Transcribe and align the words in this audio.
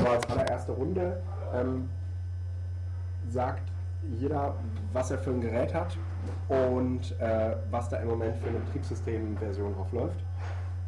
so 0.00 0.08
als 0.08 0.26
allererste 0.30 0.72
Runde 0.72 1.20
ähm, 1.54 1.88
sagt 3.28 3.62
jeder, 4.18 4.54
was 4.92 5.10
er 5.10 5.18
für 5.18 5.30
ein 5.30 5.40
Gerät 5.40 5.74
hat 5.74 5.96
und 6.48 7.20
äh, 7.20 7.56
was 7.70 7.88
da 7.90 7.98
im 7.98 8.08
Moment 8.08 8.36
für 8.38 8.48
eine 8.48 8.58
Betriebssystemversion 8.60 9.74
drauf 9.74 9.92
läuft, 9.92 10.24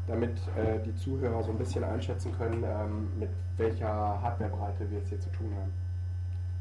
damit 0.07 0.39
äh, 0.57 0.81
die 0.85 0.95
Zuhörer 0.97 1.43
so 1.43 1.51
ein 1.51 1.59
bisschen 1.59 1.85
einschätzen 1.85 2.33
können, 2.37 2.65
ähm, 2.65 3.13
mit 3.19 3.31
welcher 3.59 3.87
Hardwarebreite 3.87 4.91
wir 4.91 4.99
es 4.99 5.09
hier 5.09 5.21
zu 5.21 5.31
tun 5.31 5.53
haben. 5.61 5.73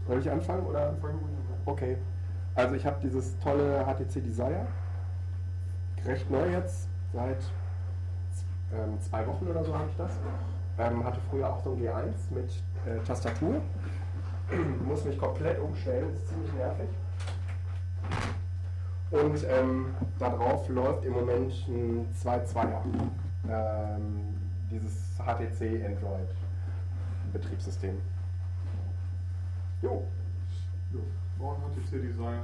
Soll 0.08 0.20
ich 0.20 0.30
anfangen 0.30 0.66
oder? 0.66 0.94
Okay. 1.66 1.98
Also 2.54 2.76
ich 2.76 2.86
habe 2.86 2.98
dieses 3.02 3.40
tolle 3.40 3.86
HTC 3.86 4.22
Desire, 4.22 4.68
recht 6.06 6.30
neu 6.30 6.52
jetzt, 6.52 6.90
seit 7.14 7.38
ähm, 8.74 9.00
zwei 9.00 9.26
Wochen 9.26 9.48
oder 9.48 9.64
so 9.64 9.74
habe 9.74 9.88
ich 9.90 9.96
das. 9.96 10.12
Ähm, 10.78 11.04
hatte 11.04 11.20
früher 11.30 11.50
auch 11.50 11.64
so 11.64 11.74
ein 11.74 11.82
G1 11.82 12.14
mit 12.32 12.50
äh, 12.86 13.00
Tastatur. 13.06 13.62
Muss 14.86 15.06
mich 15.06 15.18
komplett 15.18 15.60
umstellen, 15.60 16.14
ist 16.14 16.28
ziemlich 16.28 16.54
nervig. 16.54 16.90
Und 19.12 19.46
ähm, 19.50 19.94
darauf 20.18 20.68
läuft 20.70 21.06
im 21.06 21.14
Moment 21.14 21.52
ein 21.68 22.08
2.2er. 22.24 22.82
Ähm, 23.50 24.36
dieses 24.72 25.18
HTC 25.18 25.86
Android 25.86 26.30
Betriebssystem. 27.34 27.98
Jo. 29.82 30.04
Ja, 30.94 31.00
war 31.38 31.56
ein 31.56 31.62
HTC 31.74 32.02
Design 32.02 32.42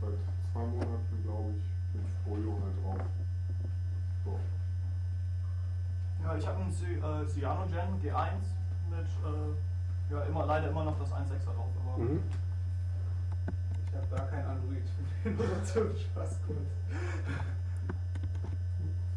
seit 0.00 0.14
zwei 0.52 0.60
Monaten, 0.66 1.22
glaube 1.24 1.50
ich, 1.56 1.94
mit 1.94 2.04
Folio 2.24 2.58
halt 2.62 2.84
drauf. 2.84 3.06
So. 4.24 4.38
Ja, 6.24 6.36
ich 6.36 6.46
habe 6.46 6.60
einen 6.62 6.72
Cy 6.72 6.94
äh, 6.94 7.26
Cyanogen 7.28 8.00
G1 8.00 8.40
mit, 8.88 9.06
äh, 9.06 10.12
ja, 10.14 10.22
immer, 10.22 10.46
leider 10.46 10.70
immer 10.70 10.84
noch 10.84 10.98
das 10.98 11.10
1.6er 11.12 11.54
drauf. 11.54 11.68
Aber 11.84 12.02
Mhm. 12.02 12.22
Ich 13.86 13.94
habe 13.94 14.16
gar 14.16 14.26
kein 14.28 14.44
Android. 14.46 14.82
Ich 15.18 15.22
bin 15.24 15.36
nur 15.36 15.64
zum 15.64 15.96
Spaß 15.96 16.38
kurz. 16.46 16.58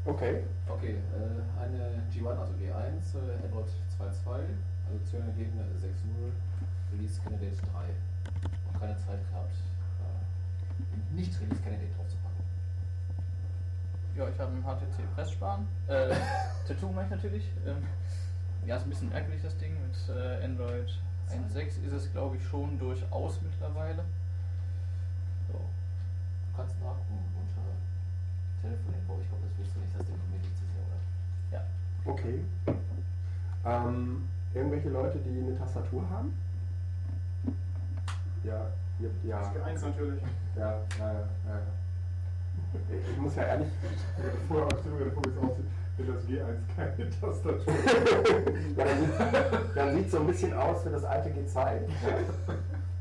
Okay. 0.05 0.43
Okay, 0.69 0.95
äh, 1.15 1.61
eine 1.61 2.03
G1, 2.13 2.37
also 2.39 2.53
G1, 2.53 3.15
äh, 3.15 3.45
Android 3.45 3.67
2.2, 3.97 4.29
also 4.87 4.99
Zögergeben 5.09 5.59
6.0, 5.81 6.31
Release 6.93 7.21
Candidate 7.21 7.55
3. 7.55 7.63
Noch 8.73 8.79
keine 8.79 8.97
Zeit 8.97 9.19
gehabt, 9.31 9.55
äh, 10.03 11.15
nicht 11.15 11.39
Release 11.41 11.61
Candidate 11.61 11.93
draufzupacken. 11.95 12.26
Ja, 14.17 14.27
ich 14.27 14.39
habe 14.39 14.51
einen 14.51 14.63
HTC 14.63 15.13
Pressspan. 15.13 15.67
Äh, 15.87 16.09
Tattoo 16.67 16.91
mache 16.91 17.05
ich 17.05 17.11
natürlich. 17.11 17.51
Ähm, 17.67 17.85
ja, 18.65 18.77
ist 18.77 18.83
ein 18.83 18.89
bisschen 18.89 19.09
merkwürdig 19.09 19.43
das 19.43 19.55
Ding. 19.59 19.77
Mit 19.79 19.95
äh, 20.09 20.43
Android 20.43 20.89
1.6 21.29 21.85
ist 21.85 21.93
es, 21.93 22.11
glaube 22.11 22.37
ich, 22.37 22.43
schon 22.43 22.79
durchaus 22.79 23.39
mittlerweile. 23.43 24.03
So. 25.47 25.53
Du 25.53 26.57
kannst 26.57 26.73
nachgucken 26.81 27.25
unter 27.37 27.61
Telefoninfo, 28.63 29.19
ich 29.21 29.29
glaube, 29.29 29.43
das 29.47 29.59
wirst 29.59 29.75
du 29.75 29.79
nicht, 29.81 29.95
das 29.95 30.07
Ding 30.07 30.17
von 30.17 30.31
mir 30.31 30.39
liegt 30.41 30.55
es 30.55 30.63
ja, 30.73 31.61
oder? 31.61 31.61
Ja. 31.61 32.11
Okay. 32.11 32.43
Ähm, 33.65 34.27
irgendwelche 34.55 34.89
Leute, 34.89 35.19
die 35.19 35.41
eine 35.41 35.55
Tastatur 35.55 36.09
haben? 36.09 36.33
Ja, 38.43 38.65
ja, 38.99 39.09
ja. 39.23 39.39
Das 39.39 39.53
G1 39.53 39.85
natürlich. 39.85 40.23
Ja, 40.55 40.81
ja, 40.97 41.13
ja. 41.13 41.19
ja. 41.45 41.61
Ich 43.11 43.17
muss 43.17 43.35
ja 43.35 43.43
ehrlich. 43.43 43.67
Ich 44.17 44.23
hatte 44.23 44.37
vorher 44.47 44.67
auch 44.67 44.83
schon 44.83 44.97
gerade 44.97 45.11
vor, 45.11 45.23
wie 45.25 45.29
es 45.29 45.37
aussieht, 45.37 45.65
wenn 45.97 46.07
das 46.07 46.23
G1 46.25 46.57
keine 46.75 47.09
Tastatur 47.09 47.73
ja, 48.77 48.85
dann 49.75 49.89
sieht 49.91 49.97
sieht's 49.97 50.11
so 50.11 50.19
ein 50.19 50.27
bisschen 50.27 50.53
aus 50.53 50.85
wie 50.85 50.91
das 50.91 51.03
alte 51.03 51.29
G2. 51.29 51.55
Ja. 51.55 51.71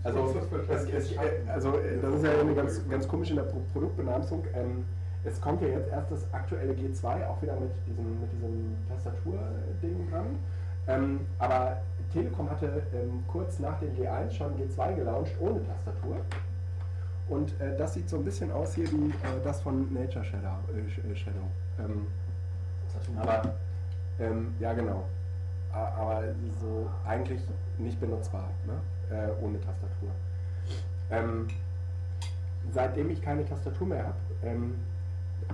Also, 0.04 0.36
das, 0.68 0.84
es, 0.84 1.18
also 1.48 1.78
äh, 1.78 1.98
das 2.00 2.14
ist 2.14 2.24
ja 2.24 2.40
eine 2.40 2.54
ganz, 2.54 2.88
ganz 2.88 3.08
komisch 3.08 3.30
in 3.30 3.36
der 3.36 3.42
Pro 3.42 3.60
Produktbenamsung. 3.72 4.44
Ähm, 4.54 4.84
es 5.24 5.40
kommt 5.40 5.60
ja 5.62 5.68
jetzt 5.68 5.90
erst 5.90 6.12
das 6.12 6.32
aktuelle 6.32 6.72
G2 6.74 7.26
auch 7.26 7.42
wieder 7.42 7.54
mit 7.54 7.72
diesem, 7.86 8.20
mit 8.20 8.32
diesem 8.32 8.76
Tastaturding 8.88 10.10
dran. 10.10 10.38
Ähm, 10.86 11.20
aber 11.40 11.78
Telekom 12.12 12.48
hatte 12.48 12.82
ähm, 12.94 13.24
kurz 13.26 13.58
nach 13.58 13.80
dem 13.80 13.94
G1 13.96 14.30
schon 14.30 14.54
G2 14.56 14.94
gelauncht 14.94 15.32
ohne 15.40 15.60
Tastatur. 15.66 16.16
Und 17.28 17.60
äh, 17.60 17.76
das 17.76 17.94
sieht 17.94 18.08
so 18.08 18.16
ein 18.18 18.24
bisschen 18.24 18.52
aus 18.52 18.74
hier 18.74 18.90
wie 18.92 19.08
äh, 19.10 19.42
das 19.42 19.60
von 19.60 19.92
Nature 19.92 20.24
Shadow. 20.24 20.58
Äh, 20.72 20.88
Sh- 20.88 21.16
Shadow. 21.16 21.46
Ähm, 21.78 22.06
aber 23.18 23.54
ähm, 24.20 24.54
ja 24.60 24.72
genau. 24.72 25.04
Aber 25.72 26.22
so 26.60 26.88
eigentlich 27.04 27.42
nicht 27.78 28.00
benutzbar, 28.00 28.48
ne? 28.66 28.80
äh, 29.14 29.44
ohne 29.44 29.60
Tastatur. 29.60 30.10
Ähm, 31.10 31.48
seitdem 32.72 33.10
ich 33.10 33.20
keine 33.20 33.44
Tastatur 33.44 33.86
mehr 33.86 34.04
habe, 34.06 34.16
ähm, 34.42 34.74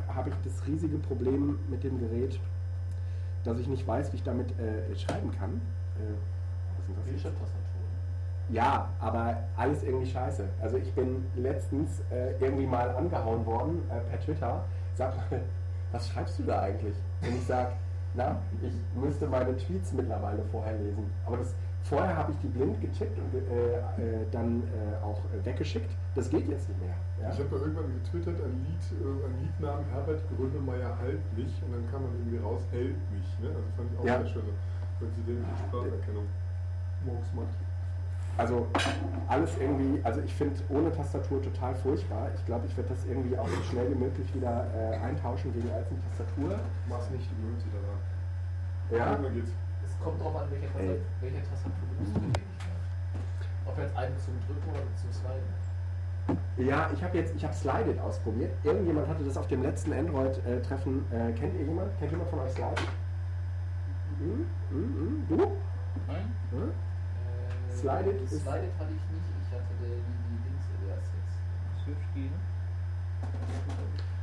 habe 0.08 0.30
ich 0.30 0.36
das 0.44 0.66
riesige 0.66 0.98
Problem 0.98 1.58
mit 1.68 1.82
dem 1.82 1.98
Gerät, 1.98 2.38
dass 3.44 3.58
ich 3.58 3.66
nicht 3.66 3.86
weiß, 3.86 4.12
wie 4.12 4.16
ich 4.16 4.22
damit 4.22 4.56
äh, 4.60 4.94
schreiben 4.96 5.32
kann. 5.32 5.54
Äh, 5.98 6.12
was 6.78 6.86
sind 6.86 6.96
das? 6.98 7.04
Bildschirmtastatur. 7.04 7.61
Ja, 8.48 8.88
aber 9.00 9.36
alles 9.56 9.82
irgendwie 9.82 10.10
scheiße. 10.10 10.44
Also 10.60 10.76
ich 10.76 10.92
bin 10.94 11.24
letztens 11.36 12.00
äh, 12.10 12.32
irgendwie 12.40 12.66
mal 12.66 12.90
angehauen 12.90 13.44
worden 13.46 13.82
äh, 13.90 14.00
per 14.10 14.20
Twitter. 14.20 14.64
Sag 14.94 15.16
mal, 15.16 15.40
was 15.92 16.08
schreibst 16.08 16.38
du 16.38 16.42
da 16.44 16.60
eigentlich? 16.60 16.94
Und 17.22 17.34
ich 17.36 17.46
sag, 17.46 17.72
na, 18.14 18.36
ich 18.60 18.74
müsste 19.00 19.26
meine 19.26 19.56
Tweets 19.56 19.92
mittlerweile 19.92 20.42
vorher 20.50 20.76
lesen. 20.76 21.10
Aber 21.24 21.38
das, 21.38 21.54
vorher 21.84 22.14
habe 22.16 22.32
ich 22.32 22.38
die 22.38 22.48
blind 22.48 22.80
getippt 22.80 23.18
und 23.18 23.34
äh, 23.34 23.78
äh, 23.78 24.26
dann 24.30 24.62
äh, 24.64 25.02
auch 25.04 25.20
weggeschickt. 25.44 25.90
Das 26.14 26.28
geht 26.28 26.46
jetzt 26.48 26.68
nicht 26.68 26.80
mehr. 26.80 26.94
Ja? 27.22 27.30
Ich 27.32 27.38
habe 27.38 27.48
ja 27.56 27.62
irgendwann 27.62 27.92
getwittert, 28.02 28.36
ein 28.44 28.66
Lied, 28.66 29.00
äh, 29.00 29.26
ein 29.26 29.42
Liednamen 29.42 29.84
Herbert 29.92 30.20
Grönemeyer 30.36 30.98
halt 30.98 31.20
mich 31.36 31.52
und 31.64 31.72
dann 31.72 31.90
kam 31.90 32.02
man 32.02 32.12
irgendwie 32.18 32.38
raus, 32.38 32.60
hält 32.70 32.96
mich. 33.10 33.38
Ne? 33.40 33.48
Also 33.48 33.64
fand 33.76 33.88
ich 33.92 33.98
auch 33.98 34.04
Ja. 34.04 34.18
sehr 34.18 34.26
schön. 34.28 34.42
Präsidentische 34.98 35.64
Spracherkennung. 35.68 36.26
Morgens 37.06 37.32
macht. 37.34 37.56
Also 38.38 38.66
alles 39.28 39.50
irgendwie, 39.60 40.02
also 40.04 40.20
ich 40.20 40.34
finde 40.34 40.58
ohne 40.70 40.90
Tastatur 40.90 41.42
total 41.42 41.74
furchtbar. 41.74 42.30
Ich 42.34 42.44
glaube, 42.46 42.66
ich 42.66 42.76
werde 42.76 42.90
das 42.90 43.04
irgendwie 43.04 43.36
auch 43.36 43.48
so 43.48 43.62
schnell 43.70 43.90
wie 43.90 43.94
möglich 43.94 44.34
wieder 44.34 44.66
äh, 44.74 44.96
eintauschen 45.04 45.52
gegen 45.52 45.70
als 45.70 45.86
eine 45.90 46.00
Tastatur. 46.08 46.58
Mach's 46.88 47.10
nicht, 47.10 47.28
du 47.30 47.36
gewöhnst 47.36 47.66
dich 47.66 47.72
daran. 47.72 49.22
Ja. 49.22 49.28
Geht's. 49.30 49.50
Es 49.84 49.98
kommt 50.02 50.20
drauf 50.20 50.36
an, 50.36 50.46
welche. 50.50 50.66
Tastatur, 50.66 50.96
welche 51.20 51.42
Tastatur 51.42 51.84
benutzt 51.92 52.16
du 52.16 52.20
mehr. 52.20 52.32
Ob 53.66 53.78
jetzt 53.78 53.96
eine 53.96 54.16
zum 54.16 54.34
Drücken 54.46 54.70
oder 54.70 54.80
zum 54.96 55.12
Sliden. 55.12 55.62
Ja, 56.56 56.90
ich 56.92 57.02
habe 57.02 57.18
jetzt, 57.18 57.34
ich 57.34 57.44
habe 57.44 57.54
Slided 57.54 58.00
ausprobiert. 58.00 58.52
Irgendjemand 58.64 59.08
hatte 59.08 59.24
das 59.24 59.36
auf 59.36 59.48
dem 59.48 59.62
letzten 59.62 59.92
Android-Treffen. 59.92 61.04
Äh, 61.10 61.32
kennt 61.32 61.54
ihr 61.54 61.64
jemand? 61.66 61.98
Kennt 61.98 62.12
jemand 62.12 62.30
von 62.30 62.40
euch 62.40 62.52
Slided? 62.52 62.78
Hm? 64.18 64.46
Hm? 64.70 64.94
Hm? 64.94 65.24
Du? 65.28 65.36
Nein? 66.06 66.32
Hm? 66.50 66.72
Äh, 67.72 67.76
Slided 67.76 68.20
ist- 68.22 68.42
Slided 68.42 68.72
hatte 68.78 68.92
ich 68.92 69.04
nicht, 69.12 69.28
ich 69.42 69.50
hatte 69.54 69.72
die, 69.80 69.86
die 69.88 70.38
Dings 70.44 70.64
erst 70.88 71.10
jetzt. 71.16 71.84
Switch 71.84 72.06
ne? 72.16 72.30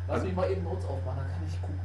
Lass 0.08 0.16
Also- 0.16 0.26
mich 0.28 0.36
mal 0.36 0.50
eben 0.52 0.64
Notes 0.64 0.86
aufmachen, 0.86 1.20
dann 1.20 1.28
kann 1.32 1.44
ich 1.48 1.62
gucken. 1.62 1.80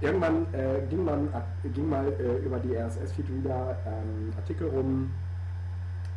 Irgendwann 0.00 0.46
äh, 0.52 0.82
ging, 0.90 1.04
man, 1.04 1.28
ging 1.72 1.88
mal 1.88 2.06
äh, 2.20 2.36
über 2.44 2.58
die 2.58 2.74
RSS-Feed-Reader 2.76 3.76
ähm, 3.86 4.30
Artikel 4.36 4.68
rum 4.68 5.10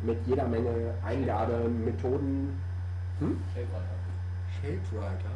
mit 0.02 0.18
jeder 0.26 0.46
Menge 0.48 0.92
Eingabemethoden. 1.04 2.58
Hm? 3.20 3.38
Shapewriter. 3.54 3.96
Shapewriter. 4.60 5.30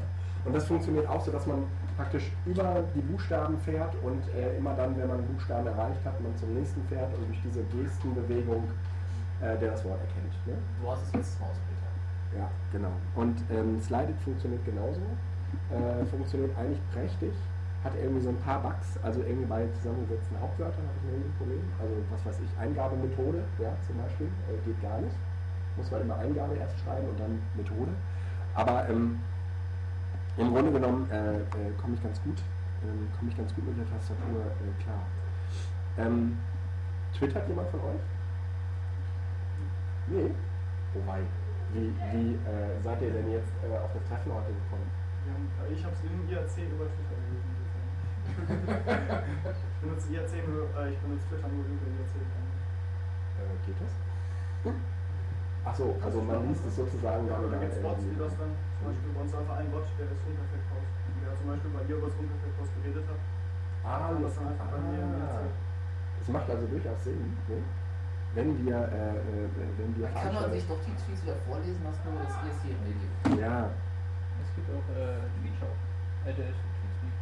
Und 0.45 0.55
das 0.55 0.67
funktioniert 0.67 1.07
auch 1.09 1.25
so, 1.25 1.33
dass 1.33 1.47
man 1.47 1.65
praktisch 1.97 2.31
über 2.45 2.85
die 2.95 3.01
Buchstaben 3.01 3.57
fährt 3.59 3.95
und 4.03 4.23
äh, 4.35 4.59
immer 4.59 4.75
dann, 4.75 4.95
wenn 4.99 5.09
man 5.09 5.19
einen 5.19 5.27
Buchstaben 5.29 5.67
erreicht 5.67 6.05
hat, 6.05 6.21
man 6.21 6.37
zum 6.37 6.53
nächsten 6.53 6.83
fährt 6.89 7.15
und 7.15 7.27
durch 7.29 7.41
diese 7.45 7.63
Gestenbewegung 7.65 8.65
äh, 9.45 9.59
der 9.59 9.73
das 9.73 9.85
Wort 9.85 10.01
erkennt. 10.01 10.33
Ne? 10.47 10.55
Du 10.81 10.91
hast 10.91 11.03
es 11.03 11.13
letztes 11.13 11.41
Mal 11.41 11.47
ausprobiert. 11.47 11.75
Ja, 12.37 12.51
genau. 12.73 12.93
Und 13.15 13.37
ähm, 13.51 13.81
Slided 13.81 14.19
funktioniert 14.21 14.65
genauso. 14.65 15.01
Äh, 15.71 16.05
funktioniert 16.07 16.57
eigentlich 16.59 16.81
prächtig. 16.93 17.33
Hat 17.85 17.93
irgendwie 18.01 18.23
so 18.23 18.31
ein 18.31 18.39
paar 18.39 18.61
Bugs, 18.63 18.99
also 19.03 19.21
irgendwie 19.21 19.45
bei 19.45 19.69
zusammengesetzten 19.77 20.41
Hauptwörtern 20.41 20.83
habe 20.89 20.97
ich 21.05 21.13
irgendwie 21.13 21.29
ein 21.29 21.37
Problem. 21.37 21.63
Also 21.79 21.95
was 22.11 22.27
weiß 22.27 22.41
ich, 22.41 22.59
Eingabemethode, 22.59 23.45
ja, 23.61 23.77
zum 23.87 23.99
Beispiel, 23.99 24.27
äh, 24.49 24.57
geht 24.65 24.81
gar 24.81 24.99
nicht. 25.01 25.15
Muss 25.77 25.91
man 25.91 26.01
immer 26.01 26.17
Eingabe 26.17 26.55
erst 26.57 26.81
schreiben 26.81 27.09
und 27.09 27.21
dann 27.21 27.43
Methode. 27.55 27.93
Aber 28.55 28.89
ähm, 28.89 29.21
im 30.39 30.53
Grunde 30.53 30.73
genommen 30.73 31.11
äh, 31.11 31.41
äh, 31.41 31.73
komme 31.81 31.95
ich 31.95 32.03
ganz 32.03 32.23
gut, 32.23 32.41
ähm, 32.83 33.07
komme 33.19 33.31
ich 33.31 33.37
ganz 33.37 33.55
gut 33.55 33.67
mit 33.67 33.77
der 33.79 33.91
Tastatur 33.93 34.41
äh, 34.41 34.83
klar. 34.83 35.03
Ähm, 35.99 36.39
twittert 37.13 37.47
jemand 37.49 37.69
von 37.69 37.81
euch? 37.81 38.14
Nee. 40.09 40.30
Oh 40.95 41.03
wei. 41.06 41.21
Wie, 41.72 41.91
wie 42.12 42.34
äh, 42.47 42.80
seid 42.83 43.03
ihr 43.03 43.10
denn 43.10 43.30
jetzt 43.33 43.51
äh, 43.65 43.77
auf 43.78 43.91
das 43.92 44.04
Treffen 44.06 44.30
heute 44.33 44.53
gekommen? 44.53 44.86
Ja, 45.27 45.34
ich 45.72 45.83
habe 45.83 45.95
es 45.97 46.01
im 46.04 46.28
IRC 46.28 46.71
über 46.71 46.86
Twitter 46.86 47.18
gelesen. 47.24 47.53
ich 49.45 49.80
benutze 49.83 50.06
IRC 50.12 50.33
nur, 50.48 50.68
äh, 50.77 50.92
ich 50.92 50.98
benutze 51.01 51.27
Twitter 51.28 51.48
nur 51.48 51.65
über 51.65 51.89
IRC. 51.89 52.15
Äh, 53.34 54.72
Achso, 55.65 55.97
also 56.04 56.21
man 56.21 56.47
liest 56.48 56.60
es 56.68 56.77
sozusagen 56.77 57.27
Ja, 57.27 57.41
da 57.41 57.57
gibt 57.57 57.72
es 57.72 57.80
Bots, 57.80 58.04
die 58.04 58.18
das 58.21 58.36
dann, 58.36 58.53
zum 58.77 58.84
Beispiel 58.84 59.10
bei 59.16 59.21
uns 59.24 59.34
einfach 59.34 59.57
ein 59.57 59.71
Bot, 59.72 59.89
der 59.97 60.07
das 60.12 60.21
Unterfetthaus, 60.28 60.89
der 61.24 61.33
zum 61.41 61.47
Beispiel 61.48 61.71
bei 61.72 61.83
dir 61.89 61.97
über 61.97 62.09
das 62.12 62.18
Unterfetthaus 62.21 62.68
geredet 62.77 63.04
hat. 63.09 63.21
Ah, 63.84 64.12
Und 64.12 64.22
das 64.28 64.36
dann 64.36 64.48
einfach 64.53 64.68
bei 64.68 64.80
mir 64.84 65.00
ah. 65.00 65.24
erzählt. 65.24 65.57
Das 66.21 66.28
macht 66.28 66.48
also 66.53 66.65
durchaus 66.68 67.00
Sinn, 67.04 67.33
ne? 67.48 67.59
Wenn 68.34 68.66
wir, 68.66 68.75
äh, 68.77 69.16
äh, 69.16 69.48
wenn 69.78 69.97
wir 69.97 70.09
kann 70.10 70.34
man 70.34 70.51
sich 70.51 70.66
doch 70.66 70.81
die 70.83 70.95
Tweets 70.95 71.22
wieder 71.22 71.36
vorlesen 71.47 71.83
lassen, 71.84 72.01
nur 72.04 72.19
das 72.22 72.34
ESC 72.42 72.65
im 72.75 72.81
Medium. 72.83 73.39
Ja, 73.39 73.71
Es 74.42 74.51
gibt 74.54 74.69
auch 74.71 74.86
äh, 74.91 75.22
Tweetshow. 75.39 75.71
Äh, 76.27 76.34
der 76.34 76.51
Tweetspeak. 76.51 77.15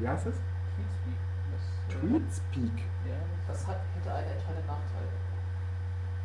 wie 0.00 0.08
heißt 0.08 0.26
es? 0.26 0.36
Tweetspeak. 0.74 1.20
Das, 1.52 1.62
äh, 1.62 1.90
Tweetspeak. 1.94 2.76
Ja, 3.06 3.18
Das 3.46 3.66
hat, 3.66 3.78
hätte 3.94 4.10
einen 4.14 4.30
entscheidenden 4.34 4.66
Nachteil. 4.66 5.08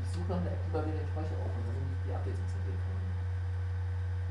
Ich 0.02 0.10
suche 0.10 0.30
nach 0.34 0.42
einer 0.42 0.52
App, 0.52 0.62
die 0.66 0.72
bei 0.74 0.82
mir 0.82 0.94
den 0.98 1.08
Speicher 1.14 1.38
aufnimmt, 1.38 1.68
damit 1.68 1.86
ich 1.94 2.02
die 2.08 2.14
Updates 2.16 2.40
installieren 2.42 2.80
kann. 2.82 2.98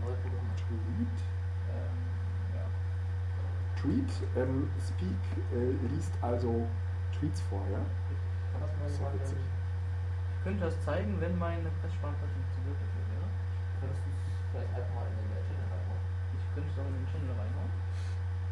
Neue 0.02 0.16
Programme. 0.18 0.50
Tweet. 0.56 1.16
ähm, 1.70 1.98
ja. 2.58 2.64
Tweet 3.78 4.10
ähm, 4.34 4.70
Speak 4.82 5.22
äh, 5.54 5.78
liest 5.94 6.12
also 6.22 6.66
Tweets 7.14 7.40
vor, 7.46 7.62
ja? 7.70 7.78
Kann 7.78 8.60
das 8.66 8.72
mal 8.74 8.82
Das 8.82 8.92
ist 8.92 8.98
jemand, 8.98 9.14
witzig. 9.20 9.38
Ich 10.46 10.52
könnte 10.52 10.66
das 10.66 10.80
zeigen, 10.84 11.20
wenn 11.20 11.36
meine 11.40 11.68
Presssparkarte 11.82 12.22
funktioniert 12.22 12.78
dafür 12.78 13.02
wäre. 13.10 13.26
Könntest 13.80 13.98
du 13.98 14.10
es 14.14 14.46
vielleicht 14.52 14.74
einfach 14.78 14.94
mal 14.94 15.10
in 15.10 15.18
den 15.18 15.42
Channel 15.42 15.66
reinmachen? 15.74 16.06
Ich 16.38 16.54
könnte 16.54 16.70
es 16.70 16.78
auch 16.78 16.86
in 16.86 16.94
den 16.94 17.06
Channel 17.10 17.34
reinhauen. 17.34 17.72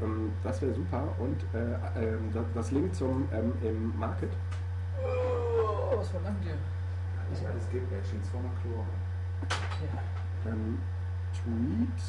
Ähm, 0.02 0.32
das 0.42 0.60
wäre 0.60 0.74
super. 0.74 1.02
Und 1.22 1.38
äh, 1.54 1.78
ähm, 2.02 2.32
das, 2.34 2.46
das 2.52 2.70
Link 2.72 2.92
zum 2.96 3.28
ähm, 3.30 3.54
im 3.62 3.96
Market. 3.96 4.32
Oh, 4.98 5.96
was 5.96 6.08
verlangt 6.08 6.44
ihr? 6.44 6.58
Nicht 7.30 7.46
alles 7.46 7.70
gibt, 7.70 7.88
wer 7.88 8.02
steht 8.02 8.26
vor 8.26 8.40
Chlor. 8.60 8.84
Ja. 9.86 10.50
Ähm, 10.50 10.82
Tweet. 11.30 12.02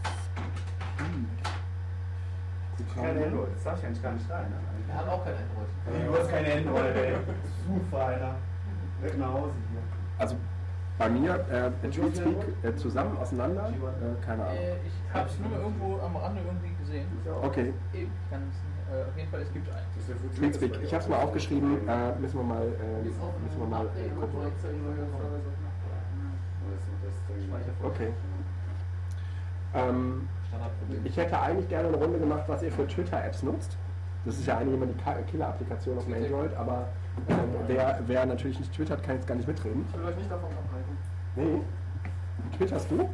Speak. 0.00 1.53
Kein 2.94 3.22
Android, 3.22 3.48
das 3.54 3.64
darf 3.64 3.78
ich 3.78 3.86
eigentlich 3.86 4.02
gar 4.02 4.12
nicht 4.12 4.30
rein. 4.30 4.50
Ne? 4.50 4.56
Wir 4.86 4.94
haben 4.94 5.08
auch 5.08 5.24
kein 5.24 5.34
Android. 5.34 5.68
Nee, 5.92 6.06
du 6.06 6.18
hast 6.18 6.30
kein 6.30 6.44
Android, 6.44 6.96
ey. 6.96 7.14
Super, 7.66 7.98
Alter. 8.06 8.34
Weg 9.00 9.18
nach 9.18 9.32
Hause 9.32 9.52
hier. 9.70 9.80
Also 10.18 10.36
bei 10.98 11.08
mir 11.08 11.34
äh, 11.50 11.88
Tweetspeak 11.88 12.36
äh, 12.62 12.76
zusammen 12.76 13.16
auseinander. 13.18 13.68
Äh, 13.68 14.24
keine 14.24 14.44
Ahnung. 14.44 14.56
Äh, 14.56 14.76
ich 14.86 15.14
habe 15.14 15.28
es 15.28 15.38
nur 15.40 15.50
mal 15.50 15.60
irgendwo 15.60 15.98
am 16.00 16.16
Rande 16.16 16.40
irgendwie 16.46 16.74
gesehen. 16.80 17.06
Okay, 17.42 17.72
Ich 17.92 18.06
kann 18.30 18.42
es 18.42 18.62
nicht. 18.62 18.74
Äh, 18.94 19.08
auf 19.08 19.16
jeden 19.16 19.30
Fall, 19.30 19.40
es 19.40 19.52
gibt 19.52 19.68
einen. 19.70 20.34
Tweetspeak. 20.36 20.82
Ich 20.82 20.92
habe 20.92 21.02
es 21.02 21.08
mal 21.08 21.20
aufgeschrieben. 21.22 21.88
Äh, 21.88 22.14
müssen 22.20 22.38
wir 22.38 22.44
mal, 22.44 22.62
äh, 22.62 23.02
müssen 23.02 23.58
wir 23.58 23.66
mal 23.66 23.86
äh, 23.86 24.08
gucken. 24.20 24.52
Okay. 27.82 28.12
Ähm, 29.74 30.28
Standardproblem. 30.54 31.06
ich 31.06 31.16
hätte 31.16 31.38
eigentlich 31.40 31.68
gerne 31.68 31.88
eine 31.88 31.96
Runde 31.96 32.18
gemacht, 32.18 32.44
was 32.46 32.62
ihr 32.62 32.72
für 32.72 32.86
Twitter-Apps 32.86 33.42
nutzt. 33.42 33.76
Das 34.24 34.36
ist 34.38 34.46
ja 34.46 34.56
eigentlich 34.58 34.74
immer 34.74 34.86
die 34.86 34.94
Ka- 35.02 35.16
Killer-Applikation 35.30 35.98
auf 35.98 36.04
dem 36.06 36.14
Android, 36.14 36.54
aber 36.56 36.86
ähm, 37.28 37.36
wer, 37.66 37.98
wer 38.06 38.26
natürlich 38.26 38.58
nicht 38.58 38.72
twittert, 38.74 39.02
kann 39.02 39.16
jetzt 39.16 39.26
gar 39.26 39.34
nicht 39.34 39.46
mitreden. 39.46 39.84
Ich 39.92 39.98
will 39.98 40.06
euch 40.06 40.16
nicht 40.16 40.30
davon 40.30 40.48
abhalten. 40.50 40.96
Nee. 41.36 42.56
Twitterst 42.56 42.90
du? 42.90 43.08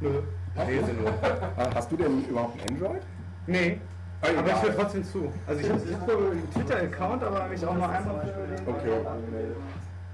Nö. 0.00 0.20
Lese 0.66 0.92
nur. 0.92 1.08
Äh, 1.08 1.74
Hast 1.74 1.90
du 1.90 1.96
denn 1.96 2.24
überhaupt 2.26 2.60
ein 2.62 2.74
Android? 2.76 3.02
Nee. 3.46 3.80
Ah, 4.20 4.26
Aber 4.38 4.46
egal. 4.46 4.56
ich 4.58 4.62
will 4.68 4.74
trotzdem 4.76 5.04
zu. 5.04 5.32
Also 5.46 5.60
ich 5.60 5.68
habe 5.70 5.80
ich 5.80 5.96
einen 5.96 6.50
Twitter-Account, 6.52 7.24
aber 7.24 7.46
mich 7.48 7.66
auch 7.66 7.74
mal 7.74 7.90
einfach 7.90 8.22
für 8.22 8.46
den 8.56 8.68
Okay. 8.68 9.00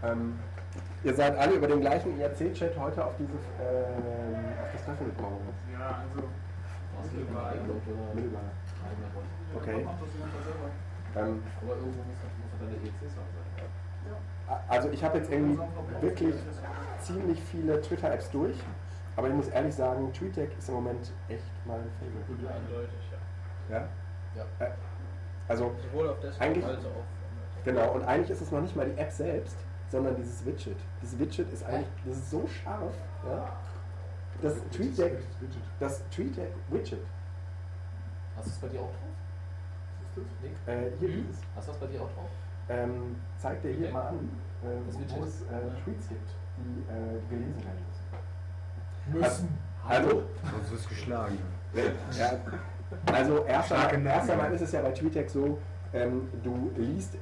Ähm, 0.05 0.39
ihr 1.05 1.15
seid 1.15 1.37
alle 1.37 1.55
über 1.57 1.67
den 1.67 1.81
gleichen 1.81 2.19
IRC-Chat 2.19 2.79
heute 2.79 3.05
auf, 3.05 3.13
dieses, 3.19 3.35
ähm, 3.61 4.45
auf 4.63 4.69
das 4.73 4.85
Treffen 4.85 5.07
gekommen. 5.15 5.37
Ja, 5.73 6.01
also. 6.15 6.27
Okay. 9.57 9.87
Ähm, 11.17 11.43
Aber 11.63 11.75
irgendwo 11.77 12.03
muss 12.03 12.19
dann 12.61 12.69
der 12.71 12.79
EC-Server 12.79 13.27
sein. 13.57 14.61
also 14.69 14.91
ich 14.91 15.03
habe 15.03 15.19
jetzt 15.19 15.31
irgendwie 15.31 15.59
wirklich 16.01 16.35
ziemlich 17.01 17.41
viele 17.43 17.81
Twitter-Apps 17.81 18.31
durch, 18.31 18.57
aber 19.17 19.29
ich 19.29 19.35
muss 19.35 19.49
ehrlich 19.49 19.75
sagen, 19.75 20.13
TweetDeck 20.13 20.57
ist 20.59 20.69
im 20.69 20.75
Moment 20.77 21.13
echt 21.29 21.43
mein 21.67 21.81
Favorite. 21.99 22.55
Eindeutig, 22.55 23.11
ja. 23.71 23.77
Ja? 23.79 23.89
Ja. 24.37 24.67
Äh, 24.67 24.71
Also 25.49 25.73
Sowohl 25.91 26.09
auf 26.11 26.21
Desktop 26.21 26.43
Eigentlich- 26.47 26.65
als 26.67 26.85
auch 26.85 26.89
auf 26.91 27.05
Genau, 27.65 27.93
und 27.93 28.05
eigentlich 28.05 28.31
ist 28.31 28.41
es 28.43 28.51
noch 28.53 28.61
nicht 28.61 28.77
mal 28.77 28.87
die 28.87 28.99
App 28.99 29.11
selbst, 29.11 29.57
sondern 29.91 30.15
dieses 30.17 30.45
Widget. 30.47 30.77
Dieses 31.03 31.19
Widget 31.19 31.53
ist 31.53 31.65
eigentlich, 31.65 31.89
das 32.07 32.17
ist 32.19 32.31
so 32.31 32.47
scharf, 32.47 32.95
ja. 33.27 33.49
Das 34.43 34.55
TweetDeck, 34.71 35.19
das 35.81 36.03
TweetDeck 36.11 36.53
Widget, 36.71 37.01
Hast 38.37 38.47
du 38.47 38.51
es 38.51 38.57
bei 38.59 38.69
dir 38.69 38.81
auch 38.81 38.85
drauf? 38.91 40.25
Nick? 40.43 40.53
äh, 40.67 40.91
hier 40.99 41.09
Mhm. 41.09 41.27
dieses, 41.29 41.43
Hast 41.57 41.69
du 41.69 41.73
das 41.73 41.81
bei 41.81 41.87
dir 41.89 42.01
auch 42.03 42.11
drauf? 42.15 42.31
ähm, 42.69 43.17
zeigt 43.39 43.65
dir 43.65 43.73
hier 43.73 43.91
mal 43.91 44.09
an, 44.09 44.31
äh, 44.63 44.67
Das 44.87 44.97
wo 45.17 45.25
es 45.25 45.43
äh, 45.43 45.83
Tweets 45.85 46.09
gibt, 46.09 46.31
die 46.59 46.81
äh, 46.91 47.21
gelesen 47.31 47.65
werden 47.65 47.85
müssen. 49.09 49.19
Müssen. 49.21 49.59
Also, 49.89 50.23
Sonst 50.53 50.71
wirst 50.73 50.85
du 50.85 50.89
geschlagen. 50.91 51.39
ja, 52.19 52.33
also 53.13 53.45
erst 53.45 53.73
einmal, 53.73 54.07
erst 54.07 54.31
einmal 54.31 54.53
ist 54.53 54.61
es 54.61 54.73
ja 54.73 54.83
bei 54.83 54.91
TweetDeck 54.91 55.31
so, 55.31 55.59
ähm, 55.95 56.29
du 56.45 56.71
liest 56.77 57.17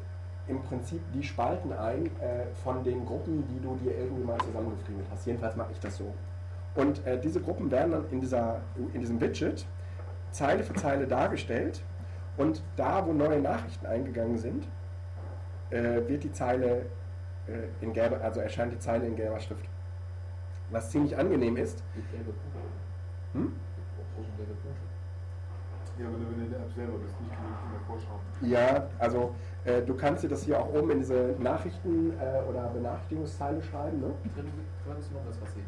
im 0.49 0.63
Prinzip 0.63 1.01
die 1.13 1.23
Spalten 1.23 1.73
ein 1.73 2.07
äh, 2.21 2.47
von 2.63 2.83
den 2.85 3.05
Gruppen, 3.07 3.47
die 3.49 3.61
du 3.61 3.77
dir 3.77 3.97
irgendwie 3.99 4.23
mal 4.25 4.39
zusammengefriemelt 4.39 5.07
hast. 5.11 5.27
Jedenfalls 5.27 5.57
mache 5.57 5.73
ich 5.73 5.81
das 5.81 5.97
so. 5.97 6.13
Und 6.77 7.05
äh, 7.07 7.19
diese 7.19 7.41
Gruppen 7.41 7.71
werden 7.71 7.93
dann 7.93 8.05
in, 8.11 8.21
dieser, 8.21 8.61
in 8.93 9.01
diesem 9.01 9.21
Widget 9.21 9.67
Zeile 10.31 10.63
für 10.63 10.75
Zeile 10.75 11.07
dargestellt 11.07 11.83
und 12.37 12.63
da, 12.77 13.07
wo 13.07 13.13
neue 13.13 13.41
Nachrichten 13.41 13.87
eingegangen 13.87 14.37
sind, 14.37 14.69
äh, 15.71 16.07
wird 16.07 16.25
die 16.25 16.33
Zeile 16.33 16.87
äh, 17.47 17.69
in 17.81 17.95
gelber, 17.95 18.21
also 18.23 18.41
erscheint 18.41 18.73
die 18.73 18.79
Zeile 18.79 19.07
in 19.07 19.17
gelber 19.17 19.41
Schrift. 19.41 19.65
Was 20.71 20.91
ziemlich 20.91 21.17
angenehm 21.17 21.57
ist. 21.57 21.83
Gibt 21.95 22.11
gelbe 22.11 22.33
Punkte. 22.33 22.59
Hm? 23.33 23.53
Gelbe 24.37 24.53
Punkte. 24.53 24.87
Ja, 25.99 26.05
wenn 26.05 26.13
du 26.13 26.31
wenn 26.31 26.39
du 26.41 26.45
in 26.45 26.51
der 26.51 26.61
App 26.61 26.73
selber 26.75 26.99
bist, 26.99 27.19
nicht 27.23 27.31
genug 27.31 27.57
in 27.65 27.73
der 27.73 27.81
Vorschau. 27.87 28.21
Ja, 28.43 28.87
also 28.99 29.35
äh, 29.65 29.81
du 29.81 29.95
kannst 29.95 30.25
dir 30.25 30.29
das 30.29 30.43
hier 30.43 30.61
auch 30.61 30.69
oben 30.75 30.91
in 30.91 30.99
diese 30.99 31.35
Nachrichten- 31.39 32.13
äh, 32.21 32.43
oder 32.51 32.69
Benachrichtigungszeile 32.69 33.63
schreiben, 33.63 34.01
ne? 34.01 34.11
Drin 34.35 34.53
könntest 34.85 35.11
du 35.11 35.15
noch 35.15 35.23
was 35.27 35.55
sehen. 35.55 35.65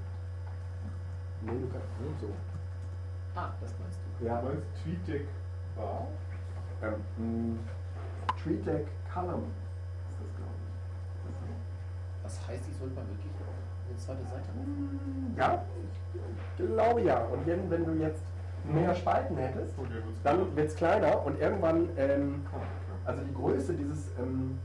Nee, 1.42 1.52
du 1.52 1.68
kannst 1.72 1.88
hm, 1.98 2.14
so. 2.20 2.28
Ah, 3.34 3.50
das 3.60 3.74
meinst 3.78 3.98
du. 4.18 4.26
Ja, 4.26 4.40
Du 4.40 4.48
meinst 4.48 4.66
TweetDeck 4.82 5.26
war? 5.76 6.06
ähm, 6.82 7.54
mh, 7.54 7.58
TweetDeck 8.42 8.86
Column 9.12 9.44
ist 10.10 10.18
das, 10.20 10.36
glaube 10.36 10.52
ich. 10.54 12.22
Das 12.22 12.48
heißt, 12.48 12.68
ich 12.70 12.76
sollte 12.76 12.94
mal 12.94 13.06
wirklich 13.08 13.32
auf 13.40 13.88
eine 13.88 13.96
zweite 13.96 14.24
Seite 14.24 14.48
aufmachen. 14.50 15.34
Ja, 15.36 15.64
ich 16.58 16.66
glaube 16.66 17.00
ja. 17.02 17.18
Und 17.24 17.46
wenn, 17.46 17.70
wenn 17.70 17.84
du 17.84 17.92
jetzt 17.94 18.22
mehr 18.64 18.94
Spalten 18.94 19.36
hättest, 19.36 19.78
wird's 19.78 20.22
dann 20.24 20.56
wird 20.56 20.68
es 20.68 20.74
kleiner 20.76 21.24
und 21.24 21.40
irgendwann, 21.40 21.88
ähm, 21.96 22.44
Ah, 22.52 22.58
also 23.08 23.22
die 23.22 23.32
Größe 23.34 23.72
dieses, 23.74 24.10
ähm, 24.18 24.58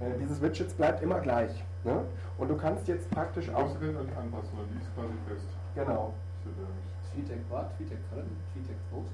äh, 0.00 0.16
dieses 0.18 0.40
Widgets 0.40 0.72
bleibt 0.72 1.02
immer 1.02 1.20
gleich. 1.20 1.62
Ne? 1.82 2.00
Und 2.38 2.48
du 2.48 2.56
kannst 2.56 2.88
jetzt 2.88 3.10
praktisch 3.10 3.46
Du 3.46 3.52
auch, 3.54 3.62
brauchst 3.66 3.82
den 3.82 3.88
nicht 3.96 4.16
anpassen, 4.16 4.50
die 4.72 4.78
ist 4.82 4.94
quasi 4.94 5.12
fest. 5.28 5.48
Genau, 5.74 6.14
Ich. 6.44 7.12
Tweetek 7.12 7.50
war, 7.50 7.70
Tweetek 7.76 7.98
Column, 8.10 8.36
Tweetek 8.52 8.76
Post. 8.90 9.12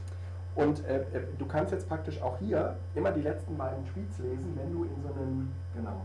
Und 0.57 0.85
äh, 0.87 1.01
äh, 1.17 1.23
du 1.39 1.47
kannst 1.47 1.73
jetzt 1.73 1.89
praktisch 1.89 2.21
auch 2.23 2.37
hier 2.39 2.77
immer 2.95 3.13
die 3.13 3.23
letzten 3.23 3.57
beiden 3.57 3.85
Tweets 3.87 4.19
lesen, 4.19 4.53
wenn 4.57 4.73
du 4.73 4.85
in 4.85 5.03
so 5.03 5.09
einen, 5.15 5.53
genau, 5.75 6.05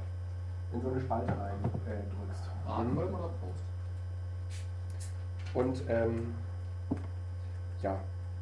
in 0.72 0.82
so 0.82 0.90
eine 0.92 1.00
Spalte 1.02 1.32
rein 1.32 1.54
äh, 1.88 1.90
drückst. 2.14 2.50
Ah, 2.68 2.80
Mhm. 2.84 2.98
Oder 2.98 3.08
Post? 3.42 3.64
Und 5.54 5.84
ähm, 5.90 6.36
ja, 7.82 7.98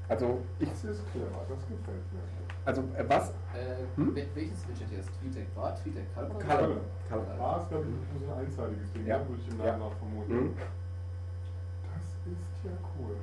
also 0.09 0.39
ich, 0.59 0.69
Das 0.69 0.83
ist 0.83 1.11
clever, 1.11 1.27
das 1.47 1.59
gefällt 1.67 2.13
mir. 2.13 2.19
also 2.65 2.81
äh, 2.97 3.05
was? 3.07 3.29
Äh, 3.29 3.85
Hm? 3.95 4.13
wel- 4.15 4.27
welches 4.35 4.67
Widget 4.67 4.91
jetzt? 4.91 5.09
Tweetek 5.21 5.47
war, 5.55 5.73
oder 6.15 6.45
Column. 6.45 6.77
Column. 7.09 7.41
A 7.41 7.57
ist, 7.57 7.69
glaube 7.69 7.85
ich, 7.85 8.21
nur 8.21 8.27
so 8.27 8.33
ein 8.33 8.45
einseitiges 8.45 8.91
Ding, 8.93 9.05
Ja. 9.05 9.19
ne? 9.19 9.29
würde 9.29 9.41
ich 9.41 9.49
im 9.53 9.59
Ja. 9.59 9.65
Namen 9.77 9.79
nach 9.89 9.97
vermuten. 9.97 10.33
Mhm. 10.33 10.53
Ist 12.25 12.63
ja 12.63 12.71
cool. 12.97 13.15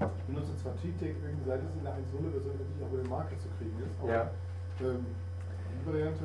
Ich 0.00 0.24
benutze 0.24 0.56
zwar 0.56 0.72
irgendwie 0.82 1.44
seit 1.46 1.60
es 1.62 1.74
in 1.76 1.82
der 1.84 1.92
1.0-Version 1.92 2.54
endlich 2.58 2.82
auch 2.84 2.92
über 2.92 3.02
den 3.02 3.10
Market 3.10 3.40
zu 3.40 3.48
kriegen 3.58 3.76
ist, 3.84 4.00
aber 4.00 4.12
Ja. 4.12 4.30
ähm, 4.80 5.06
die 5.80 5.86
Variante, 5.86 6.24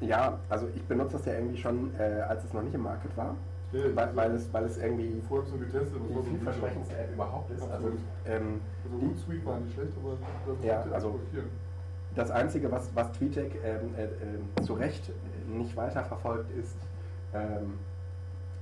Ja, 0.00 0.38
also 0.50 0.68
ich 0.74 0.84
benutze 0.84 1.12
das 1.16 1.24
ja 1.26 1.32
irgendwie 1.34 1.56
schon, 1.56 1.94
äh, 1.98 2.20
als 2.28 2.44
es 2.44 2.52
noch 2.52 2.62
nicht 2.62 2.74
im 2.74 2.82
Market 2.82 3.16
war, 3.16 3.34
ja, 3.72 3.96
weil, 3.96 4.14
weil, 4.14 4.30
es, 4.32 4.52
weil 4.52 4.64
es 4.64 4.76
irgendwie 4.76 5.20
vorher 5.26 5.48
so 5.48 5.56
getestet, 5.56 5.98
die 6.08 6.12
so 6.14 6.22
vielversprechendste 6.22 6.96
App 6.98 7.12
überhaupt 7.14 7.50
ist. 7.50 7.62
Also, 7.62 7.74
Absolut. 7.74 7.98
ähm, 8.26 8.60
Also 8.84 8.98
die- 8.98 9.06
Hootsuite 9.06 9.46
war 9.46 9.58
nicht 9.60 9.74
schlecht, 9.74 9.92
aber 9.96 10.16
das 10.54 10.64
Ja, 10.64 10.82
also- 10.92 11.18
das 12.14 12.30
Einzige, 12.30 12.70
was, 12.70 12.94
was 12.94 13.12
TweetDeck 13.12 13.58
ähm, 13.64 13.94
äh, 13.96 14.04
äh, 14.04 14.62
zu 14.62 14.74
Recht 14.74 15.10
nicht 15.48 15.76
weiterverfolgt, 15.76 16.50
ist 16.56 16.76
ähm, 17.34 17.74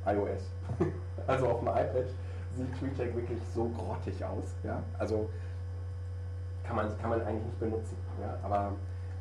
iOS. 0.06 0.50
also 1.26 1.48
auf 1.48 1.60
dem 1.60 1.68
iPad 1.68 2.06
sieht 2.56 2.78
TweetDeck 2.78 3.14
wirklich 3.14 3.38
so 3.54 3.68
grottig 3.68 4.24
aus. 4.24 4.54
Ja? 4.62 4.82
Also 4.98 5.28
kann 6.62 6.76
man, 6.76 6.98
kann 6.98 7.10
man 7.10 7.22
eigentlich 7.22 7.44
nicht 7.46 7.60
benutzen. 7.60 7.96
Ja? 8.20 8.38
Aber 8.42 8.72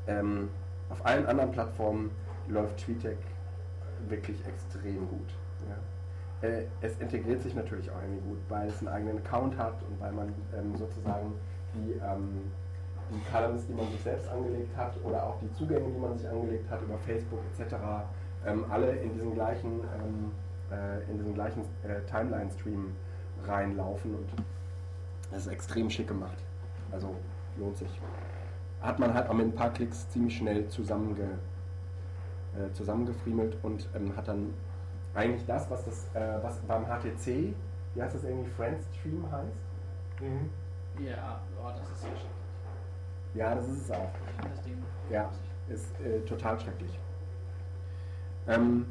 ähm, 0.08 0.50
auf 0.90 1.06
allen 1.06 1.26
anderen 1.26 1.52
Plattformen 1.52 2.12
läuft 2.48 2.78
TweetDeck 2.78 3.18
wirklich 4.08 4.38
extrem 4.46 5.08
gut. 5.10 5.30
Ja? 5.68 6.48
Äh, 6.48 6.66
es 6.82 7.00
integriert 7.00 7.42
sich 7.42 7.56
natürlich 7.56 7.90
auch 7.90 8.02
irgendwie 8.02 8.28
gut, 8.28 8.40
weil 8.50 8.68
es 8.68 8.80
einen 8.80 8.90
eigenen 8.90 9.18
Account 9.20 9.58
hat 9.58 9.76
und 9.90 10.00
weil 10.00 10.12
man 10.12 10.34
ähm, 10.58 10.76
sozusagen 10.76 11.34
die, 11.74 11.94
ähm, 11.94 12.52
die 13.10 13.22
Columns, 13.32 13.66
die 13.68 13.74
man 13.74 13.90
sich 13.92 14.02
selbst 14.02 14.28
angelegt 14.30 14.76
hat 14.76 14.94
oder 15.04 15.24
auch 15.24 15.38
die 15.42 15.52
Zugänge, 15.54 15.90
die 15.90 16.00
man 16.00 16.18
sich 16.18 16.28
angelegt 16.28 16.70
hat 16.70 16.82
über 16.82 16.98
Facebook 17.00 17.40
etc., 17.58 17.76
ähm, 18.46 18.66
alle 18.70 18.92
in 18.92 19.14
diesen 19.14 19.34
gleichen, 19.34 19.80
ähm, 19.96 20.32
äh, 20.74 21.10
in 21.10 21.18
diesen 21.18 21.34
gleichen 21.34 21.62
äh, 21.84 22.02
Timeline-Stream 22.10 22.96
reinlaufen 23.46 24.16
und 24.16 24.30
das 25.32 25.46
ist 25.46 25.52
extrem 25.52 25.90
schick 25.90 26.08
gemacht. 26.08 26.38
Also 26.92 27.16
lohnt 27.58 27.78
sich. 27.78 27.90
Hat 28.82 29.00
man 29.00 29.14
halt 29.14 29.30
auch 29.30 29.34
mit 29.34 29.48
ein 29.48 29.56
paar 29.56 29.72
Klicks 29.72 30.10
ziemlich 30.10 30.38
schnell 30.38 30.68
zusammenge, 30.68 31.40
äh, 32.56 32.72
zusammengefriemelt 32.74 33.58
und 33.64 33.88
ähm, 33.96 34.16
hat 34.16 34.28
dann 34.28 34.54
eigentlich 35.14 35.46
das, 35.46 35.70
was 35.70 35.86
das, 35.86 36.08
äh, 36.14 36.44
was 36.44 36.60
beim 36.62 36.86
HTC, 36.86 37.54
wie 37.94 38.02
heißt 38.02 38.16
das 38.16 38.24
irgendwie, 38.24 38.50
Friendstream 38.52 39.32
heißt? 39.32 40.22
Mhm. 40.22 40.50
Ja, 41.04 41.42
oh, 41.60 41.70
das 41.70 41.90
ist 41.90 42.02
sehr 42.02 42.10
schrecklich. 42.12 42.30
Ja, 43.34 43.56
das 43.56 43.68
ist 43.68 43.82
es 43.84 43.92
auch. 43.92 44.12
Ich 44.28 44.36
finde 44.36 44.50
das 44.56 44.62
Ding. 44.64 44.84
Ja, 45.10 45.32
ist 45.68 46.00
äh, 46.02 46.20
total 46.22 46.60
schrecklich. 46.60 47.00
Ähm, 48.48 48.86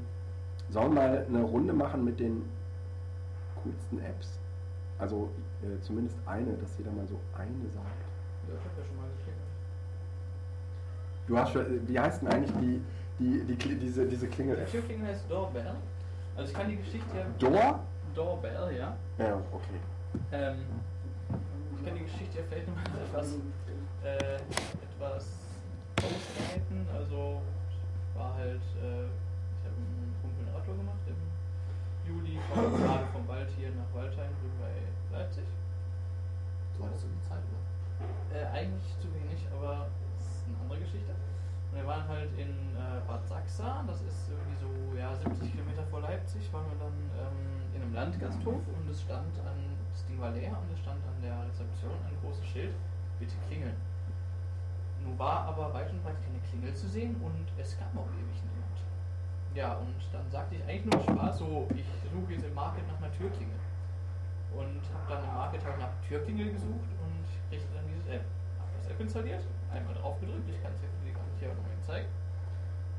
sollen 0.73 0.95
wir 0.95 1.03
mal 1.03 1.27
eine 1.29 1.43
Runde 1.43 1.73
machen 1.73 2.05
mit 2.05 2.19
den 2.19 2.45
coolsten 3.63 4.01
Apps? 4.01 4.39
Also 4.99 5.31
äh, 5.63 5.81
zumindest 5.83 6.17
eine, 6.27 6.53
dass 6.55 6.77
jeder 6.79 6.91
mal 6.93 7.07
so 7.07 7.19
eine 7.37 7.51
sagt. 7.73 7.87
Ja, 8.49 8.55
ich 8.55 8.65
habe 8.65 8.81
ja 8.81 8.85
schon 8.87 8.97
mal 8.97 9.09
geklickt. 9.17 9.39
Du 11.27 11.39
hast 11.39 11.53
schon, 11.53 11.89
wie 11.89 11.99
heißt 12.01 12.23
denn 12.23 12.29
eigentlich 12.29 12.53
die, 12.61 12.83
die, 13.19 13.45
die, 13.45 13.55
Kli- 13.55 13.79
diese, 13.79 14.07
diese 14.07 14.27
Die 14.27 14.33
Klingel-App? 14.35 14.71
Türklingel 14.71 15.07
heißt 15.09 15.31
Doorbell. 15.31 15.75
Also 16.37 16.51
ich 16.51 16.57
kann 16.57 16.69
die 16.69 16.77
Geschichte 16.77 17.17
ja. 17.17 17.27
Door? 17.39 17.81
Doorbell, 18.15 18.77
ja. 18.77 18.97
Ja, 19.19 19.35
okay. 19.53 19.79
Ähm, 20.33 20.57
ich 21.79 21.87
kann 21.87 21.95
die 21.97 22.05
Geschichte 22.05 22.39
ja 22.39 22.45
vielleicht 22.49 22.67
nochmal 22.69 22.85
etwas, 23.07 23.35
äh, 24.05 24.37
etwas 24.37 25.27
ausweiten. 25.99 26.87
Also 26.95 27.41
war 28.15 28.35
halt, 28.35 28.61
äh, 28.83 29.07
ich 29.07 29.65
habe 29.65 29.77
einen 29.77 30.15
Kumpel 30.21 30.47
eine 30.49 30.57
Radtour 30.59 30.77
gemacht 30.77 30.99
im 31.07 31.15
Gerade 32.51 33.07
vom 33.13 33.29
Wald 33.29 33.49
hier 33.57 33.71
nach 33.71 33.89
Waldheim 33.95 34.33
drüben 34.41 34.59
bei 34.59 35.17
Leipzig. 35.17 35.45
Du 36.77 36.85
hattest 36.85 37.03
so 37.03 37.09
die 37.09 37.23
Zeit, 37.23 37.43
oder? 37.47 37.63
Äh, 38.35 38.47
eigentlich 38.51 38.99
zu 38.99 39.09
wenig, 39.15 39.47
aber 39.53 39.87
das 40.17 40.27
ist 40.27 40.45
eine 40.49 40.59
andere 40.63 40.81
Geschichte. 40.81 41.13
Und 41.13 41.79
wir 41.79 41.87
waren 41.87 42.07
halt 42.09 42.31
in 42.37 42.77
äh, 42.77 43.01
Bad 43.07 43.27
Sachsa, 43.27 43.85
das 43.87 44.03
ist 44.03 44.29
irgendwie 44.29 44.59
so 44.61 44.99
ja, 44.99 45.15
70 45.15 45.53
Kilometer 45.53 45.85
vor 45.89 46.01
Leipzig, 46.01 46.53
waren 46.53 46.67
wir 46.69 46.79
dann 46.81 46.99
ähm, 47.17 47.63
in 47.75 47.83
einem 47.83 47.95
Landgasthof 47.95 48.61
und 48.61 48.91
es 48.91 49.01
stand 49.01 49.33
an, 49.41 49.57
das 49.93 50.05
Ding 50.05 50.21
war 50.21 50.33
leer 50.33 50.53
und 50.53 50.69
es 50.73 50.81
stand 50.81 51.01
an 51.05 51.17
der 51.23 51.33
Rezeption 51.49 51.97
ein 52.05 52.17
großes 52.21 52.45
Schild, 52.45 52.75
bitte 53.19 53.37
klingeln. 53.49 53.77
Nun 55.05 55.19
war 55.19 55.49
aber 55.49 55.73
weit 55.73 55.91
und 55.91 56.03
breit 56.03 56.21
keine 56.23 56.39
Klingel 56.41 56.75
zu 56.75 56.89
sehen 56.89 57.17
und 57.23 57.47
es 57.59 57.77
kam 57.79 57.97
auch 57.97 58.11
ewig 58.21 58.39
niemand. 58.45 58.77
Ja, 59.55 59.75
und 59.75 59.95
dann 60.13 60.31
sagte 60.31 60.55
ich 60.57 60.63
eigentlich 60.65 60.87
nur 60.87 61.01
Spaß 61.03 61.39
so, 61.39 61.69
ich 61.75 61.85
suche 62.11 62.33
jetzt 62.33 62.45
im 62.45 62.55
Market 62.55 62.87
nach 62.89 62.97
einer 62.99 63.13
Türklingel. 63.13 63.57
Und 64.55 64.81
habe 64.93 65.09
dann 65.09 65.25
im 65.25 65.35
Market 65.35 65.65
halt 65.65 65.79
nach 65.79 65.91
Türklingel 66.07 66.53
gesucht 66.53 66.89
und 67.01 67.25
kriegte 67.51 67.75
dann 67.75 67.87
dieses 67.87 68.07
App. 68.07 68.25
Habe 68.59 68.71
das 68.77 68.87
App 68.91 69.01
installiert, 69.01 69.43
einmal 69.73 69.95
drauf 69.95 70.19
gedrückt, 70.21 70.49
ich 70.49 70.63
kann 70.63 70.73
es 70.75 70.83
jetzt 70.83 70.93
gar 71.15 71.25
nicht 71.25 71.39
hier 71.39 71.49
nochmal 71.49 71.73
zeigen. 71.83 72.09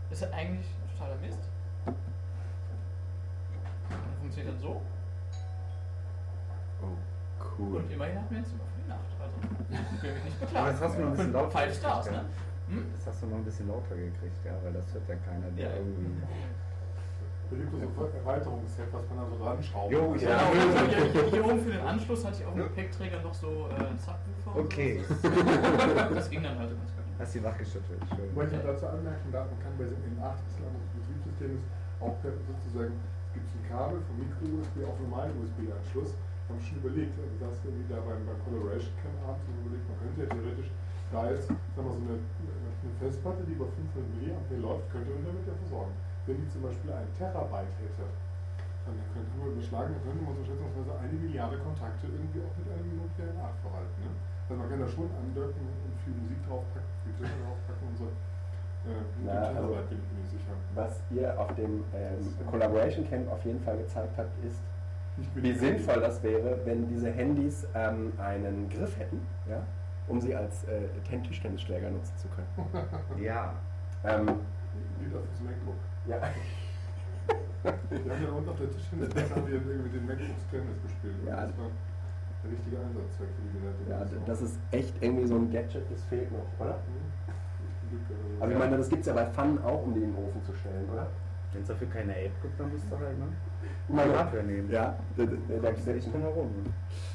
Ist 0.09 0.21
halt 0.21 0.33
eigentlich 0.33 0.67
totaler 0.91 1.15
Mist. 1.17 1.39
Und 1.85 1.95
funktioniert 4.19 4.53
dann 4.53 4.61
so. 4.61 4.81
Oh, 6.81 6.87
cool. 7.57 7.77
Und 7.77 7.91
immerhin 7.91 8.17
hatten 8.19 8.29
wir 8.31 8.37
ein 8.39 8.45
Zimmer 8.45 8.63
für 8.75 8.81
die 8.81 8.89
Nacht. 8.89 8.99
Also, 9.21 9.35
ich 9.95 10.03
will 10.03 10.13
mich 10.13 10.23
nicht 10.23 10.35
Aber 10.37 10.45
beklagen. 10.45 10.71
das 10.71 10.81
hast 10.81 10.95
du 10.97 11.01
noch 11.01 11.07
ein 11.07 11.15
bisschen 11.15 11.33
lauter 11.33 11.51
Five 11.51 11.73
Stars, 11.75 12.11
ne? 12.11 12.25
Hm? 12.69 12.85
Das 12.95 13.07
hast 13.07 13.23
du 13.23 13.27
noch 13.27 13.37
ein 13.37 13.43
bisschen 13.45 13.67
lauter 13.67 13.95
gekriegt, 13.95 14.39
ja, 14.45 14.53
weil 14.63 14.73
das 14.73 14.93
hört 14.93 15.07
ja 15.09 15.15
keiner, 15.27 15.49
der 15.51 15.69
Ja. 15.69 15.75
irgendwie. 15.77 16.07
Da 17.51 17.59
gibt 17.59 17.69
es 17.69 17.95
so 17.95 18.05
ein 18.07 18.15
Erweiterungsset, 18.15 18.87
was 18.91 19.03
man 19.09 19.17
da 19.19 19.25
so 19.29 19.35
dran 19.43 19.61
schraubt. 19.61 19.91
Jo, 19.91 20.15
ja. 20.15 20.41
Genau, 20.49 20.89
hier, 21.13 21.23
hier 21.29 21.45
oben 21.45 21.61
für 21.61 21.71
den 21.71 21.85
Anschluss 21.85 22.25
hatte 22.25 22.37
ich 22.39 22.45
auf 22.45 22.53
dem 22.55 22.63
Gepäckträger 22.63 23.21
noch 23.21 23.33
so 23.33 23.69
äh, 23.69 23.93
Subwoofer. 23.99 24.57
Okay. 24.57 25.03
So. 25.05 25.29
Das, 26.15 26.29
ging 26.29 26.41
dann 26.41 26.57
halt 26.57 26.71
ganz 26.73 26.89
gut. 26.97 27.03
Hast 27.19 27.35
die 27.35 27.43
wachgeschüttelt, 27.43 28.01
schön. 28.09 28.25
Ich 28.25 28.35
möchte 28.35 28.57
dazu 28.57 28.87
anmerken, 28.87 29.29
da 29.31 29.45
man 29.45 29.59
kann 29.61 29.73
bei 29.77 29.85
dem 29.85 30.01
in 30.01 30.17
8 30.17 30.33
bislang 30.49 30.73
des 30.73 30.87
Betriebssystems 30.97 31.61
auch 32.01 32.17
sozusagen, 32.23 32.95
es 32.97 33.31
gibt 33.37 33.47
ein 33.53 33.63
Kabel 33.69 33.99
vom 34.01 34.15
Micro-USB 34.17 34.75
auf 34.89 34.97
normalen 34.99 35.33
USB-Anschluss. 35.37 36.17
Haben 36.49 36.59
schon 36.59 36.77
überlegt, 36.83 37.13
also 37.21 37.33
das 37.39 37.55
irgendwie 37.63 37.87
da 37.87 38.01
beim, 38.01 38.19
beim 38.27 38.39
Collaboration 38.43 38.91
Camp 38.99 39.15
abends 39.29 39.45
überlegt, 39.47 39.85
man 39.87 39.97
könnte 40.01 40.19
ja 40.25 40.29
theoretisch 40.33 40.69
da 41.13 41.29
jetzt, 41.29 41.47
sagen 41.47 41.85
wir 41.85 41.93
so 41.93 42.01
eine, 42.01 42.17
eine 42.17 42.93
Festplatte, 42.99 43.45
die 43.45 43.53
über 43.53 43.69
500 43.69 44.01
mA 44.17 44.33
läuft, 44.57 44.89
könnte 44.89 45.13
man 45.13 45.23
damit 45.29 45.45
ja 45.45 45.53
versorgen. 45.61 45.93
Wenn 46.25 46.41
die 46.41 46.49
zum 46.49 46.61
Beispiel 46.65 46.91
ein 46.91 47.07
Terabyte 47.13 47.75
hätte, 47.77 48.05
dann 48.83 48.97
könnte 49.13 49.31
man 49.39 49.53
überschlagen, 49.53 49.95
dann 49.95 50.03
könnte 50.03 50.23
man 50.25 50.33
so 50.35 50.43
schätzungsweise 50.43 50.91
eine 50.99 51.15
Milliarde 51.15 51.57
Kontakte 51.61 52.09
irgendwie 52.09 52.41
auch 52.43 52.55
mit 52.59 52.67
einem 52.67 52.99
Nokia 52.99 53.29
N8 53.31 53.55
verwalten. 53.63 53.97
Ne? 54.03 54.11
Also 54.49 54.59
man 54.59 54.67
kann 54.67 54.79
da 54.81 54.87
schon 54.89 55.07
andocken 55.15 55.63
und 55.63 55.93
viel 56.03 56.15
Musik 56.19 56.39
draufpacken, 56.43 56.91
viel 57.07 57.15
Töne 57.15 57.35
draufpacken 57.47 57.85
und 57.87 57.97
so. 57.97 58.07
Äh, 58.83 58.99
mit 58.99 59.23
Na, 59.23 59.55
also- 59.55 59.71
bin 59.87 59.99
ich 60.03 60.09
mir 60.11 60.19
nicht 60.19 60.31
sicher. 60.35 60.53
Was 60.75 60.99
ihr 61.15 61.29
auf 61.39 61.55
dem 61.55 61.83
ähm, 61.95 62.19
Collaboration 62.49 63.07
Camp 63.07 63.31
auf 63.31 63.43
jeden 63.45 63.61
Fall 63.63 63.77
gezeigt 63.77 64.17
habt, 64.17 64.33
ist, 64.43 64.59
wie 65.35 65.53
sinnvoll 65.53 66.01
das 66.01 66.21
wäre, 66.23 66.59
wenn 66.65 66.87
diese 66.89 67.11
Handys 67.11 67.67
ähm, 67.75 68.11
einen 68.17 68.67
Griff 68.69 68.97
hätten, 68.99 69.21
ja, 69.47 69.61
um 70.07 70.19
sie 70.21 70.35
als 70.35 70.63
äh, 70.65 70.87
Ten- 71.07 71.23
Tischtennisschläger 71.23 71.89
nutzen 71.89 72.15
zu 72.17 72.27
können. 72.29 72.47
Ja. 73.23 73.53
Ähm, 74.05 74.25
Lied 74.99 75.15
auf 75.15 75.21
das 75.31 75.39
MacBook. 75.41 75.75
ja. 76.07 76.17
Wir 77.89 78.13
haben 78.13 78.23
ja 78.23 78.29
unten 78.31 78.49
auf 78.49 78.57
der 78.57 78.69
Tischtennisplatte 78.71 79.35
haben 79.35 79.47
wir 79.47 79.53
irgendwie 79.55 79.75
mit 79.83 79.93
den 79.95 80.05
MacBooks 80.05 80.45
Tennis 80.51 80.81
gespielt. 80.83 81.15
Und 81.21 81.27
Ja. 81.27 81.35
Das 81.47 81.57
war 81.57 81.67
der 82.43 82.51
richtige 82.51 82.75
Einsatzzweck 82.77 83.29
für 83.29 83.41
die 83.47 83.59
Geräte. 83.59 84.15
ja, 84.19 84.19
das 84.25 84.41
ist 84.41 84.59
echt 84.71 84.93
irgendwie 85.01 85.25
so 85.27 85.35
ein 85.37 85.49
Gadget, 85.49 85.89
das 85.89 86.03
fehlt 86.05 86.29
noch, 86.31 86.45
oder? 86.59 86.75
Aber 86.75 88.43
Aber 88.43 88.51
ich 88.51 88.57
meine, 88.59 88.77
das 88.77 88.89
gibt 88.89 89.01
es 89.01 89.07
ja 89.07 89.13
bei 89.13 89.25
Fun 89.27 89.57
auch, 89.63 89.83
um 89.83 89.93
die 89.93 90.01
in 90.01 90.13
den 90.13 90.23
Ofen 90.25 90.43
zu 90.43 90.53
stellen, 90.53 90.89
oder? 90.91 91.07
Wenn 91.53 91.61
es 91.61 91.67
dafür 91.69 91.87
keine 91.87 92.13
App 92.19 92.41
gibt, 92.41 92.59
dann 92.59 92.71
musst 92.73 92.91
du 92.91 92.97
halt, 92.97 93.17
ne? 93.19 93.27
Die 93.87 93.93
Hardware 94.17 94.43
nehmen. 94.43 94.69
Ja, 94.71 94.95
da, 95.15 95.23
da, 95.25 95.31
da, 95.47 95.55
Da 95.61 95.71
gibt's 95.71 95.85
nicht 95.85 96.11
drum 96.11 96.21
herum. 96.21 96.47
Ne? 96.47 96.69
Ach, 96.69 97.12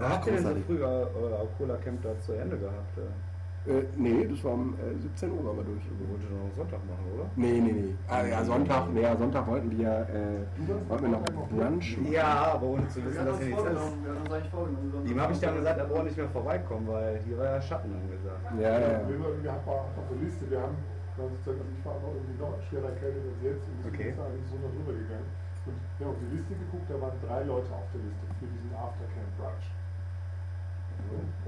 Habt 0.00 0.26
ihr 0.26 0.32
denn 0.34 0.44
so 0.44 0.54
früher 0.66 1.10
euer 1.20 1.46
Cola 1.58 1.76
Camp 1.76 2.02
da 2.02 2.18
zu 2.20 2.32
Ende 2.32 2.56
gehabt? 2.56 2.98
Äh? 2.98 3.02
Äh, 3.68 3.84
nee, 3.96 4.24
das 4.24 4.42
war 4.44 4.52
um 4.52 4.74
äh, 4.80 4.96
17 4.96 5.30
Uhr 5.30 5.44
wir 5.44 5.64
durch. 5.64 5.82
Wolltet 6.08 6.30
doch 6.30 6.40
noch 6.40 6.54
Sonntag 6.56 6.80
machen, 6.88 7.04
oder? 7.12 7.26
Nee, 7.36 7.60
nee, 7.60 7.72
nee. 7.72 7.94
Ah, 8.08 8.24
ja, 8.24 8.44
Sonntag, 8.44 8.88
nee, 8.94 9.02
ja, 9.02 9.16
Sonntag 9.16 9.46
wollten 9.46 9.70
wir, 9.76 10.08
äh, 10.08 10.88
wollten 10.88 11.04
wir 11.04 11.10
noch 11.10 11.24
Brunch 11.24 11.98
machen. 11.98 12.12
Ja, 12.12 12.54
aber 12.54 12.66
ohne 12.66 12.88
zu 12.88 13.04
Wir 13.04 13.12
wissen, 13.12 13.18
haben 13.18 13.26
dass 13.26 13.36
uns 13.36 13.42
ihr 13.42 13.46
nichts 13.48 13.60
vorgenommen, 13.60 13.92
ist. 13.92 14.04
wir 14.04 14.10
haben 14.14 14.22
uns 14.22 14.32
eigentlich 14.32 14.52
vorgenommen. 14.56 15.06
Ihm 15.06 15.20
habe 15.20 15.32
ich 15.32 15.40
dann 15.40 15.56
gesagt, 15.56 15.78
er 15.78 15.84
braucht 15.84 16.04
nicht 16.04 16.16
mehr 16.16 16.28
vorbeikommen, 16.30 16.86
weil 16.88 17.20
hier 17.26 17.36
war 17.36 17.44
ja 17.44 17.60
Schatten 17.60 17.92
angesagt. 17.92 18.44
Ja, 18.56 18.72
ja, 18.72 18.78
ja. 18.78 19.00
Wir, 19.04 19.52
haben 19.52 19.68
auch 19.68 19.90
auf 19.92 20.06
der 20.08 20.18
Liste, 20.22 20.48
wir 20.48 20.60
haben 20.62 20.76
sozusagen, 21.18 21.60
also 21.60 21.72
ich 21.76 21.84
war 21.84 21.94
noch 22.00 22.14
irgendwie 22.14 22.38
noch 22.40 22.56
schwerer 22.70 22.88
erkältet 22.88 23.20
als 23.26 23.40
jetzt 23.42 23.66
und 23.68 23.78
wir 23.84 23.90
sind 23.90 24.16
eigentlich 24.16 24.48
so 24.48 24.56
noch 24.64 24.72
drüber 24.72 24.94
gegangen. 24.96 25.28
Und 25.68 25.76
wir 25.98 26.02
haben 26.08 26.14
auf 26.16 26.22
die 26.24 26.32
Liste 26.32 26.52
geguckt, 26.56 26.86
da 26.88 26.96
waren 26.96 27.16
drei 27.20 27.42
Leute 27.44 27.68
auf 27.68 27.84
der 27.92 28.00
Liste 28.00 28.24
für 28.40 28.48
diesen 28.48 28.72
Aftercamp 28.72 29.28
Brunch. 29.36 29.66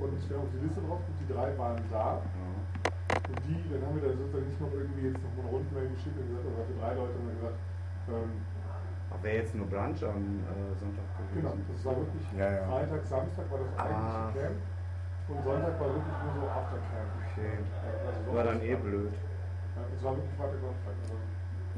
Und 0.00 0.16
wir 0.28 0.36
haben 0.36 0.44
auf 0.46 0.52
die 0.54 0.62
Liste 0.64 0.80
drauf 0.80 1.00
geguckt, 1.04 1.20
die 1.20 1.28
drei 1.32 1.48
waren 1.58 1.82
da. 1.90 2.22
Und 3.30 3.38
die, 3.46 3.58
dann 3.70 3.82
haben 3.86 3.94
wir 4.00 4.08
da 4.10 4.16
sozusagen 4.16 4.46
nicht 4.48 4.60
noch 4.60 4.72
irgendwie 4.72 5.04
jetzt 5.06 5.22
noch 5.22 5.32
mal 5.38 5.42
eine 5.46 5.50
Rundmail 5.54 5.88
geschickt 5.94 6.16
und 6.18 6.26
gesagt, 6.30 6.46
aber 6.50 6.64
für 6.66 6.76
drei 6.82 6.92
Leute 6.98 7.14
haben 7.14 7.26
wir 7.30 7.36
gesagt, 7.38 7.58
ähm, 8.10 8.30
Aber 9.10 9.22
wäre 9.22 9.36
jetzt 9.42 9.54
nur 9.54 9.66
Brunch 9.70 10.00
am 10.02 10.18
äh, 10.50 10.74
Sonntag 10.78 11.06
gewesen? 11.14 11.34
genau, 11.38 11.54
das 11.54 11.80
war 11.86 11.94
wirklich 11.98 12.24
Ja, 12.34 12.48
ja. 12.50 12.62
Freitag, 12.66 13.02
Samstag 13.06 13.46
war 13.50 13.58
das 13.62 13.70
eigentliche 13.78 14.18
Ah. 14.18 14.32
Camp. 14.34 14.58
Und 15.30 15.38
Sonntag 15.46 15.74
war 15.78 15.88
wirklich 15.94 16.16
nur 16.26 16.32
so 16.34 16.44
Aftercamp. 16.50 17.10
Okay. 17.30 17.52
Also 17.62 18.34
War 18.34 18.44
dann 18.50 18.58
eh 18.62 18.74
Sonntag- 18.74 18.82
blöd. 18.90 19.14
Ja, 19.14 19.82
Es 19.94 20.02
war 20.02 20.12
wirklich 20.18 20.34
Freitag, 20.34 20.58
Samstag. 20.58 20.94
Also, 21.06 21.14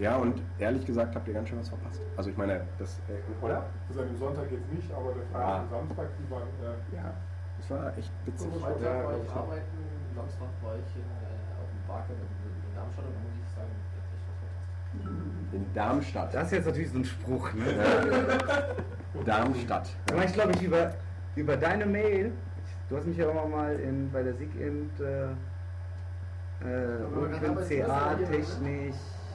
Ja, 0.01 0.17
und 0.17 0.37
ehrlich 0.59 0.85
gesagt 0.87 1.11
habt 1.15 1.29
ihr 1.29 1.35
ganz 1.35 1.49
schön 1.53 1.59
was 1.61 1.69
verpasst. 1.69 2.01
Also 2.17 2.31
ich 2.31 2.37
meine, 2.41 2.65
das, 2.79 2.97
äh, 3.13 3.21
oder? 3.45 3.65
also 3.89 4.01
an 4.01 4.09
dem 4.09 4.17
Sonntag 4.17 4.49
jetzt 4.51 4.73
nicht, 4.73 4.89
aber 4.93 5.13
der 5.13 5.25
Freitag 5.29 5.53
Ah. 5.53 5.61
und 5.61 5.69
Samstag, 5.69 6.07
die 6.17 6.31
waren, 6.33 6.49
äh, 6.65 6.97
Ja, 6.97 7.13
das 7.63 7.79
war 7.79 7.97
echt 7.97 8.11
witzig. 8.27 8.49
Ja, 8.53 8.59
Freitag 8.59 9.05
war 9.05 9.17
ich 9.17 9.29
ja. 9.29 9.35
arbeiten, 9.35 9.79
Samstag 10.15 10.49
war 10.63 10.75
ich 10.75 10.97
in, 10.97 11.03
äh, 11.03 11.61
auf 11.61 11.69
dem 11.71 11.83
Barcamp 11.87 12.19
in, 12.19 12.27
in 12.69 12.75
Darmstadt 12.75 13.05
und 13.07 13.15
da 13.15 13.21
muss 13.23 13.35
ich 13.39 13.51
sagen, 13.55 13.73
das 13.79 14.03
ist 14.03 14.13
echt 14.13 14.25
was 14.29 14.37
fantastisch. 14.43 15.55
In 15.55 15.75
Darmstadt. 15.75 16.35
Das 16.35 16.45
ist 16.47 16.53
jetzt 16.53 16.67
natürlich 16.67 16.91
so 16.91 16.99
ein 16.99 17.05
Spruch, 17.05 17.53
ne? 17.55 17.65
Darmstadt. 19.25 19.89
Aber 20.11 20.25
ich 20.25 20.33
glaube, 20.33 20.53
ich 20.53 20.63
über, 20.63 20.95
über 21.37 21.57
deine 21.57 21.87
Mail, 21.87 22.33
du 22.89 22.97
hast 22.97 23.07
mich 23.07 23.17
ja 23.17 23.29
auch 23.29 23.49
mal 23.49 23.79
in, 23.79 24.11
bei 24.11 24.23
der 24.23 24.35
SIG 24.35 24.55
in 24.61 24.91
äh, 25.01 25.29
äh, 26.63 27.05
Aber 27.05 27.29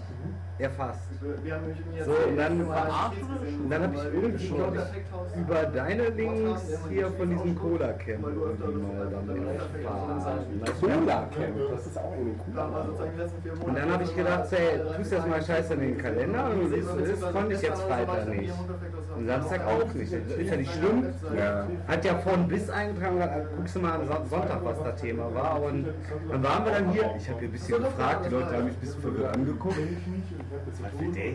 was 0.10 0.18
technisch 0.18 0.60
erfasst. 0.60 1.10
Wir 1.44 1.54
haben 1.56 1.62
nämlich 1.68 2.04
So, 2.06 2.12
und 2.12 2.38
dann- 2.38 2.62
Und 2.62 3.70
dann 3.70 3.84
habe 3.84 3.96
ich 3.96 4.04
irgendwie, 4.14 4.48
schon 4.48 4.58
glaube 4.58 4.78
ich, 4.78 5.42
über 5.42 5.64
deine 5.66 6.10
Links 6.10 6.62
hier 6.90 7.08
von 7.12 7.30
diesem 7.30 7.56
Cola-Camp 7.60 8.22
mal 8.22 8.32
das- 8.34 8.60
dann 8.60 9.46
das- 9.46 9.84
erfahren. 9.84 10.62
das- 10.66 10.80
Cola 10.80 11.28
Camp, 11.36 11.56
das 11.72 11.86
ist 11.88 11.98
auch 11.98 12.12
irgendwie 12.18 12.40
cool. 12.48 13.66
Und 13.68 13.78
dann 13.78 13.92
habe 13.92 14.04
ich 14.04 14.16
gedacht, 14.16 14.46
hey, 14.52 14.80
tust 14.98 15.12
das 15.12 15.28
mal 15.28 15.42
scheiße 15.44 15.74
in 15.76 15.80
den 15.80 15.98
Kalender 15.98 16.50
und 16.52 16.70
siehst 16.70 16.90
du, 16.94 17.00
das 17.02 17.32
konnte 17.34 17.54
ich 17.56 17.62
jetzt 17.62 17.82
Freitag 17.84 18.28
nicht. 18.30 18.54
Und 19.16 19.26
Samstag 19.28 19.62
auch 19.68 19.94
nicht. 19.94 20.14
Das 20.14 20.38
ist 20.38 20.50
ja 20.52 20.58
nicht 20.58 20.72
schlimm. 20.74 21.06
Ja. 21.36 21.68
Hat 21.88 22.06
ja 22.06 22.16
von 22.16 22.48
bis 22.48 22.70
eingetragen, 22.70 23.20
guckst 23.58 23.76
du 23.76 23.80
mal 23.80 23.94
am 24.00 24.08
Son- 24.08 24.28
Sonntag, 24.30 24.60
was 24.64 24.84
das 24.84 25.02
Thema 25.02 25.34
war. 25.34 25.62
Und 25.64 25.88
dann 26.32 26.44
waren 26.44 26.66
wir 26.66 26.72
dann 26.72 26.90
hier. 26.92 27.12
Ich 27.18 27.28
habe 27.30 27.40
hier 27.40 27.50
ein 27.50 27.52
bisschen 27.52 27.84
gefragt, 27.84 28.26
die 28.26 28.30
Leute 28.34 28.56
haben 28.56 28.66
mich 28.66 28.74
ein 28.76 28.80
bisschen 28.80 29.02
verwirrt 29.02 29.36
angeguckt. 29.36 29.76
Was 30.82 31.02
will 31.02 31.12
der? 31.12 31.34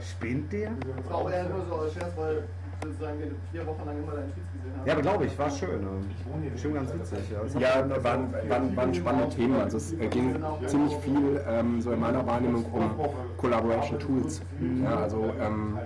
Spinnt 0.00 0.52
der? 0.52 0.70
Das 0.96 1.10
war 1.10 1.16
auch 1.18 1.30
eher 1.30 1.48
nur 1.48 1.64
so 1.66 1.74
als 1.76 1.94
Scherz, 1.94 2.12
weil 2.16 2.44
sozusagen 2.82 3.18
wir 3.18 3.30
vier 3.52 3.66
Wochen 3.66 3.86
lang 3.86 3.98
immer 4.02 4.12
deinen 4.12 4.32
Tweets 4.32 4.48
gesehen 4.52 4.72
haben. 4.78 4.86
Ja, 4.86 4.92
aber 4.92 5.02
glaube 5.02 5.24
ich, 5.26 5.38
war 5.38 5.50
schön. 5.50 5.86
Bestimmt 6.52 6.74
ganz 6.74 6.94
witzig. 6.94 7.18
Ja, 7.58 7.80
Ja, 7.80 8.04
waren, 8.04 8.32
waren, 8.48 8.76
waren 8.76 8.94
spannende 8.94 9.28
Themen. 9.34 9.60
Also 9.60 9.76
es 9.78 9.94
ging 10.10 10.36
ziemlich 10.66 10.94
viel 10.96 11.40
ähm, 11.48 11.80
so 11.80 11.92
in 11.92 12.00
meiner 12.00 12.26
Wahrnehmung 12.26 12.64
um 12.66 12.90
Collaboration 13.38 13.98
Tools. 13.98 14.42
Ja, 14.82 14.96
also 15.02 15.32
ähm, 15.40 15.78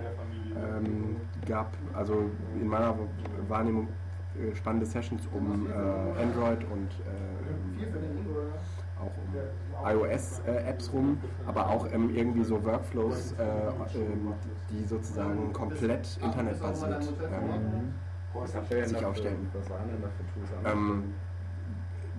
ähm, 0.55 1.15
gab 1.47 1.73
also 1.93 2.29
in 2.59 2.67
meiner 2.67 2.95
Wahrnehmung 3.47 3.87
äh, 4.39 4.55
spannende 4.55 4.85
Sessions 4.85 5.21
um 5.33 5.67
äh, 5.67 6.21
Android 6.21 6.63
und 6.71 6.89
äh, 7.05 7.85
auch 8.99 9.05
um 9.05 9.33
iOS-Apps 9.93 10.91
rum, 10.93 11.17
aber 11.47 11.67
auch 11.67 11.87
ähm, 11.91 12.13
irgendwie 12.15 12.43
so 12.43 12.63
Workflows, 12.63 13.33
äh, 13.33 13.97
ähm, 13.97 14.33
die 14.69 14.85
sozusagen 14.85 15.53
komplett 15.53 16.19
internetbasiert 16.21 17.13
ähm, 17.31 17.93
sich 18.85 19.05
aufstellen. 19.05 19.49
Ähm, 20.65 21.13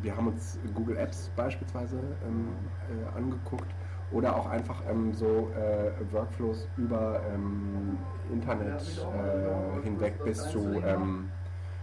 wir 0.03 0.17
haben 0.17 0.29
uns 0.29 0.59
Google 0.75 0.97
Apps 0.97 1.31
beispielsweise 1.37 1.99
äh, 1.99 3.17
angeguckt 3.17 3.71
oder 4.13 4.35
auch 4.35 4.47
einfach 4.49 4.83
ähm, 4.91 5.13
so 5.13 5.51
äh, 5.57 6.13
Workflows 6.13 6.67
über 6.77 7.21
ähm, 7.33 7.99
Internet 8.33 8.83
äh, 8.83 9.85
hinweg 9.85 10.25
bis 10.25 10.49
zu, 10.49 10.83
ähm, 10.85 11.31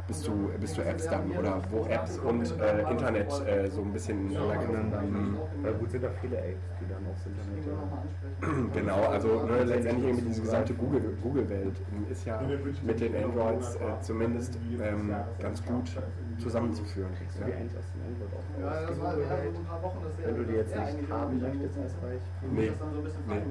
bis, 0.08 0.22
zu, 0.22 0.32
bis 0.60 0.74
zu 0.74 0.82
Apps 0.84 1.08
dann 1.08 1.30
oder 1.32 1.62
wo 1.70 1.86
Apps 1.88 2.18
und 2.20 2.42
äh, 2.60 2.90
Internet 2.92 3.28
äh, 3.48 3.70
so 3.70 3.82
ein 3.82 3.92
bisschen 3.94 4.32
ineinander 4.32 5.02
Mhm. 5.02 5.38
Ja, 5.64 5.72
gut, 5.72 5.92
sind 5.92 6.04
da 6.04 6.10
viele 6.22 6.38
Apps, 6.38 6.66
die 6.80 6.86
dann 6.88 7.06
aufs 7.12 7.26
Internet. 7.26 7.68
Nochmal 7.68 8.00
ansprechen. 8.02 8.72
Genau, 8.74 9.02
also 9.10 9.44
ne, 9.46 9.64
letztendlich 9.64 10.06
irgendwie 10.08 10.26
diese 10.28 10.42
gesamte 10.42 10.74
Google- 10.74 11.18
Google-Welt 11.22 11.82
ist 12.10 12.26
ja 12.26 12.42
mit 12.84 13.00
den 13.00 13.16
Androids 13.16 13.76
äh, 13.76 13.80
zumindest 14.02 14.58
ähm, 14.82 15.14
ganz 15.40 15.64
gut 15.66 15.92
zusammenzuführen. 16.38 17.10
Kriegst 17.18 17.40
du 17.40 17.44
die 17.46 17.54
eigentlich 17.54 17.78
aus 17.78 17.86
dem 17.92 18.02
Android 18.08 18.32
auch 18.34 18.60
Ja, 18.62 18.68
raus, 18.80 18.86
das 18.90 19.00
war 19.02 19.12
Google 19.14 19.26
ja 19.26 19.38
Welt? 19.38 19.54
so 19.56 19.60
ein 19.60 19.66
paar 19.66 19.84
Wochen, 19.84 19.98
das 20.04 20.26
Wenn 20.28 20.36
du 20.38 20.44
die 20.46 20.54
jetzt 20.54 20.76
nicht 20.76 21.12
haben 21.12 21.42
möchtest 21.42 21.78
als 21.80 21.94
Reich. 22.04 22.22
Ich 22.42 22.52
Nee. 22.52 22.68
das 22.70 22.80
dann 22.80 22.92
so 22.94 22.98
ein 23.00 23.04
bisschen 23.04 23.24
Nee. 23.28 23.42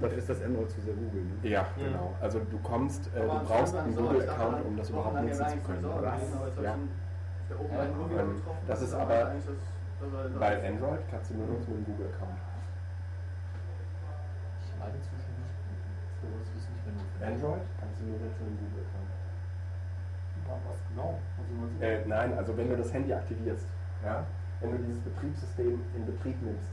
Dafür 0.00 0.18
ist 0.18 0.30
das 0.30 0.42
Android 0.42 0.70
zu 0.70 0.80
sehr 0.80 0.94
Google. 0.94 1.22
Ne? 1.22 1.48
Ja, 1.48 1.66
genau. 1.76 2.14
Also 2.20 2.40
du 2.40 2.58
kommst, 2.60 3.06
äh, 3.14 3.20
du 3.20 3.26
brauchst 3.44 3.76
einen 3.76 3.94
Google-Account, 3.94 4.64
um 4.64 4.76
das 4.76 4.88
überhaupt 4.88 5.20
nutzen 5.22 5.40
ja 5.40 5.48
zu 5.48 5.58
können. 5.58 5.84
Was? 5.84 6.64
Ja. 6.64 6.72
Ähm, 6.72 6.88
getroffen. 8.08 8.62
das 8.66 8.80
ist 8.80 8.94
aber 8.94 9.32
Bei 10.38 10.68
Android 10.68 11.00
kannst 11.10 11.30
du 11.30 11.34
nur 11.34 11.46
nutzen 11.48 11.76
mit 11.76 11.86
dem 11.86 11.92
Google-Account. 11.92 12.38
Ich 14.64 14.78
meine 14.80 14.96
inzwischen 14.96 15.34
nicht, 15.36 15.52
für 16.20 16.28
uns 16.32 16.48
ist 16.56 16.70
nicht 16.70 16.86
mehr 16.86 16.94
notwendig. 16.96 17.44
Android 17.44 17.62
kannst 17.78 18.00
du 18.00 18.04
nur 18.06 18.18
nutzen 18.24 18.40
mit 18.40 18.56
dem 18.56 18.58
Google-Account. 18.64 19.10
Was 20.50 20.80
genau? 20.88 21.18
Also, 21.36 21.52
was 21.60 21.82
Äh, 21.82 22.06
nein, 22.06 22.38
also 22.38 22.56
wenn 22.56 22.68
du 22.70 22.76
das 22.76 22.92
Handy 22.92 23.12
aktivierst, 23.12 23.66
ja, 24.02 24.24
wenn 24.60 24.72
du 24.72 24.78
dieses 24.78 25.00
Betriebssystem 25.02 25.80
in 25.94 26.06
Betrieb 26.06 26.40
nimmst, 26.42 26.70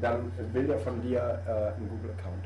dann 0.00 0.30
will 0.52 0.66
der 0.66 0.78
von 0.78 1.00
dir 1.02 1.18
äh, 1.46 1.76
einen 1.76 1.88
Google-Account. 1.88 2.44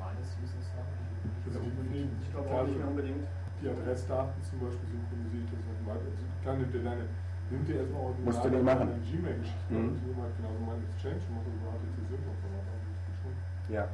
Meines 0.00 0.28
Wissens 0.40 0.66
nach 0.76 0.86
nicht 0.86 1.46
mehr 1.46 1.60
die, 1.60 1.70
unbedingt. 1.70 2.10
die, 2.16 2.22
Ich 2.24 2.30
glaube 2.32 2.48
auch 2.50 2.64
nicht 2.66 2.78
mehr 2.78 2.88
unbedingt. 2.88 3.24
die 3.60 3.68
Adressdaten 3.68 4.38
zum 4.42 4.56
Beispiel 4.60 4.88
synchronisiert 4.88 5.48
das 5.52 5.62
halt 5.68 5.82
weiter. 5.86 6.06
Also 6.08 6.24
klar 6.42 6.54
nimmt 6.56 6.74
er 6.74 6.82
deine, 6.86 7.04
nimmt 7.50 7.66
er 7.68 7.76
erstmal 7.84 8.00
auch 8.02 8.14
Musst 8.24 8.42
du 8.44 8.48
nicht 8.48 8.64
machen. 8.64 8.86
deine 8.88 9.02
Gmail-Geschichte. 9.04 9.72
Mhm. 9.74 9.96
Halt 10.16 10.34
genauso 10.36 10.60
meine 10.64 10.82
Exchange 10.90 11.20
und 11.26 11.32
mache 11.36 11.48
über 11.52 11.68
HTTP 11.76 11.98
Sync 12.10 12.24
und 12.26 12.38
so 12.40 12.48
weiter. 12.52 12.72
Das 12.72 13.00
geht 13.04 13.16
schon. 13.20 13.32
Ja, 13.74 13.84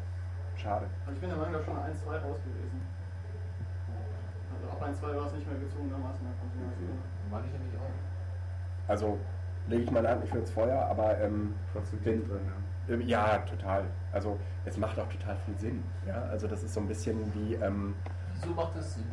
schade. 0.56 0.86
Also 1.06 1.14
ich 1.16 1.20
bin 1.22 1.28
der 1.32 1.38
Meinung, 1.40 1.54
da 1.56 1.60
schon 1.66 1.76
1-2 1.78 2.06
raus 2.22 2.38
gewesen. 2.46 2.78
Also 4.52 4.64
ab 4.68 4.80
1-2 4.84 5.02
war 5.16 5.26
es 5.26 5.34
nicht 5.34 5.46
mehr 5.48 5.58
gezwungenermaßen 5.58 6.20
mehr 6.22 6.36
Kontinuation. 6.38 6.98
Meine 7.30 7.46
ich 7.48 7.52
nämlich 7.56 7.74
auch. 7.80 7.94
Also 8.86 9.18
lege 9.68 9.82
ich 9.84 9.90
meine 9.90 10.08
Hand 10.08 10.20
nicht 10.22 10.32
für 10.32 10.38
ins 10.38 10.50
Feuer, 10.50 10.80
aber 10.86 11.18
ähm, 11.20 11.54
Trotzdem 11.72 12.04
Wind 12.04 12.28
drin, 12.28 12.40
ja. 12.46 12.94
Ähm, 12.94 13.00
Ja, 13.02 13.38
total. 13.38 13.84
Also 14.12 14.36
es 14.64 14.76
macht 14.76 14.98
auch 14.98 15.08
total 15.08 15.36
viel 15.46 15.56
Sinn. 15.58 15.82
Ja, 16.06 16.22
also 16.30 16.46
das 16.48 16.62
ist 16.62 16.74
so 16.74 16.80
ein 16.80 16.88
bisschen 16.88 17.18
wie 17.34 17.54
ähm, 17.54 17.94
Wieso 18.34 18.54
macht 18.54 18.76
das 18.76 18.94
Sinn? 18.94 19.04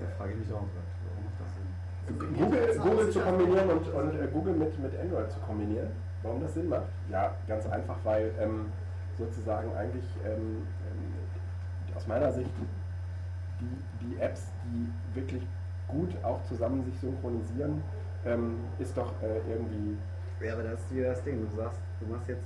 Ja, 0.00 0.06
frage 0.16 0.32
ich 0.32 0.38
mich 0.38 0.48
auch 0.52 0.60
gerade. 0.60 0.88
Warum 1.08 1.24
macht 1.24 1.40
das 1.44 1.54
Sinn? 1.54 2.38
Google, 2.38 2.78
Google 2.78 3.10
zu 3.10 3.20
kombinieren 3.20 3.70
und, 3.70 3.88
und 3.88 4.20
äh, 4.20 4.26
Google 4.32 4.54
mit, 4.54 4.78
mit 4.78 4.98
Android 4.98 5.30
zu 5.30 5.38
kombinieren. 5.40 5.88
Warum 6.22 6.40
das 6.40 6.54
Sinn 6.54 6.68
macht? 6.68 6.86
Ja, 7.10 7.34
ganz 7.46 7.66
einfach, 7.66 7.96
weil 8.04 8.32
ähm, 8.40 8.72
sozusagen 9.16 9.74
eigentlich 9.76 10.04
ähm, 10.24 10.66
ähm, 10.90 11.94
aus 11.94 12.06
meiner 12.06 12.32
Sicht 12.32 12.50
die, 13.60 14.06
die 14.06 14.20
Apps, 14.20 14.46
die 14.64 14.88
wirklich 15.14 15.46
gut 15.86 16.16
auch 16.22 16.42
zusammen 16.44 16.84
sich 16.84 16.98
synchronisieren, 17.00 17.82
ähm, 18.26 18.56
ist 18.78 18.96
doch 18.96 19.12
äh, 19.22 19.38
irgendwie 19.50 19.96
Ja, 20.44 20.54
aber 20.54 20.62
das 20.64 20.80
ist 20.80 20.94
wieder 20.94 21.10
das 21.10 21.22
Ding. 21.24 21.40
Du 21.48 21.56
sagst, 21.56 21.80
du 22.00 22.06
machst 22.06 22.28
jetzt. 22.28 22.42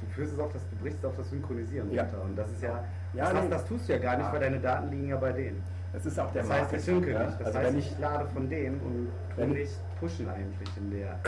Du 0.00 0.06
führst 0.12 0.32
es 0.34 0.38
auf 0.38 0.52
das, 0.52 0.62
du 0.70 0.76
brichst 0.76 0.98
es 1.00 1.04
auf 1.04 1.16
das 1.16 1.28
Synchronisieren 1.30 1.90
Ja. 1.92 2.02
runter. 2.02 2.22
Und 2.22 2.36
das 2.36 2.50
ist 2.52 2.62
ja. 2.62 2.84
Ja, 3.14 3.32
das, 3.32 3.44
nee. 3.44 3.50
das 3.50 3.64
tust 3.66 3.88
du 3.88 3.92
ja 3.92 3.98
gar 3.98 4.16
nicht, 4.16 4.26
Ja. 4.26 4.32
weil 4.32 4.40
deine 4.40 4.60
Daten 4.60 4.88
liegen 4.90 5.08
ja 5.08 5.16
bei 5.16 5.32
denen. 5.32 5.62
es 5.92 6.04
ist 6.06 6.18
auch 6.20 6.30
der 6.32 6.42
Das 6.42 6.50
heißt, 6.52 6.72
ich 6.74 6.82
synke 6.82 7.12
ja? 7.12 7.24
nicht. 7.26 7.40
Das 7.40 7.46
Also 7.46 7.58
heißt, 7.58 7.68
wenn 7.72 7.78
ich, 7.78 7.92
ich 7.92 7.98
lade 7.98 8.28
von 8.28 8.48
denen 8.48 8.80
und 8.80 9.08
tu 9.34 9.46
nicht 9.46 9.72
pushen 9.98 10.28
eigentlich 10.28 10.76
in 10.76 10.90
der. 10.90 11.18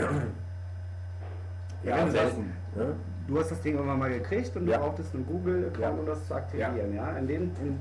ja, 1.83 1.97
das- 2.05 2.11
selten, 2.11 2.53
ne? 2.75 2.95
Du 3.27 3.39
hast 3.39 3.51
das 3.51 3.61
Ding 3.61 3.75
irgendwann 3.75 3.99
mal 3.99 4.09
gekriegt 4.09 4.55
und 4.55 4.65
du 4.65 4.71
Ja. 4.71 4.77
brauchtest 4.79 5.13
einen 5.15 5.25
Google-Account, 5.25 5.79
Ja. 5.79 5.89
um 5.91 6.05
das 6.05 6.27
zu 6.27 6.35
aktivieren. 6.35 6.93
Ja. 6.95 7.11
In 7.17 7.27
dem, 7.27 7.41
in, 7.61 7.79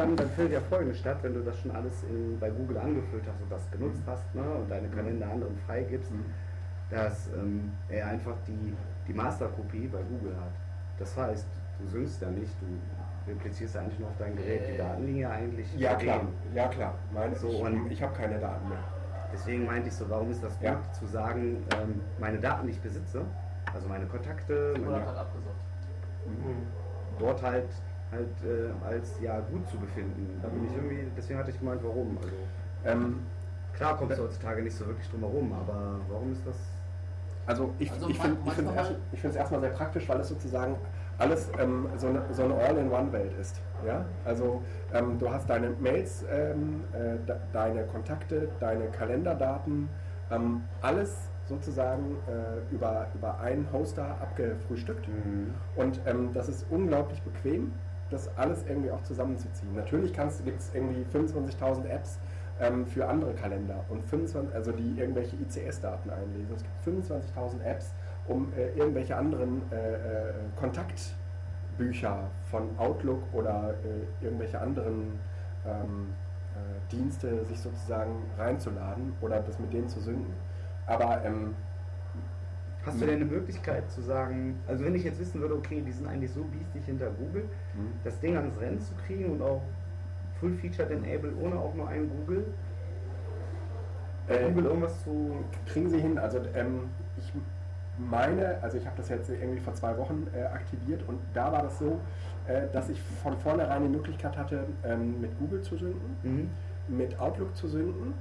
dann, 0.00 0.16
dann 0.16 0.30
findet 0.30 0.54
ja 0.54 0.60
folgendes 0.60 0.98
statt, 0.98 1.18
wenn 1.22 1.34
du 1.34 1.40
das 1.42 1.58
schon 1.60 1.70
alles 1.72 2.02
in, 2.04 2.38
bei 2.38 2.50
Google 2.50 2.78
angefüllt 2.78 3.24
hast 3.30 3.42
und 3.42 3.52
das 3.52 3.70
genutzt 3.70 4.02
hast 4.06 4.34
ne, 4.34 4.42
und 4.42 4.70
deine 4.70 4.88
Kalender 4.88 5.26
anderen 5.30 5.56
freigibst, 5.66 6.10
Mhm. 6.10 6.24
dass 6.90 7.28
ähm, 7.34 7.70
er 7.88 8.06
einfach 8.08 8.34
die, 8.46 8.74
die 9.06 9.12
Masterkopie 9.12 9.86
bei 9.88 10.00
Google 10.02 10.34
hat. 10.36 10.52
Das 10.98 11.16
heißt, 11.16 11.46
du 11.78 11.86
synkst 11.86 12.20
ja 12.22 12.28
nicht, 12.30 12.52
du 12.60 13.30
replizierst 13.30 13.74
ja 13.74 13.82
eigentlich 13.82 13.98
nur 14.00 14.08
auf 14.08 14.16
dein 14.18 14.34
Gerät. 14.36 14.62
Die 14.72 14.76
Daten 14.78 15.04
liegen 15.06 15.18
ja 15.18 15.30
eigentlich 15.30 15.76
Ja 15.78 15.94
klar, 15.94 16.22
ja 16.54 16.68
klar. 16.68 16.94
Meine, 17.12 17.34
So, 17.36 17.48
ich, 17.48 17.92
ich 17.92 18.02
habe 18.02 18.14
keine 18.14 18.38
Daten 18.38 18.68
mehr. 18.68 18.78
Deswegen 19.32 19.64
meinte 19.66 19.88
ich 19.88 19.94
so, 19.94 20.08
warum 20.10 20.30
ist 20.32 20.42
das 20.42 20.54
gut 20.54 20.64
Ja. 20.64 20.80
zu 20.98 21.06
sagen, 21.06 21.64
ähm, 21.80 22.00
meine 22.18 22.38
Daten, 22.40 22.66
die 22.66 22.72
ich 22.72 22.80
besitze, 22.80 23.22
also 23.72 23.86
meine 23.86 24.06
Kontakte, 24.06 24.74
meine, 24.84 25.06
hat 25.06 25.16
abgesagt. 25.16 25.54
dort 27.18 27.42
halt 27.42 27.68
halt 28.12 28.28
äh, 28.44 28.86
als 28.86 29.14
ja 29.20 29.40
gut 29.40 29.68
zu 29.68 29.78
befinden. 29.78 30.38
Da 30.42 30.48
bin 30.48 30.66
ich 30.66 30.74
irgendwie, 30.74 31.06
deswegen 31.16 31.38
hatte 31.38 31.50
ich 31.50 31.58
gemeint, 31.58 31.80
warum. 31.82 32.18
Also 32.18 32.34
Ähm, 32.84 33.20
klar 33.74 33.96
kommst 33.96 34.18
du 34.18 34.22
heutzutage 34.24 34.62
nicht 34.62 34.76
so 34.76 34.86
wirklich 34.86 35.08
drum 35.10 35.20
herum, 35.20 35.52
aber 35.52 36.00
warum 36.08 36.32
ist 36.32 36.46
das? 36.46 36.56
also 37.46 37.74
ich, 37.78 37.90
Also 37.90 38.08
ich 38.08 38.18
finde 38.18 38.40
es 39.22 39.36
erstmal 39.36 39.60
sehr 39.60 39.70
praktisch, 39.70 40.08
weil 40.08 40.20
es 40.20 40.28
sozusagen 40.28 40.76
alles 41.18 41.50
ähm, 41.58 41.88
so 41.96 42.06
eine, 42.08 42.22
so 42.32 42.44
eine 42.44 42.54
All-in-One-Welt 42.54 43.32
ist. 43.40 43.60
Ja? 43.86 44.04
Also 44.24 44.62
ähm, 44.94 45.18
du 45.18 45.30
hast 45.30 45.50
deine 45.50 45.70
Mails, 45.80 46.24
ähm, 46.30 46.84
äh, 46.92 47.18
de 47.26 47.36
deine 47.52 47.84
Kontakte, 47.84 48.48
deine 48.60 48.86
Kalenderdaten, 48.88 49.88
ähm, 50.30 50.62
alles 50.80 51.16
sozusagen 51.46 52.16
äh, 52.28 52.72
über, 52.74 53.08
über 53.14 53.40
einen 53.40 53.66
Hoster 53.72 54.04
abgefrühstückt. 54.22 55.08
Und 55.76 56.00
ähm, 56.06 56.30
das 56.32 56.48
ist 56.48 56.64
unglaublich 56.70 57.20
bequem, 57.22 57.72
das 58.10 58.36
alles 58.36 58.64
irgendwie 58.68 58.90
auch 58.90 59.02
zusammenzuziehen. 59.02 59.74
Natürlich 59.74 60.12
gibt 60.12 60.60
es 60.60 60.70
irgendwie 60.74 61.04
25.000 61.12 61.86
Apps, 61.86 62.18
ähm, 62.60 62.86
für 62.86 63.08
andere 63.08 63.32
Kalender 63.34 63.84
und 63.88 64.04
25, 64.04 64.54
also 64.54 64.72
die 64.72 64.98
irgendwelche 64.98 65.36
ICS-Daten 65.36 66.10
einlesen. 66.10 66.54
Es 66.54 66.62
gibt 66.62 67.06
25.000 67.06 67.62
Apps, 67.64 67.92
um 68.28 68.52
äh, 68.52 68.68
irgendwelche 68.78 69.16
anderen 69.16 69.62
äh, 69.72 69.94
äh, 69.94 70.32
Kontaktbücher 70.56 72.30
von 72.50 72.78
Outlook 72.78 73.22
oder 73.32 73.74
äh, 73.84 74.24
irgendwelche 74.24 74.60
anderen 74.60 75.18
ähm, 75.66 76.12
äh, 76.54 76.92
Dienste 76.92 77.44
sich 77.46 77.60
sozusagen 77.60 78.24
reinzuladen 78.38 79.14
oder 79.20 79.40
das 79.40 79.58
mit 79.58 79.72
denen 79.72 79.88
zu 79.88 80.00
synken. 80.00 80.34
Aber 80.86 81.24
ähm, 81.24 81.54
Hast 82.86 83.00
du 83.00 83.04
denn 83.06 83.16
eine 83.16 83.24
Möglichkeit 83.26 83.90
zu 83.90 84.00
sagen, 84.00 84.58
also 84.66 84.84
wenn 84.84 84.94
ich 84.94 85.04
jetzt 85.04 85.20
wissen 85.20 85.40
würde, 85.40 85.54
okay, 85.54 85.82
die 85.86 85.92
sind 85.92 86.06
eigentlich 86.06 86.32
so 86.32 86.42
biestig 86.44 86.84
hinter 86.86 87.10
Google, 87.10 87.44
Mhm. 87.74 87.92
das 88.04 88.18
Ding 88.20 88.36
ans 88.36 88.58
Rennen 88.60 88.80
zu 88.80 88.94
kriegen 89.06 89.26
und 89.32 89.42
auch 89.42 89.60
Full-Featured 90.40 90.90
Enable 90.90 91.32
ohne 91.42 91.56
auch 91.56 91.74
nur 91.74 91.88
einen 91.88 92.08
Google, 92.08 92.46
Äh, 94.28 94.44
Google 94.48 94.66
irgendwas 94.66 95.02
zu... 95.02 95.32
kriegen 95.66 95.90
Sie 95.90 95.98
hin. 96.00 96.16
Also 96.18 96.38
ähm, 96.54 96.88
ich 97.18 97.32
meine, 97.98 98.62
also 98.62 98.78
ich 98.78 98.86
habe 98.86 98.96
das 98.96 99.08
jetzt 99.08 99.28
irgendwie 99.28 99.58
vor 99.60 99.74
zwei 99.74 99.96
Wochen 99.98 100.26
äh, 100.34 100.42
aktiviert 100.44 101.02
und 101.08 101.18
da 101.34 101.50
war 101.52 101.62
das 101.64 101.78
so, 101.78 101.98
äh, 102.46 102.68
dass 102.72 102.88
ich 102.88 103.00
von 103.22 103.36
vornherein 103.38 103.82
die 103.82 103.88
Möglichkeit 103.88 104.36
hatte, 104.38 104.66
ähm, 104.84 105.20
mit 105.20 105.36
Google 105.38 105.60
zu 105.62 105.76
synken, 105.76 106.16
Mhm. 106.22 106.50
mit 106.96 107.18
Outlook 107.20 107.54
zu 107.56 107.66
synken. 107.68 108.14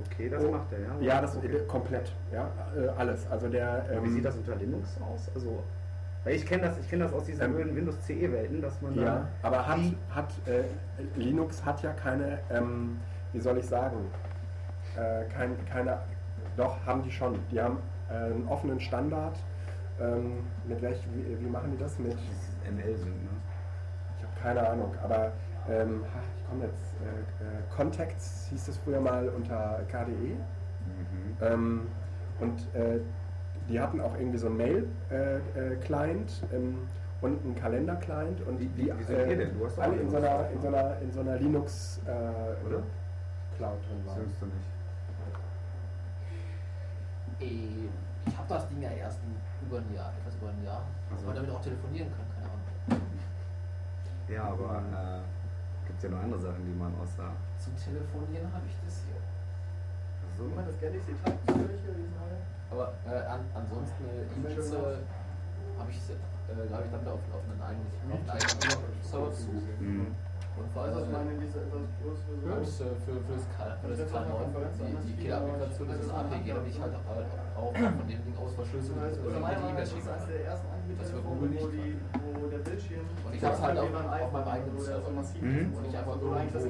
Okay, 0.00 0.28
das 0.28 0.44
Oh. 0.44 0.50
macht 0.50 0.72
er, 0.72 0.80
ja? 0.80 1.14
Ja, 1.14 1.20
das 1.22 1.36
okay. 1.36 1.46
äh, 1.48 1.66
komplett, 1.66 2.12
ja, 2.32 2.50
äh, 2.76 2.88
alles. 2.98 3.26
Also 3.30 3.48
der. 3.48 3.86
Wie 3.90 3.96
ähm, 3.96 4.12
sieht 4.12 4.24
das 4.24 4.36
unter 4.36 4.54
Linux 4.56 4.98
aus? 5.00 5.30
Also, 5.34 5.62
weil 6.24 6.34
ich 6.34 6.44
kenne 6.46 6.64
das, 6.64 6.78
ich 6.78 6.88
kenne 6.90 7.04
das 7.04 7.12
aus 7.12 7.24
diesen 7.24 7.42
Ähm, 7.44 7.76
Windows 7.76 7.96
CE-Welten, 8.06 8.60
dass 8.60 8.80
man 8.82 8.94
Ja, 8.94 9.26
aber 9.42 9.66
hat, 9.66 9.78
hat 10.10 10.32
äh, 10.46 10.64
Linux 11.18 11.64
hat 11.64 11.82
ja 11.82 11.92
keine, 11.92 12.40
ähm, 12.50 12.98
wie 13.32 13.40
soll 13.40 13.58
ich 13.58 13.66
sagen, 13.66 13.96
äh, 14.96 15.24
kein, 15.32 15.56
keine, 15.66 15.98
doch 16.56 16.84
haben 16.84 17.02
die 17.02 17.10
schon. 17.12 17.38
Die 17.50 17.60
haben 17.60 17.78
äh, 18.10 18.14
einen 18.14 18.46
offenen 18.48 18.80
Standard. 18.80 19.36
Ähm, 19.98 20.44
mit 20.66 20.82
welch, 20.82 21.02
wie, 21.14 21.40
wie 21.42 21.48
machen 21.48 21.70
die 21.72 21.78
das? 21.78 21.98
Mit, 21.98 22.12
ML 22.70 22.96
sind, 22.96 23.24
ne? 23.24 23.30
ich 24.18 24.24
habe 24.24 24.32
keine 24.42 24.68
Ahnung, 24.68 24.94
aber 25.02 25.32
ähm, 25.70 26.04
ha, 26.46 26.48
ich 26.48 26.50
komme 26.50 26.64
jetzt, 26.64 26.94
äh, 27.02 27.44
äh, 27.44 27.62
Contacts 27.74 28.46
hieß 28.50 28.66
das 28.66 28.78
früher 28.78 29.00
mal 29.00 29.28
unter 29.28 29.80
KDE. 29.88 30.36
Mhm. 30.36 31.36
Ähm, 31.40 31.86
und 32.40 32.74
äh, 32.74 33.00
die 33.68 33.80
hatten 33.80 34.00
auch 34.00 34.14
irgendwie 34.18 34.38
so 34.38 34.46
einen 34.46 34.56
Mail-Client 34.58 36.42
ähm, 36.52 36.88
und 37.20 37.42
einen 37.44 37.54
Kalender-Client 37.56 38.46
und 38.46 38.60
Wie- 38.60 38.66
die 38.68 38.86
wie- 38.86 38.98
wie 38.98 39.02
sind 39.04 39.28
ihr 39.30 39.36
denn? 39.36 39.58
Du 39.58 39.64
hast 39.66 39.78
alle 39.78 39.96
in 39.96 40.10
so 40.10 40.16
einer, 40.18 40.50
in 40.50 40.60
so 40.60 40.68
einer, 40.68 40.98
in 41.00 41.12
so 41.12 41.20
einer 41.20 41.36
Linux 41.36 42.00
äh, 42.06 42.10
Oder? 42.66 42.82
Cloud 43.56 43.78
drin 43.88 44.06
waren. 44.06 44.16
Synkst 44.16 44.42
du 44.42 44.46
nicht. 44.46 44.66
Ich 48.26 48.36
habe 48.36 48.48
das 48.48 48.68
Ding 48.68 48.82
ja 48.82 48.90
erst 48.90 49.18
über 49.66 49.78
ein 49.78 49.94
Jahr, 49.94 50.12
etwas 50.20 50.36
über 50.36 50.48
ein 50.50 50.64
Jahr, 50.64 50.82
Ach 51.12 51.18
so. 51.18 51.26
weil 51.26 51.34
man 51.34 51.36
damit 51.44 51.50
auch 51.50 51.60
telefonieren 51.62 52.08
kann, 52.10 52.24
keine 52.34 52.46
Ahnung. 52.46 53.10
Ja, 54.28 54.44
aber 54.44 54.82
äh, 54.92 55.20
gibt 55.86 56.02
ja 56.02 56.08
noch 56.10 56.22
andere 56.22 56.40
Sachen, 56.40 56.64
die 56.66 56.76
man 56.76 56.92
außer. 57.00 57.30
Zum 57.58 57.72
Telefonieren 57.76 58.52
habe 58.52 58.66
ich 58.66 58.76
das 58.84 59.02
hier. 59.06 59.20
So. 60.36 60.50
das 60.52 60.80
Galaxy 60.80 61.14
Tab 61.24 61.38
solche, 61.46 61.90
die 61.96 62.10
neue. 62.12 62.38
Aber 62.70 62.92
äh, 63.08 63.24
an, 63.24 63.40
ansonsten 63.54 64.04
äh, 64.04 64.28
E-Mails 64.36 64.72
äh, 64.72 65.00
habe 65.78 65.90
ich, 65.90 65.96
äh, 66.10 66.72
habe 66.72 66.84
ich 66.84 66.90
damit 66.90 67.08
auf, 67.08 67.20
auf 67.32 67.44
einen 67.48 67.62
eigenen, 67.62 68.28
eigenen 68.28 69.02
Source. 69.02 69.46
Mhm. 69.80 70.14
Habe 72.56 72.64
ich 72.64 72.80
äh, 72.80 72.84
für, 73.04 73.14
für 73.20 73.34
das 73.36 73.44
für 73.80 73.88
das 73.92 74.00
K9, 74.12 74.26
die, 74.80 75.12
die 75.12 75.16
Killer-Applikation, 75.22 75.86
dieses 75.92 76.10
APG, 76.10 76.46
damit 76.56 76.70
ich 76.72 76.80
halt 76.80 76.94
auch, 76.96 77.60
auch 77.60 77.72
von 77.76 78.06
dem 78.08 78.20
Ding 78.24 78.36
aus 78.40 78.52
verschlüsselt 78.56 78.96
Also 78.96 79.20
die 79.20 79.70
E-Mails 79.70 79.88
ist 79.88 79.94
schicken 79.96 80.08
das 80.08 80.26
kann. 80.26 80.40
Das 80.46 80.60
Anbieter, 80.66 81.04
Google 81.26 81.48
wo, 81.48 81.54
nicht 81.56 81.68
die, 81.76 81.96
wo 82.36 82.46
der 82.48 82.58
Bildschirm 82.64 83.04
Und 83.26 83.34
ich 83.34 83.42
hab's 83.44 83.60
halt 83.60 83.74
wie 83.76 83.80
auf- 83.80 84.32
meinem 84.32 84.48
eigenen 84.48 84.78
Server. 84.78 85.10
massiv 85.10 85.42
Mhm. 85.42 85.58
ist 85.58 85.76
Und 85.76 85.84
ich 85.86 85.96
einfach 85.96 86.16
das 86.16 86.62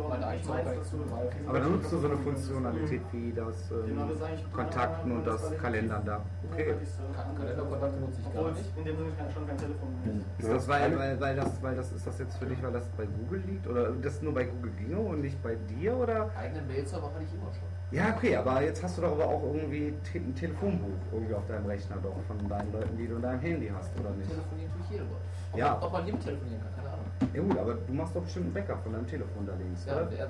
auch 0.00 0.08
meine 0.08 0.26
eigene. 0.26 1.48
Aber 1.48 1.58
dann 1.58 1.72
nutzt 1.72 1.92
du 1.92 1.96
so 1.98 2.06
eine 2.08 2.16
Funktionalität 2.18 3.02
wie 3.12 3.32
das 3.32 3.68
Genau, 3.68 4.02
das 4.06 4.10
ähm, 4.10 4.16
ist 4.16 4.22
eigentlich 4.22 4.52
Kontakten 4.52 5.12
und 5.12 5.26
das 5.26 5.40
Kalendern 5.58 6.04
da. 6.04 6.20
Okay. 6.52 6.74
Ka- 7.14 7.26
Kalenderkontakte 7.36 8.00
nutze 8.00 8.20
ich 8.20 8.34
gar 8.34 8.50
es 8.50 8.58
nicht. 8.58 8.78
in 8.78 8.84
dem 8.84 8.96
Sinne 8.96 9.10
kein- 9.18 9.30
schon 9.30 9.46
kein 9.46 9.56
Telefon 9.58 9.88
mehr 10.04 10.14
ist. 10.14 10.44
Ist 10.44 10.52
das 10.52 10.68
weil, 10.68 10.98
weil, 10.98 11.20
weil 11.20 11.36
das, 11.36 11.62
weil 11.62 11.76
das 11.76 11.92
ist 11.92 12.06
das 12.06 12.18
jetzt 12.18 12.36
für 12.36 12.46
dich, 12.46 12.62
weil 12.62 12.72
das 12.72 12.88
bei 12.96 13.06
Google 13.06 13.42
liegt 13.46 13.66
oder 13.66 13.90
das 13.92 14.22
nur 14.22 14.34
bei 14.34 14.44
Google 14.44 14.70
ginge 14.78 14.98
und 14.98 15.23
nicht 15.24 15.42
bei 15.42 15.54
dir 15.54 15.96
oder? 15.96 16.30
Eigenen 16.36 16.66
Mail-Server 16.66 17.06
hatte 17.06 17.24
ich 17.24 17.32
immer 17.34 17.52
schon. 17.52 17.68
Ja, 17.90 18.14
okay, 18.16 18.36
aber 18.36 18.62
jetzt 18.62 18.82
hast 18.82 18.98
du 18.98 19.02
doch 19.02 19.12
aber 19.12 19.26
auch 19.26 19.42
irgendwie 19.42 19.94
ein 20.14 20.34
Telefonbuch 20.34 20.98
irgendwie 21.12 21.34
auf 21.34 21.46
deinem 21.46 21.66
Rechner 21.66 21.96
doch 22.02 22.16
von 22.26 22.38
deinen 22.48 22.72
Leuten, 22.72 22.96
die 22.96 23.06
du 23.06 23.16
in 23.16 23.22
deinem 23.22 23.40
Handy 23.40 23.70
hast, 23.74 23.90
oder 23.98 24.10
nicht? 24.10 24.28
Telefonieren 24.30 24.72
tue 24.72 24.80
ich 24.84 24.90
jede 24.90 25.04
Woche. 25.04 25.20
Ob, 25.52 25.58
Ja. 25.58 25.82
ob 25.82 25.92
man 25.92 26.04
jedem 26.06 26.20
telefonieren 26.20 26.60
kann, 26.62 26.74
keine 26.76 26.88
Ahnung. 26.94 27.06
Ja 27.32 27.42
gut, 27.42 27.58
aber 27.58 27.74
du 27.74 27.92
machst 27.92 28.14
doch 28.16 28.22
bestimmt 28.22 28.46
einen 28.46 28.54
Backup 28.54 28.82
von 28.82 28.92
deinem 28.92 29.06
Telefon 29.06 29.46
da 29.46 29.52
links, 29.54 29.84
Ja, 29.86 29.92
oder? 29.96 30.10
wer, 30.10 30.24
äh, 30.26 30.28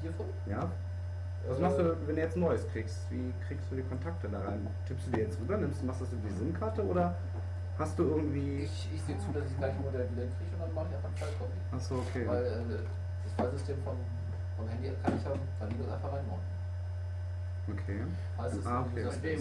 hiervon? 0.00 0.26
Ja. 0.46 0.70
Was 1.48 1.58
machst 1.58 1.78
du, 1.78 1.96
wenn 2.06 2.14
du 2.16 2.20
jetzt 2.22 2.36
ein 2.36 2.40
neues 2.40 2.68
kriegst? 2.68 2.98
Wie 3.10 3.32
kriegst 3.48 3.70
du 3.70 3.76
die 3.76 3.82
Kontakte 3.82 4.28
da 4.28 4.40
rein? 4.40 4.66
Tippst 4.86 5.06
du 5.06 5.10
die 5.12 5.20
jetzt 5.20 5.40
rüber, 5.40 5.56
nimmst, 5.56 5.82
machst 5.84 6.00
du 6.02 6.04
das 6.04 6.12
über 6.14 6.28
die 6.28 6.34
SIM-Karte 6.34 6.84
oder 6.84 7.14
hast 7.78 7.98
du 7.98 8.04
irgendwie... 8.04 8.58
Ich, 8.64 8.88
ich 8.94 9.02
sehe 9.02 9.16
zu, 9.18 9.32
dass 9.32 9.44
ich 9.44 9.50
das 9.50 9.58
gleiche 9.58 9.80
Modell 9.80 10.06
wieder 10.12 10.28
kriege 10.36 10.52
und 10.54 10.60
dann 10.60 10.74
mache 10.74 10.86
ich 10.90 10.94
einfach 10.96 11.08
einen 11.08 11.16
Fallcopy. 11.16 11.58
Achso, 11.72 11.94
okay. 11.96 12.24
Weil 12.28 12.44
äh, 12.44 12.84
das 13.24 13.32
Fallsystem 13.34 13.76
vom, 13.82 13.96
vom 14.60 14.68
Handy 14.68 14.92
kann 15.02 15.14
ich 15.16 15.24
haben, 15.24 15.40
ich 15.70 15.76
das 15.78 15.94
einfach 15.94 16.12
reinmachen. 16.12 16.60
Okay. 17.72 18.00
Es 18.46 18.66
Ah, 18.66 18.86
okay. 18.90 19.38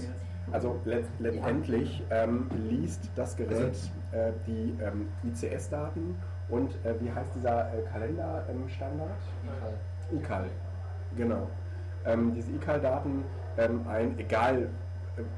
Also 0.51 0.79
let 0.85 1.05
letztendlich 1.19 2.03
ähm, 2.09 2.49
liest 2.69 3.09
das 3.15 3.35
Gerät 3.35 3.77
äh, 4.11 4.31
die 4.47 4.75
ähm, 4.81 5.07
ICS-Daten 5.23 6.15
und 6.49 6.73
äh, 6.85 6.99
wie 6.99 7.11
heißt 7.11 7.35
dieser 7.35 7.71
äh, 7.73 7.81
Kalenderstandard? 7.91 9.11
Egal. 10.11 10.21
ICAL, 10.23 10.49
genau. 11.15 11.47
Ähm, 12.05 12.33
diese 12.33 12.51
ICAL-Daten 12.51 13.23
ähm, 13.57 13.85
ein, 13.87 14.17
egal 14.17 14.69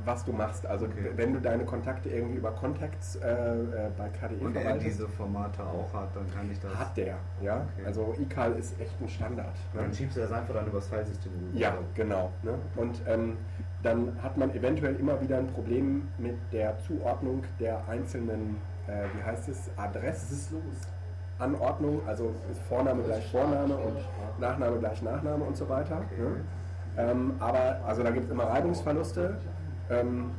was 0.06 0.24
du 0.26 0.34
machst. 0.34 0.66
Also 0.66 0.86
Okay. 0.86 1.12
wenn 1.16 1.34
du 1.34 1.40
deine 1.40 1.64
Kontakte 1.66 2.10
irgendwie 2.10 2.38
über 2.38 2.52
Contacts 2.52 3.18
äh, 3.18 3.30
äh, 3.30 3.90
bei 3.98 4.10
KDE 4.10 4.46
Und 4.46 4.56
er 4.56 4.78
diese 4.78 5.08
Formate 5.08 5.64
auch 5.64 5.92
hat, 5.94 6.16
dann 6.16 6.32
kann 6.34 6.50
ich 6.52 6.60
das... 6.60 6.76
hat 6.76 6.96
der, 6.98 7.18
ja. 7.42 7.66
Okay. 7.78 7.86
Also 7.86 8.16
ICAL 8.20 8.54
ist 8.54 8.80
echt 8.80 9.00
ein 9.02 9.10
Standard. 9.10 9.54
Ne? 9.74 9.82
Dann 9.82 9.94
schiebst 9.94 10.18
du 10.18 10.22
das 10.22 10.32
einfach 10.32 10.54
dann 10.54 10.68
übers 10.68 10.88
Filesystem. 10.88 11.32
Ja, 11.54 11.74
genau. 11.96 12.32
Ne? 12.44 12.54
Und 12.76 13.02
ähm, 13.08 13.38
dann 13.84 14.16
hat 14.22 14.38
man 14.38 14.54
eventuell 14.54 14.96
immer 14.98 15.20
wieder 15.22 15.38
ein 15.38 15.48
Problem 15.48 16.08
mit 16.18 16.36
der 16.52 16.78
Zuordnung 16.80 17.44
der 17.60 17.88
einzelnen, 17.88 18.58
äh, 18.88 19.06
wie 19.18 19.24
heißt 19.24 19.50
es, 19.50 19.70
Adressanordnung, 19.78 22.02
also 22.08 22.34
ist 22.52 22.62
Vorname 22.64 23.04
gleich 23.04 23.30
Vorname 23.32 23.76
und 23.76 23.98
Nachname 24.40 24.78
gleich 24.78 25.02
Nachname 25.02 25.44
und 25.44 25.58
so 25.58 25.68
weiter. 25.68 26.04
Okay. 26.12 26.22
Ne? 26.22 26.42
Ähm, 26.98 27.36
aber 27.40 27.80
also 27.88 28.04
da 28.04 28.12
gibt 28.12 28.26
es 28.26 28.32
immer 28.32 28.44
Reibungsverluste, 28.44 29.38
ähm, 29.92 30.32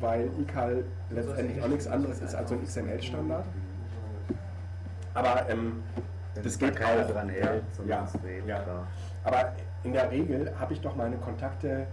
weil 0.00 0.30
ICAL 0.40 0.84
letztendlich 1.10 1.62
auch 1.62 1.68
nichts 1.68 1.86
anderes 1.86 2.20
ist 2.20 2.34
als 2.34 2.48
so 2.48 2.54
ein 2.56 2.64
XML-Standard. 2.64 3.44
Aber 5.14 5.48
ähm, 5.50 5.82
das 6.42 6.58
geht 6.58 6.82
auch. 6.82 7.10
dran 7.10 7.28
ja, 7.28 7.34
hält, 7.34 7.64
ja, 7.86 8.08
ja. 8.46 8.58
klar. 8.60 8.86
Aber 9.24 9.52
in 9.82 9.92
der 9.92 10.10
Regel 10.10 10.52
habe 10.58 10.72
ich 10.72 10.80
doch 10.80 10.96
meine 10.96 11.16
Kontakte, 11.16 11.86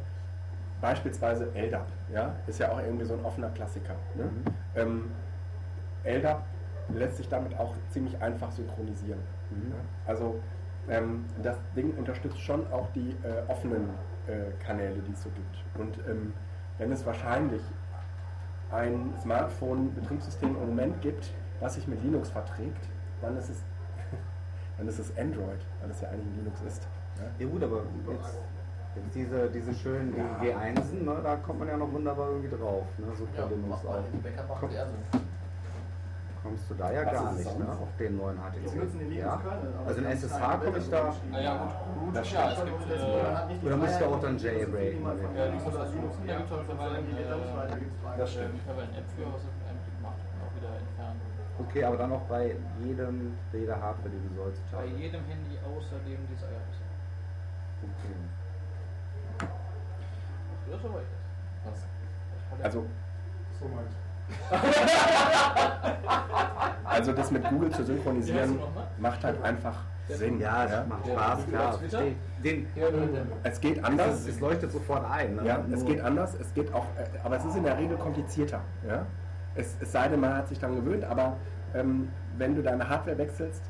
beispielsweise 0.81 1.51
LDAP, 1.53 1.87
ja, 2.13 2.35
ist 2.47 2.59
ja 2.59 2.71
auch 2.71 2.79
irgendwie 2.79 3.05
so 3.05 3.13
ein 3.15 3.25
offener 3.25 3.49
Klassiker. 3.49 3.95
Ne? 4.15 4.23
Mhm. 4.23 4.31
Ähm, 4.75 5.11
LDAP 6.03 6.41
lässt 6.93 7.17
sich 7.17 7.27
damit 7.27 7.57
auch 7.59 7.75
ziemlich 7.89 8.19
einfach 8.21 8.51
synchronisieren. 8.51 9.19
Mhm. 9.49 9.71
Ja? 9.71 9.77
Also 10.07 10.39
ähm, 10.89 11.25
das 11.43 11.57
Ding 11.75 11.93
unterstützt 11.97 12.39
schon 12.39 12.71
auch 12.71 12.87
die 12.93 13.09
äh, 13.23 13.49
offenen 13.49 13.89
äh, 14.27 14.63
Kanäle, 14.63 15.01
die 15.05 15.11
es 15.11 15.23
so 15.23 15.29
gibt. 15.29 15.79
Und 15.79 15.97
ähm, 16.09 16.33
wenn 16.79 16.91
es 16.91 17.05
wahrscheinlich 17.05 17.61
ein 18.71 19.13
Smartphone-Betriebssystem 19.21 20.49
im 20.55 20.67
Moment 20.69 21.01
gibt, 21.01 21.31
was 21.59 21.75
sich 21.75 21.87
mit 21.87 22.01
Linux 22.03 22.29
verträgt, 22.29 22.87
dann 23.21 23.37
ist 23.37 23.49
es, 23.49 23.61
dann 24.77 24.87
ist 24.87 24.97
es 24.99 25.15
Android, 25.17 25.59
weil 25.81 25.91
es 25.91 26.01
ja 26.01 26.09
eigentlich 26.09 26.27
ein 26.27 26.37
Linux 26.37 26.61
ist. 26.61 26.87
Ja? 27.17 27.23
Ja 27.45 27.51
gut, 27.51 27.63
aber 27.63 27.81
jetzt, 28.09 28.39
jetzt 28.95 29.15
diese, 29.15 29.49
diese 29.49 29.73
schönen 29.73 30.15
Ja. 30.15 30.39
G1, 30.41 31.03
ne, 31.03 31.19
da 31.21 31.35
kommt 31.35 31.59
man 31.59 31.67
ja 31.67 31.77
noch 31.77 31.91
wunderbar 31.91 32.29
irgendwie 32.29 32.55
drauf. 32.55 32.85
Ne, 32.97 33.13
super 33.15 33.29
Ja, 33.37 33.45
Linux 33.47 33.69
macht 33.69 33.85
auch. 33.85 34.03
Backup 34.23 34.57
Komm. 34.59 34.69
die 34.69 34.75
so. 34.75 35.19
Kommst 36.41 36.69
du 36.69 36.73
da 36.75 36.91
ja 36.91 37.05
Was 37.05 37.11
gar 37.13 37.33
ist 37.33 37.39
es 37.39 37.45
nicht, 37.45 37.59
ne, 37.59 37.67
auf 37.69 37.95
den 37.99 38.15
neuen 38.17 38.37
HTC. 38.37 39.11
Ja? 39.17 39.33
Aber 39.33 39.87
Also 39.87 39.99
in 39.99 40.05
SSH 40.07 40.39
komme 40.63 40.77
ich 40.77 40.89
da. 40.89 41.13
Ah 41.33 41.39
ja, 41.39 41.57
gut. 41.99 42.15
Das 42.15 42.31
Ja, 42.31 42.39
stimmt 42.39 42.51
es 42.51 42.55
schon, 42.57 42.65
gibt, 42.65 42.81
und 42.83 42.89
das- 42.91 43.01
äh, 43.01 43.65
oder 43.65 43.77
müsste 43.77 43.97
Freiheit, 43.99 44.13
auch 44.13 44.21
dann 44.21 44.37
jailbreaken, 44.37 45.03
Ja, 45.03 45.11
Linux 45.45 45.65
Linux 45.65 46.15
ist 46.15 46.19
ja 46.19 46.25
lernt, 46.25 46.49
mittlerweile, 46.49 46.95
frei. 48.01 48.17
Das 48.17 48.31
stimmt. 48.31 48.55
Ich 48.55 48.69
habe 48.69 48.81
eine 48.81 48.97
App 48.97 49.07
für, 49.15 49.25
was 49.27 49.43
auf 49.43 49.55
einem 49.67 49.79
Klick 49.83 49.99
macht 50.01 50.19
und 50.23 50.39
auch 50.47 50.53
wieder 50.55 50.71
entfernt. 50.79 51.19
Okay, 51.59 51.83
aber 51.83 51.97
dann 51.97 52.11
auch 52.13 52.21
bei 52.21 52.55
jedem, 52.81 53.35
jeder 53.51 53.75
Hardware, 53.75 54.09
die 54.09 54.35
du 54.35 54.35
so 54.71 54.77
Bei 54.77 54.85
jedem 54.85 55.23
Handy 55.25 55.59
außer 55.59 55.99
dem 56.07 56.23
Desire 56.31 56.63
bisher. 56.71 56.87
Ja, 60.71 60.77
so 60.79 60.93
weit. 60.93 61.03
Was? 61.65 62.63
Also, 62.63 62.85
So 63.59 63.65
meinst 63.67 63.97
also 66.85 67.13
das 67.13 67.31
mit 67.31 67.49
Google 67.49 67.71
zu 67.71 67.83
synchronisieren 67.83 68.59
macht 68.99 69.23
halt 69.23 69.43
einfach 69.43 69.75
Sinn. 70.09 70.39
Ja, 70.39 70.65
es 70.65 70.71
ja. 70.71 70.85
macht 70.87 71.07
Spaß, 71.07 71.47
klar. 71.47 71.79
Den. 72.43 72.67
Es 73.43 73.61
geht 73.61 73.83
anders. 73.83 74.27
es 74.27 74.39
leuchtet 74.39 74.71
sofort 74.71 75.09
ein. 75.09 75.35
Ne? 75.35 75.45
Ja, 75.45 75.63
es 75.71 75.85
geht 75.85 76.01
anders, 76.01 76.35
es 76.39 76.53
geht 76.53 76.73
auch, 76.73 76.85
äh, 76.97 77.05
aber 77.23 77.37
es 77.37 77.45
ist 77.45 77.55
in 77.55 77.63
der 77.63 77.77
Regel 77.77 77.97
komplizierter. 77.97 78.61
Ja? 78.87 79.05
Es, 79.55 79.75
es 79.79 79.91
sei 79.91 80.07
denn, 80.07 80.19
man 80.19 80.35
hat 80.35 80.47
sich 80.47 80.59
daran 80.59 80.77
gewöhnt, 80.77 81.03
aber 81.03 81.37
ähm, 81.75 82.09
wenn 82.37 82.55
du 82.55 82.63
deine 82.63 82.87
Hardware 82.87 83.17
wechselst, 83.17 83.61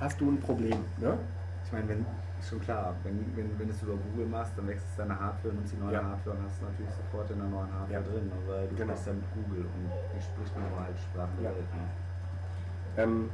hast 0.00 0.20
du 0.20 0.30
ein 0.30 0.40
Problem. 0.40 0.78
Ne? 0.98 1.18
Ich 1.64 1.72
meine, 1.72 1.88
wenn, 1.88 2.06
schon 2.48 2.60
klar, 2.60 2.94
wenn, 3.04 3.18
wenn, 3.36 3.58
wenn 3.58 3.66
du 3.68 3.72
es 3.72 3.82
über 3.82 3.94
Google 3.94 4.26
machst, 4.26 4.52
dann 4.56 4.66
wechselst 4.68 4.98
du 4.98 5.02
deine 5.02 5.18
Hardware, 5.18 5.54
nimmst 5.54 5.72
die 5.72 5.76
neue 5.78 5.92
Ja. 5.94 6.04
Hardware 6.04 6.36
und 6.36 6.44
hast 6.44 6.54
es 6.56 6.62
natürlich 6.62 6.92
sofort 6.92 7.30
in 7.30 7.38
der 7.38 7.48
neuen 7.48 7.72
Hardware 7.72 7.92
Ja. 7.92 8.00
drin. 8.00 8.32
Aber 8.44 8.60
du 8.62 8.74
Genau. 8.74 8.84
sprichst 8.92 9.06
ja 9.06 9.12
mit 9.14 9.24
Google 9.34 9.64
und 9.66 9.90
die 10.16 10.22
spricht 10.22 10.56
nur 10.58 10.80
halt 10.80 10.98
Sprache 10.98 11.28
der 11.40 11.50
Ja. 11.50 11.56
Welt. 11.56 11.74
Ne? 11.74 13.02
Ähm, 13.02 13.30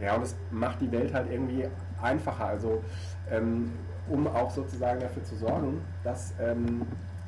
ja, 0.00 0.14
und 0.16 0.22
es 0.22 0.36
macht 0.50 0.80
die 0.80 0.90
Welt 0.92 1.12
halt 1.12 1.30
irgendwie 1.30 1.66
einfacher. 2.00 2.46
Also, 2.46 2.82
ähm, 3.30 3.70
um 4.08 4.26
auch 4.26 4.50
sozusagen 4.50 5.00
dafür 5.00 5.22
zu 5.22 5.36
sorgen, 5.36 5.80
dass 6.02 6.34
ähm, 6.40 6.82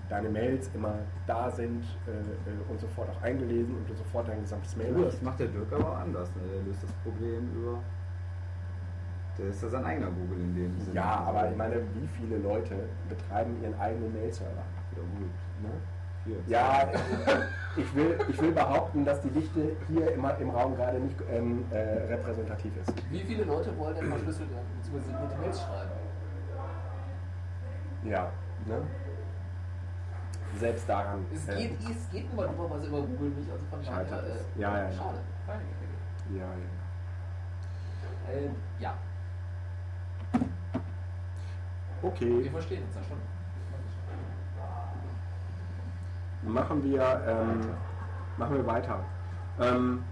deine 0.09 0.29
Mails 0.29 0.71
immer 0.75 0.95
da 1.27 1.51
sind 1.51 1.85
äh, 2.07 2.11
äh, 2.11 2.71
und 2.71 2.81
sofort 2.81 3.09
auch 3.11 3.23
eingelesen 3.23 3.77
und 3.77 3.89
du 3.89 3.95
sofort 3.95 4.29
dein 4.29 4.41
gesamtes 4.43 4.77
Mail 4.77 4.95
hast. 4.97 5.15
das 5.15 5.23
macht 5.23 5.41
der 5.41 5.47
Dirk 5.49 5.73
aber 5.73 5.99
anders. 5.99 6.29
Ne? 6.35 6.43
Der 6.55 6.63
löst 6.65 6.83
das 6.83 6.93
Problem 7.05 7.49
über. 7.55 7.79
Der 9.39 9.47
ist 9.49 9.63
ja 9.63 9.69
sein 9.69 9.85
eigener 9.85 10.09
Google 10.11 10.41
in 10.41 10.55
dem 10.55 10.81
Sinne. 10.81 10.95
Ja, 10.95 11.25
aber 11.27 11.51
ich 11.51 11.57
meine, 11.57 11.77
wie 11.77 12.07
viele 12.19 12.37
Leute 12.39 12.75
betreiben 13.09 13.57
ihren 13.63 13.79
eigenen 13.81 14.13
Mail-Server? 14.13 14.63
Wieder 14.91 15.03
gut. 15.03 15.31
Ne? 15.63 15.71
Hier. 16.25 16.37
Ja, 16.47 16.89
ich 17.77 17.95
will, 17.95 18.19
ich 18.29 18.41
will 18.41 18.53
behaupten, 18.53 19.05
dass 19.05 19.21
die 19.23 19.31
Dichte 19.31 19.75
hier 19.89 20.13
immer 20.13 20.37
im 20.39 20.51
Raum 20.51 20.77
gerade 20.77 21.01
nicht 21.01 21.17
ähm, 21.31 21.65
äh, 21.71 21.79
repräsentativ 21.79 22.73
ist. 22.77 22.93
Wie 23.11 23.21
viele 23.21 23.45
Leute 23.45 23.77
wollen 23.77 23.97
denn 23.97 24.09
verschlüsselte 24.09 24.53
bzw. 24.83 25.01
signierte 25.01 25.37
Mails 25.39 25.61
schreiben? 25.61 25.91
Ja, 28.05 28.31
ne? 28.67 28.83
Selbst 30.59 30.89
daran. 30.89 31.25
Es 31.35 31.49
äh, 31.49 31.57
geht, 31.57 31.79
es 31.91 32.11
geht 32.11 32.31
immer 32.33 32.47
dummerweise 32.47 32.87
über 32.87 33.01
Google 33.01 33.31
nicht, 33.31 33.51
also 33.51 33.65
von 33.71 33.83
daher. 33.83 34.23
Äh, 34.23 34.61
Ja, 34.61 34.77
ja, 34.77 34.85
ja. 34.85 34.93
Schade. 34.93 35.19
ja, 36.35 36.39
ja. 36.39 36.45
Äh, 38.33 38.49
ja, 38.79 38.95
Okay, 42.03 42.45
wir 42.45 42.51
verstehen 42.51 42.83
uns 42.85 42.95
ja 42.97 43.03
schon. 43.05 43.19
machen 46.53 46.83
wir, 46.85 47.23
ähm, 47.27 47.75
machen 48.37 48.57
wir 48.57 48.67
weiter. 48.67 48.99
Ähm, 49.61 50.03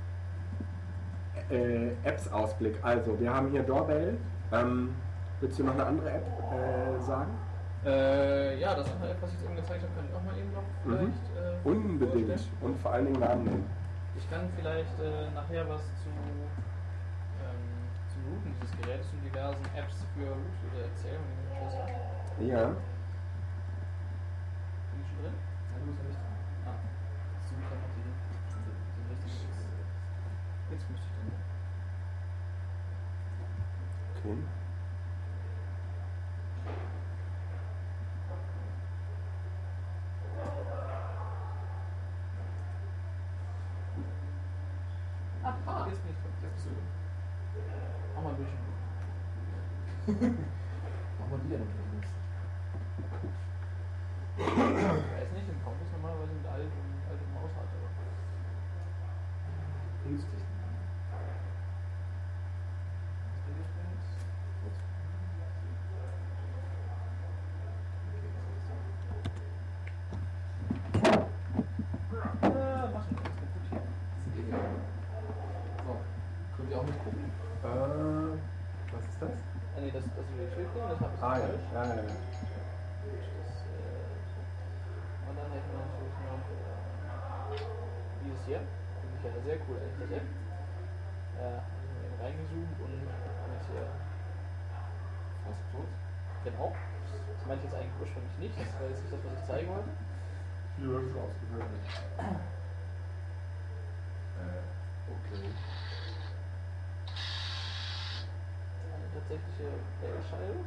äh, 1.51 1.89
Apps-Ausblick. 2.05 2.77
Also, 2.83 3.19
wir 3.19 3.33
haben 3.35 3.51
hier 3.51 3.63
Doorbell. 3.63 4.17
Ähm, 4.53 4.95
willst 5.41 5.59
du 5.59 5.65
noch 5.65 5.75
eine 5.75 5.87
andere 5.87 6.11
App 6.11 6.27
äh, 6.53 7.01
sagen? 7.03 7.31
Äh, 7.85 8.61
ja, 8.61 8.75
das 8.75 8.91
andere 8.93 9.11
App, 9.11 9.23
was 9.23 9.31
ich 9.31 9.37
jetzt 9.41 9.47
eben 9.47 9.57
gezeigt 9.57 9.83
habe, 9.83 9.93
kann 9.95 10.07
ich 10.07 10.15
auch 10.15 10.23
mal 10.23 10.39
eben 10.39 10.53
noch 10.53 10.63
Mhm. 10.85 11.13
vielleicht. 11.13 11.65
Äh, 11.65 11.69
Unbedingt. 11.69 12.29
vorstellen. 12.29 12.57
Und 12.61 12.79
vor 12.81 12.93
allen 12.93 13.07
Dingen 13.07 13.21
Namen 13.21 13.45
nennen. 13.45 13.71
Ich 14.17 14.31
kann 14.31 14.49
vielleicht 14.57 15.01
äh, 15.01 15.31
nachher 15.35 15.69
was 15.69 15.83
zu, 16.05 16.11
Routen 18.31 18.55
dieses 18.63 18.77
Geräts 18.79 19.09
und 19.13 19.25
diversen 19.25 19.65
Apps 19.75 20.07
für 20.15 20.37
schon 21.59 21.71
sagen. 21.71 21.95
Ja. 22.39 22.71
Bin 24.91 25.03
ich 25.03 25.09
schon 25.11 25.19
drin? 25.19 25.35
Ja, 25.35 25.79
du 25.79 25.87
musst 25.87 25.99
ja 25.99 26.07
nicht 26.07 26.21
dran. 26.23 26.39
Ah, 26.67 26.79
kann 27.67 27.79
man 27.83 27.91
die, 27.99 28.07
den 28.07 29.07
richtigen 29.11 29.51
jetzt 30.71 30.87
müsste 30.91 31.07
ich 31.07 31.15
drin. 31.19 31.35
Okay. 34.15 34.39
Ah, 45.67 45.87
jetzt 45.89 46.03
bin 46.03 46.13
ich 46.13 46.19
drin. 46.63 47.10
Mach 48.15 48.23
mal 48.23 48.31
ein 48.31 48.37
bisschen. 48.37 48.59
Machen 51.19 51.31
wir 51.31 51.39
die 51.45 51.53
ja 51.53 51.59
noch 51.59 51.67
drin. 51.67 51.81
Ich 54.37 54.47
weiß 54.47 55.31
nicht, 55.33 55.49
im 55.49 55.59
Comics 55.65 55.93
normalerweise 55.93 56.33
mit 56.33 56.47
alt 56.47 56.65
und 56.65 57.01
alte 57.11 57.25
Maus 57.35 57.53
hat, 57.57 57.69
aber. 57.75 57.91
Hilfstechnik. 60.05 60.51
Ah, 72.43 72.89
machen 72.93 73.11
wir 73.11 73.23
das 73.23 73.51
gut 73.55 73.65
hier. 73.71 73.83
So, 75.85 75.93
könnt 76.57 76.71
ihr 76.71 76.79
auch 76.79 76.85
mitgucken. 76.85 77.25
Äh, 77.63 77.67
was 78.93 79.05
ist 79.05 79.21
das? 79.21 79.31
Ah, 79.77 79.81
nee, 79.81 79.91
das, 79.93 80.05
das 80.05 80.25
ist 80.25 80.33
die 80.33 80.49
Schildkröte, 80.55 80.89
das 80.89 81.01
habe 81.01 81.10
ich 81.10 81.10
Ah 81.21 81.39
ja, 81.39 81.47
ja, 81.73 81.85
ja. 81.95 82.03
ja. 82.03 82.15
Äh, 83.67 85.29
und 85.31 85.37
dann 85.37 85.53
hätten 85.53 85.71
wir 85.73 85.79
natürlich 85.79 86.21
noch 86.21 86.51
äh, 86.51 88.25
dieses 88.25 88.45
hier. 88.47 88.61
Finde 89.01 89.17
ich 89.19 89.25
ja 89.25 89.43
sehr 89.43 89.59
cool, 89.69 89.79
eigentlich. 89.79 90.23
Äh, 91.39 91.61
reingezoomt 92.23 92.81
und 92.81 92.93
jetzt 92.93 93.67
hier. 93.69 93.89
Fast 95.45 95.61
tot. 95.73 95.89
Genau. 96.45 96.77
Das 97.37 97.47
meinte 97.47 97.67
ich 97.67 97.73
jetzt 97.73 97.81
eigentlich 97.81 98.01
ursprünglich 98.01 98.39
nicht, 98.39 98.59
das 98.59 98.81
war 98.81 98.89
jetzt 98.89 99.03
nicht 99.03 99.13
das, 99.13 99.25
was 99.25 99.41
ich 99.41 99.47
zeigen 99.47 99.69
wollte. 99.71 99.91
Viel 100.77 100.93
Works 100.93 101.17
ausgehört. 101.17 101.71
Äh, 104.37 104.63
okay. 105.13 105.55
Eine 108.95 109.11
tatsächliche 109.13 109.71
Bellscheibe. 110.01 110.65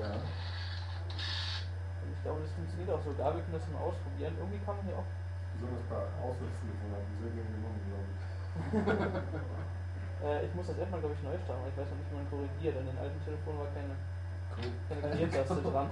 Ja. 0.00 0.12
Und 0.14 2.08
ich 2.12 2.20
glaube, 2.22 2.40
das 2.42 2.52
funktioniert 2.52 2.90
auch 2.90 3.02
sogar. 3.02 3.34
Wir 3.34 3.42
können 3.42 3.58
das 3.58 3.68
mal 3.72 3.82
ausprobieren. 3.82 4.32
Irgendwie 4.38 4.60
kann 4.64 4.76
man 4.78 4.84
hier 4.86 4.96
auch. 4.98 5.08
Besonders 5.58 5.84
bei 5.90 5.98
Auswärtstelefonaten 6.22 7.10
sehr 7.18 7.32
gerne 7.34 7.50
genommen, 7.56 7.80
glaube 7.88 8.08
ich. 8.08 8.18
Äh, 10.18 10.46
ich 10.46 10.52
muss 10.52 10.66
das 10.66 10.76
App 10.78 10.90
mal, 10.90 10.98
glaube 10.98 11.14
ich, 11.14 11.22
neu 11.22 11.38
starten, 11.44 11.62
weil 11.62 11.70
ich 11.70 11.78
weiß 11.78 11.90
noch 11.94 11.98
nicht, 12.02 12.10
wie 12.10 12.16
man 12.18 12.26
korrigiert. 12.26 12.74
An 12.74 12.86
den 12.90 12.98
alten 12.98 13.22
Telefonen 13.22 13.58
war 13.62 13.70
keine, 13.70 13.94
Cool. 14.58 14.74
keine 14.90 15.14
Korrigiertaste 15.14 15.62
dran. 15.62 15.88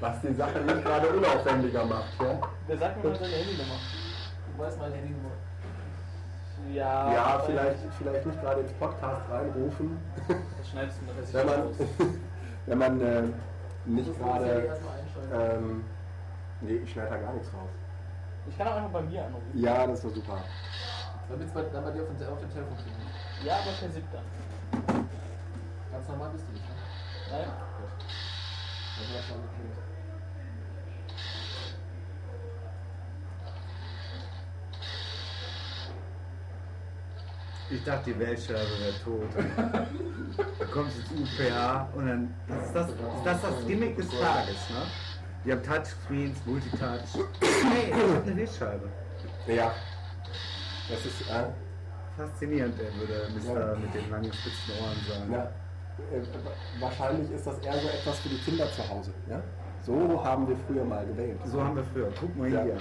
Was 0.00 0.20
die 0.20 0.34
Sache 0.34 0.58
nicht 0.58 0.82
gerade 0.82 1.06
unaufwendiger 1.14 1.84
macht, 1.86 2.18
ja? 2.20 2.34
Wer 2.66 2.76
sagt 2.78 2.98
mir 2.98 3.10
mal 3.10 3.14
seine 3.14 3.36
Handynummer? 3.36 3.78
Du 3.78 4.58
weißt 4.58 4.78
meine 4.80 4.94
Handynummer. 4.96 5.30
Ja, 6.72 7.12
Ja, 7.12 7.42
vielleicht, 7.44 7.78
vielleicht 7.98 8.26
nicht 8.26 8.40
gerade 8.40 8.60
ins 8.60 8.72
Podcast 8.74 9.22
reinrufen, 9.30 9.98
Das 10.26 10.68
schneidest 10.68 10.98
du 11.00 11.06
nachher 11.06 11.46
wenn 11.46 11.46
man, 11.46 12.20
wenn 12.66 12.78
man 12.78 13.00
äh, 13.00 13.22
nicht 13.86 14.08
Das 14.08 14.18
gerade. 14.18 14.76
Ähm, 15.32 15.84
nee, 16.60 16.74
ich 16.76 16.92
schneide 16.92 17.10
da 17.10 17.16
gar 17.18 17.32
nichts 17.34 17.48
raus. 17.48 17.70
Ich 18.48 18.58
kann 18.58 18.68
auch 18.68 18.76
einfach 18.76 18.90
bei 18.90 19.02
mir 19.02 19.24
anrufen. 19.24 19.50
Ja, 19.54 19.86
das 19.86 20.04
war 20.04 20.10
super. 20.10 20.38
Damit 21.28 21.46
es 21.48 21.52
bei, 21.54 21.62
dann 21.62 21.84
bei 21.84 21.90
dir 21.90 22.02
auf 22.02 22.08
dem, 22.08 22.28
auf 22.28 22.40
dem 22.40 22.50
Telefon 22.50 22.76
kriegen. 22.76 23.46
Ja, 23.46 23.54
aber 23.54 23.72
per 23.72 23.88
SIP 23.90 24.04
dann. 24.12 24.24
Ganz 25.92 26.08
normal 26.08 26.30
bist 26.32 26.44
du 26.48 26.52
nicht, 26.52 26.64
ne? 26.68 26.74
Nein? 27.32 27.44
Gut. 27.44 27.90
Dann 28.96 29.06
haben 29.08 29.14
wir 29.14 29.22
schon 29.22 29.83
Ich 37.74 37.82
dachte, 37.82 38.12
die 38.12 38.18
Weltscheibe 38.20 38.60
wäre 38.78 38.94
tot. 39.04 39.28
dann 39.58 40.70
kommst 40.70 40.96
du 40.96 41.02
zu 41.02 41.14
UPA 41.24 41.88
und 41.96 42.06
dann. 42.06 42.34
Das 42.46 42.66
ist 42.66 42.74
das, 42.74 42.88
ist 42.90 42.96
das, 43.24 43.42
das 43.42 43.66
Gimmick 43.66 43.96
des 43.96 44.08
Tages, 44.10 44.70
ne? 44.70 44.82
Die 45.44 45.52
haben 45.52 45.62
Touchscreens, 45.62 46.38
Multitouch. 46.46 47.26
Hey, 47.40 47.88
ich 47.88 47.94
hab 47.94 48.22
eine 48.26 48.36
Wählscheibe. 48.36 48.88
Ja. 49.48 49.72
Das 50.88 51.04
ist, 51.04 51.20
äh, 51.22 51.46
Faszinierend, 52.16 52.78
würde 52.78 53.28
Mister 53.34 53.76
mit 53.76 53.92
den 53.92 54.08
langen 54.08 54.32
spitzen 54.32 54.74
Ohren 54.80 54.96
sagen. 55.08 55.32
ja, 55.32 55.42
äh, 56.16 56.22
wahrscheinlich 56.80 57.28
ist 57.32 57.44
das 57.44 57.58
eher 57.58 57.72
so 57.74 57.88
etwas 57.88 58.20
für 58.20 58.28
die 58.28 58.38
Kinder 58.38 58.70
zu 58.70 58.88
Hause. 58.88 59.12
Ja? 59.28 59.42
So 59.84 60.22
haben 60.24 60.46
wir 60.48 60.56
früher 60.68 60.84
mal 60.84 61.04
gewählt. 61.04 61.40
So 61.44 61.60
haben 61.60 61.74
wir 61.74 61.82
früher. 61.92 62.12
Guck 62.20 62.36
mal 62.36 62.48
Ja. 62.52 62.62
hier. 62.62 62.74
Ja? 62.74 62.80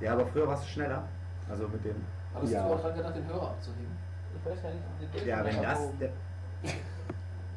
Ja, 0.00 0.12
aber 0.14 0.26
früher 0.28 0.46
warst 0.48 0.64
du 0.64 0.68
schneller. 0.70 1.06
Also 1.50 1.68
mit 1.68 1.84
dem. 1.84 2.04
Hattest 2.34 2.52
Ja. 2.52 2.66
du 2.68 2.74
auch 2.74 2.80
dran 2.80 2.94
gedacht, 2.96 3.16
den 3.16 3.26
Hörer 3.26 3.50
abzuheben? 3.50 3.96
Ich 4.34 4.50
weiß 4.50 4.62
gar 4.62 4.70
nicht. 4.70 4.82
den- 5.00 5.10
den- 5.20 5.28
Ja, 5.28 5.44
wenn 5.44 5.62
das. 5.62 5.78
Der, 5.98 6.08
Ja, 6.62 6.70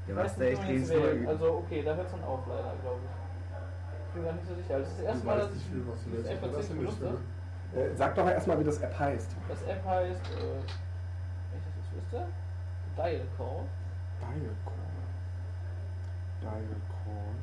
Ich 0.07 0.15
was 0.15 0.23
weiß 0.25 0.35
da 0.37 0.43
nicht, 0.45 0.69
echt 0.69 0.89
wählt. 0.89 1.27
Also 1.27 1.53
okay, 1.57 1.83
da 1.83 1.95
hört 1.95 2.05
es 2.07 2.11
dann 2.11 2.23
auf 2.23 2.39
leider, 2.47 2.73
glaube 2.81 2.99
ich. 3.05 4.07
Ich 4.07 4.13
bin 4.15 4.23
gar 4.25 4.33
nicht 4.33 4.47
so 4.47 4.55
sicher. 4.55 4.79
Das 4.79 4.87
ist 4.89 4.97
das 4.97 5.05
erste 5.05 5.21
Du 5.21 5.25
Mal, 5.27 5.37
dass 5.39 5.51
ich 5.55 5.73
wie- 5.73 5.87
was 5.87 6.03
du 6.03 6.11
willst. 6.11 6.29
App 6.31 6.41
tatsächlich 6.41 6.77
benutzt 6.79 7.01
habe. 7.03 7.79
Äh, 7.79 7.95
sag 7.95 8.15
doch 8.15 8.27
erstmal, 8.27 8.59
wie 8.59 8.63
das 8.63 8.77
App 8.79 8.99
heißt. 8.99 9.35
Das 9.47 9.61
App 9.63 9.85
heißt, 9.85 10.21
äh, 10.21 10.39
wenn 10.41 11.59
ich 11.59 11.65
das 11.65 11.75
jetzt 11.77 11.95
wüsste, 11.95 12.25
Dial 12.97 13.25
Call. 13.37 13.63
Dial 14.19 14.55
Call. 14.65 14.91
Dial 16.41 16.81
Call. 17.05 17.35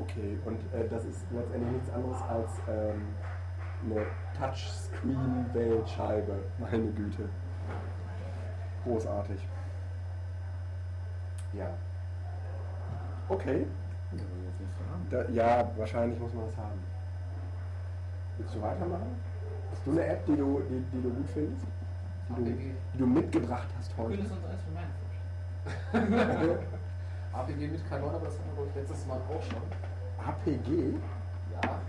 Okay, 0.00 0.38
und 0.44 0.60
äh, 0.74 0.88
das 0.88 1.04
ist 1.04 1.24
letztendlich 1.30 1.72
nichts 1.72 1.90
anderes 1.90 2.22
als 2.22 2.50
ähm, 2.68 3.08
eine 3.84 4.06
Touchscreen-Wählscheibe. 4.38 6.38
Meine 6.58 6.86
Güte. 6.92 7.28
Großartig. 8.84 9.46
Ja. 11.52 11.70
Okay. 13.28 13.66
Da, 15.10 15.28
ja, 15.28 15.70
wahrscheinlich 15.76 16.18
muss 16.18 16.32
man 16.34 16.46
das 16.46 16.56
haben. 16.56 16.80
Willst 18.38 18.54
du 18.54 18.62
weitermachen? 18.62 19.20
Hast 19.70 19.86
du 19.86 19.90
eine 19.92 20.06
App, 20.06 20.24
die 20.26 20.36
du, 20.36 20.62
die, 20.70 20.80
die 20.92 21.02
du 21.02 21.10
gut 21.10 21.28
findest? 21.28 21.66
Die 22.30 22.34
du, 22.34 22.40
APG. 22.50 22.74
die 22.94 22.98
du 22.98 23.06
mitgebracht 23.06 23.68
hast 23.76 23.94
heute? 23.98 24.16
könntest 24.16 24.32
uns 24.32 24.44
eins 24.44 24.62
meinen 24.74 24.92
vorstellen. 26.32 26.58
APG 27.32 27.68
mit 27.68 27.80
K9, 27.80 28.14
aber 28.14 28.26
das 28.26 28.38
hatten 28.38 28.56
wir 28.56 28.66
ich 28.66 28.74
letztes 28.74 29.06
Mal 29.06 29.18
auch 29.18 29.42
schon. 29.42 29.62
APG? 30.26 30.94
Ja, 31.64 31.80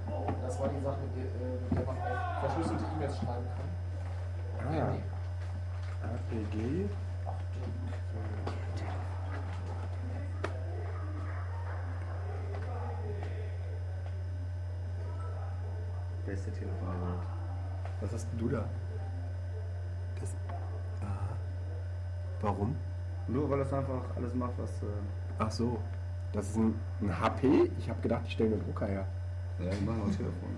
das 0.41 0.60
war 0.60 0.69
die 0.69 0.79
Sache, 0.84 0.97
mit 1.01 1.15
der, 1.15 1.25
äh, 1.25 1.60
mit 1.69 1.79
der 1.79 1.86
man 1.86 1.97
auch 1.97 2.39
verschlüsselte 2.41 2.84
E-Mails 2.95 3.17
schreiben 3.17 3.45
kann. 3.55 4.67
Ah. 4.67 4.91
Nee. 4.91 5.01
APG? 6.01 6.89
Beste 16.25 16.51
Telefon 16.51 16.88
der 16.91 17.01
Welt. 17.10 17.27
Was 18.01 18.13
hast 18.13 18.32
denn 18.32 18.39
du 18.39 18.49
da? 18.49 18.65
Das. 20.19 20.36
Aha. 21.01 21.29
Warum? 22.41 22.75
Nur 23.27 23.49
weil 23.49 23.60
das 23.60 23.73
einfach 23.73 24.03
alles 24.15 24.34
macht, 24.36 24.53
was. 24.58 24.71
Äh, 24.84 24.86
Ach 25.39 25.51
so. 25.51 25.79
Das 26.32 26.47
ist 26.49 26.58
ein, 26.58 26.79
ein 27.01 27.19
HP? 27.19 27.71
Ich 27.79 27.89
habe 27.89 27.99
gedacht, 28.01 28.21
ich 28.25 28.34
stelle 28.34 28.53
einen 28.53 28.63
Drucker 28.63 28.86
her. 28.86 29.08
Ja, 29.63 29.72
die 29.72 29.86
machen 29.86 30.02
Telefon. 30.12 30.56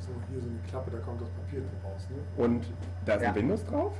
So, 0.00 0.12
so 0.12 0.12
hier 0.30 0.40
so 0.40 0.48
eine 0.48 0.58
Klappe, 0.68 0.90
da 0.90 0.98
kommt 0.98 1.20
das 1.20 1.28
Papier 1.30 1.60
drin 1.60 1.70
raus. 1.84 2.06
Ne? 2.10 2.44
Und 2.44 2.66
da 3.04 3.14
ist 3.14 3.22
Ja. 3.22 3.28
ein 3.30 3.34
Windows 3.36 3.64
drauf? 3.64 3.92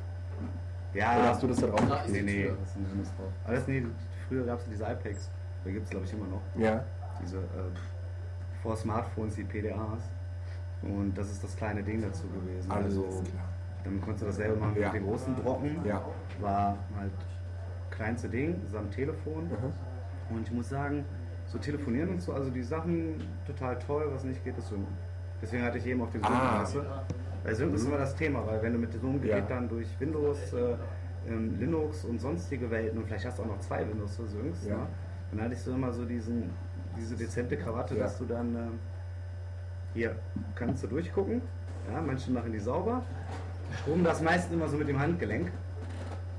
Ja, 0.94 1.18
Oder 1.18 1.28
hast 1.28 1.42
du 1.42 1.46
das 1.48 1.58
da 1.58 1.66
drauf? 1.66 1.80
Da 1.88 2.02
Nee, 2.08 2.22
nee, 2.22 2.44
das 2.48 2.68
ist 2.70 2.76
ein 2.76 2.90
Windows 2.90 3.08
drauf. 3.16 3.32
Aber 3.44 3.54
das, 3.54 3.66
nee, 3.68 3.86
früher 4.28 4.44
gab 4.46 4.58
es 4.60 4.64
diese 4.68 4.84
iPads. 4.84 5.30
Da 5.64 5.70
gibt 5.70 5.84
es, 5.84 5.90
glaube 5.90 6.06
ich, 6.06 6.12
immer 6.12 6.26
noch. 6.26 6.40
Ja. 6.56 6.84
Diese 7.22 7.38
äh, 7.38 7.42
vor 8.62 8.76
Smartphones, 8.76 9.34
die 9.34 9.44
PDAs. 9.44 10.02
Und 10.82 11.14
das 11.16 11.30
ist 11.30 11.42
das 11.42 11.56
kleine 11.56 11.82
Ding 11.82 12.00
dazu 12.02 12.26
gewesen. 12.28 12.70
Alles 12.70 12.86
also, 12.86 13.02
klar. 13.02 13.44
dann 13.84 14.00
konntest 14.00 14.22
du 14.22 14.26
dasselbe 14.26 14.56
machen 14.56 14.74
wie 14.76 14.80
Ja. 14.80 14.92
mit 14.92 15.02
den 15.02 15.08
großen 15.08 15.34
Brocken. 15.34 15.84
Ja. 15.84 16.02
War 16.40 16.76
halt 16.98 17.12
kleinste 17.90 18.28
Ding, 18.28 18.60
samt 18.70 18.92
Telefon. 18.92 19.44
Mhm. 19.48 20.34
Und 20.36 20.42
ich 20.46 20.52
muss 20.52 20.68
sagen, 20.68 21.04
so 21.56 21.62
telefonieren 21.62 22.10
und 22.10 22.22
so, 22.22 22.32
also 22.32 22.50
die 22.50 22.62
Sachen 22.62 23.14
total 23.46 23.78
toll, 23.78 24.08
was 24.12 24.24
nicht 24.24 24.44
geht, 24.44 24.56
ist 24.58 24.68
Sync. 24.68 24.86
Deswegen 25.40 25.62
hatte 25.64 25.78
ich 25.78 25.86
eben 25.86 26.00
auf 26.02 26.10
den 26.10 26.22
Sync 26.22 26.34
Ah. 26.34 26.60
weißt 26.62 26.74
du? 26.76 26.80
Weil 27.44 27.54
Sync 27.54 27.74
ist 27.74 27.86
immer 27.86 27.98
das 27.98 28.14
Thema, 28.14 28.46
weil 28.46 28.62
wenn 28.62 28.72
du 28.72 28.78
mit 28.78 28.92
so 28.92 29.06
einem 29.06 29.20
Gerät 29.20 29.48
Ja. 29.48 29.56
dann 29.56 29.68
durch 29.68 29.88
Windows, 29.98 30.52
äh, 30.52 30.76
ähm, 31.28 31.56
Linux 31.58 32.04
und 32.04 32.20
sonstige 32.20 32.70
Welten 32.70 32.98
und 32.98 33.06
vielleicht 33.06 33.26
hast 33.26 33.38
du 33.38 33.42
auch 33.42 33.46
noch 33.46 33.60
zwei 33.60 33.86
Windows 33.88 34.16
Syncs, 34.16 34.66
Ja. 34.66 34.76
ne? 34.76 34.86
dann 35.32 35.42
hatte 35.44 35.54
ich 35.54 35.60
so 35.60 35.72
immer 35.72 35.92
so 35.92 36.04
diesen, 36.04 36.50
diese 36.96 37.16
dezente 37.16 37.56
Krawatte, 37.56 37.94
Ja. 37.96 38.02
dass 38.04 38.18
du 38.18 38.24
dann 38.26 38.54
äh, 38.54 38.58
hier 39.94 40.16
kannst 40.54 40.82
du 40.84 40.88
durchgucken. 40.88 41.40
Ja, 41.92 42.00
manche 42.00 42.30
machen 42.32 42.52
die 42.52 42.58
sauber. 42.58 43.02
Schrubben 43.82 44.04
das 44.04 44.20
meistens 44.22 44.52
immer 44.54 44.68
so 44.68 44.76
mit 44.76 44.88
dem 44.88 44.98
Handgelenk. 44.98 45.50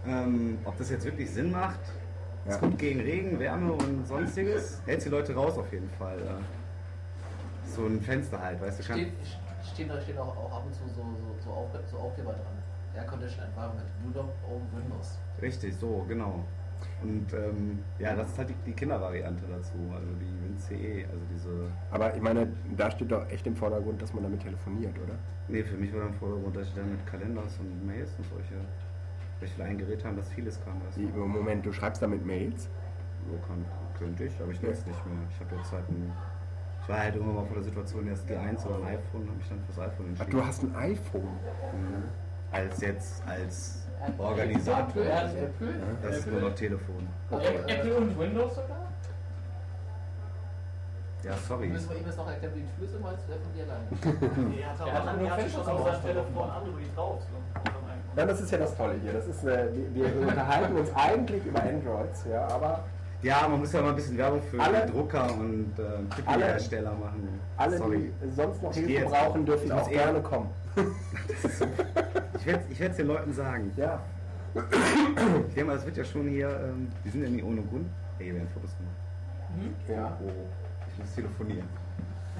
Ähm, 0.06 0.58
ob 0.64 0.78
das 0.78 0.90
jetzt 0.90 1.06
wirklich 1.06 1.30
Sinn 1.30 1.52
macht, 1.52 1.80
Ja. 2.48 2.56
ist 2.56 2.62
gut 2.62 2.78
gegen 2.78 3.00
Regen, 3.02 3.40
Wärme 3.40 3.74
und 3.74 4.08
sonstiges. 4.08 4.82
Hält 4.86 5.04
die 5.04 5.10
Leute 5.10 5.34
raus 5.36 5.58
auf 5.58 5.72
jeden 5.72 5.90
Fall. 5.92 6.18
Ja. 6.26 6.38
So 7.66 7.86
ein 7.86 8.02
Fenster 8.02 8.42
halt, 8.42 8.62
weißt 8.62 8.80
du, 8.80 8.84
kann, 8.84 9.00
Steht, 9.00 9.12
stehen 9.74 9.90
da 9.90 10.02
stehen 10.02 10.18
auch, 10.18 10.36
auch 10.36 10.54
ab 10.54 10.64
und 10.66 10.74
zu 10.74 10.88
so, 10.88 11.02
so, 11.02 11.44
so, 11.44 11.50
Auf, 11.52 11.70
so 11.92 11.98
Aufkleber 11.98 12.32
dran. 12.32 12.58
Air 12.96 13.04
Condition 13.04 13.44
Environment, 13.46 13.86
do 14.04 14.22
not 14.22 14.30
own 14.50 14.62
Windows. 14.74 15.20
Richtig, 15.42 15.76
so, 15.76 16.06
genau. 16.08 16.44
Und 17.02 17.32
ähm, 17.34 17.80
ja, 18.00 18.16
das 18.16 18.30
ist 18.30 18.38
halt 18.38 18.50
die, 18.50 18.56
die 18.66 18.74
Kindervariante 18.74 19.44
dazu, 19.48 19.74
also 19.94 20.08
die 20.20 20.34
WinCE, 20.44 21.06
also 21.10 21.24
diese. 21.34 21.68
Aber 21.92 22.16
ich 22.16 22.22
meine, 22.22 22.48
da 22.76 22.90
steht 22.90 23.12
doch 23.12 23.30
echt 23.30 23.46
im 23.46 23.56
Vordergrund, 23.56 24.02
dass 24.02 24.14
man 24.14 24.24
damit 24.24 24.42
telefoniert, 24.42 24.96
oder? 24.98 25.16
Nee, 25.48 25.64
für 25.64 25.76
mich 25.76 25.94
war 25.94 26.02
dann 26.02 26.10
im 26.10 26.16
Vordergrund, 26.16 26.56
dass 26.56 26.68
ich 26.68 26.74
dann 26.74 26.92
mit 26.92 27.06
Kalenders 27.06 27.58
und 27.60 27.86
Mails 27.86 28.12
und 28.18 28.26
solche, 28.30 28.56
weil 29.40 29.50
wir 29.58 29.66
ein 29.66 29.78
Gerät 29.78 30.04
haben, 30.06 30.18
das 30.18 30.28
vieles 30.30 30.60
kann. 30.64 30.82
Du? 30.96 31.20
Moment, 31.20 31.66
du 31.66 31.72
schreibst 31.72 32.02
damit 32.02 32.26
Mails? 32.26 32.70
So 33.30 33.38
kann, 33.48 33.66
könnte 33.98 34.24
ich, 34.26 34.42
aber 34.42 34.52
ich 34.52 34.62
nutze 34.62 34.80
es 34.82 34.86
nicht 34.86 35.06
mehr. 35.06 35.18
Ich 35.30 35.40
habe 35.40 35.56
jetzt 35.56 35.72
halt 35.72 35.88
ein. 35.90 36.12
Ich 36.82 36.90
war 36.90 37.00
halt 37.00 37.16
irgendwann 37.16 37.36
mal 37.36 37.46
vor 37.46 37.56
der 37.56 37.64
Situation, 37.64 38.08
erst 38.08 38.26
G1 38.30 38.66
oder 38.66 38.76
ein 38.78 38.96
iPhone, 38.96 39.28
habe 39.28 39.38
mich 39.38 39.50
dann 39.50 39.60
fürs 39.66 39.80
iPhone 39.80 40.06
Ach, 40.06 40.22
entschieden. 40.22 40.32
du 40.32 40.46
hast 40.46 40.64
ein 40.64 40.76
iPhone. 40.76 41.22
Mhm. 41.24 42.04
Als 42.50 42.80
jetzt, 42.82 43.24
als 43.28 43.88
Apple, 44.08 44.24
Organisator. 44.26 45.04
Er 45.04 45.18
hat 45.28 45.36
Apple. 45.36 45.74
Das 46.02 46.18
ist 46.20 46.28
nur 46.32 46.40
noch 46.42 46.56
Telefon. 46.56 47.08
Apple, 47.30 47.68
Apple 47.68 47.96
und 47.98 48.18
Windows 48.18 48.56
sogar? 48.56 48.88
Ja, 51.24 51.34
sorry. 51.46 51.68
Müssen 51.68 51.90
wir 51.90 51.98
ihm 51.98 52.06
jetzt 52.06 52.18
noch 52.18 52.28
erklären, 52.30 52.54
wie 52.56 52.62
die 52.62 52.68
Tür 52.78 52.86
ist, 52.86 53.02
meinst 53.02 53.24
du, 53.28 53.32
der 53.34 53.42
von 53.42 53.54
dir 53.54 53.64
alleine? 53.66 54.62
Er 54.62 54.70
hat 54.70 54.80
Er 54.88 54.94
hat 54.94 55.02
aber 55.02 55.18
nur 55.18 55.28
er 55.28 55.34
hat 55.34 55.40
Fenster 55.42 55.64
schon 55.64 55.74
auf 55.74 55.84
seinem. 55.84 56.02
Telefon 56.04 56.50
Android 56.50 56.96
drauf. 56.96 57.22
So. 57.22 57.87
Ja, 58.18 58.26
das 58.26 58.42
ist 58.42 58.52
ja 58.52 58.58
das 58.58 58.76
Tolle 58.76 58.96
hier. 59.04 59.14
Das 59.14 59.28
ist, 59.28 59.44
äh, 59.46 59.68
wir, 59.94 60.14
wir 60.20 60.28
unterhalten 60.28 60.76
uns 60.76 60.90
eigentlich 60.96 61.46
über 61.46 61.62
Androids, 61.62 62.26
ja, 62.30 62.48
aber 62.48 62.84
Ja, 63.22 63.48
man 63.48 63.60
muss 63.60 63.72
ja 63.72 63.82
mal 63.82 63.90
ein 63.90 63.96
bisschen 63.96 64.18
Werbung 64.18 64.42
für 64.50 64.60
Alle- 64.60 64.86
Drucker 64.88 65.32
und 65.34 65.74
äh, 65.78 66.16
Tippi-Hersteller 66.16 66.92
machen. 66.94 67.40
alle, 67.58 67.78
sorry. 67.78 68.12
die 68.24 68.32
sonst 68.32 68.62
noch 68.64 68.74
Hilfe 68.74 68.92
jetzt 68.92 69.12
brauchen, 69.12 69.42
auch. 69.42 69.46
dürfen 69.46 69.66
Ich 69.68 69.72
auch 69.74 69.90
eher- 69.90 70.04
gerne 70.04 70.22
kommen. 70.22 70.50
Ich 72.40 72.46
werde 72.46 72.64
ich 72.70 72.80
werd's 72.80 72.98
den 72.98 73.08
Leuten 73.08 73.34
sagen. 73.34 73.72
Ja. 73.76 74.00
Ich 74.56 75.54
denke 75.54 75.66
mal, 75.66 75.76
das 75.76 75.86
wird 75.86 75.98
ja 75.98 76.04
schon 76.06 76.28
hier, 76.30 76.48
ähm, 76.50 76.88
die 77.04 77.10
sind 77.10 77.24
ja 77.24 77.30
nicht 77.30 77.44
ohne 77.44 77.62
Grund. 77.62 77.88
Ey, 78.20 78.26
hier 78.26 78.36
werden 78.36 78.48
Fotos 78.54 78.72
gemacht. 78.78 79.76
ja. 79.90 80.18
Oh, 80.24 80.30
ich 80.94 81.00
muss 81.00 81.14
telefonieren. 81.16 81.68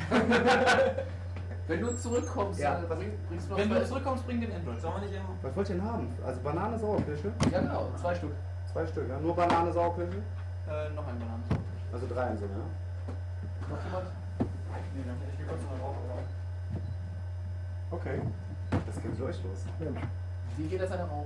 Wenn 1.68 1.82
du 1.82 1.98
zurückkommst, 1.98 2.60
Ja. 2.60 2.80
äh, 2.80 2.86
bring, 2.88 3.12
bringst 3.28 3.48
du 3.48 3.52
noch 3.52 3.60
Wenn 3.60 3.68
zwei, 3.70 3.80
du 3.80 3.86
zurückkommst, 3.88 4.26
bring 4.26 4.40
den 4.42 4.54
Android. 4.54 4.82
Sollen 4.82 4.94
wir 4.96 5.02
nicht 5.02 5.14
eben. 5.16 5.26
Was 5.42 5.56
wollt 5.56 5.70
ihr 5.70 5.76
denn 5.76 5.84
haben? 5.86 6.08
Also 6.26 6.42
Banane, 6.42 6.80
Sauerkirsche? 6.80 7.32
Ja, 7.52 7.60
genau, 7.60 7.90
zwei 7.96 8.16
Stück. 8.16 8.32
Zwei 8.72 8.86
Stück, 8.88 9.10
ja? 9.10 9.20
Nur 9.20 9.36
Banane, 9.36 9.74
Sauerkirsche? 9.74 10.18
Äh, 10.18 10.90
noch 10.96 11.08
ein 11.08 11.20
Bananen. 11.20 11.44
Also 11.92 12.08
drei 12.08 12.30
in 12.32 12.38
so, 12.38 12.46
ja? 12.46 12.52
Noch 13.70 13.84
jemand? 13.86 14.08
Nee, 14.96 15.04
dann 15.06 15.16
ich 15.34 15.40
mir 15.40 15.46
kurz 15.46 15.62
mal 15.64 15.78
drauf. 15.80 15.96
Okay. 17.92 18.22
Das 18.86 19.02
geht 19.02 19.20
leuchtlos. 19.20 19.66
Mensch. 19.80 20.02
Wie 20.58 20.68
geht 20.68 20.82
das 20.82 20.92
einer 20.92 21.04
auf? 21.04 21.26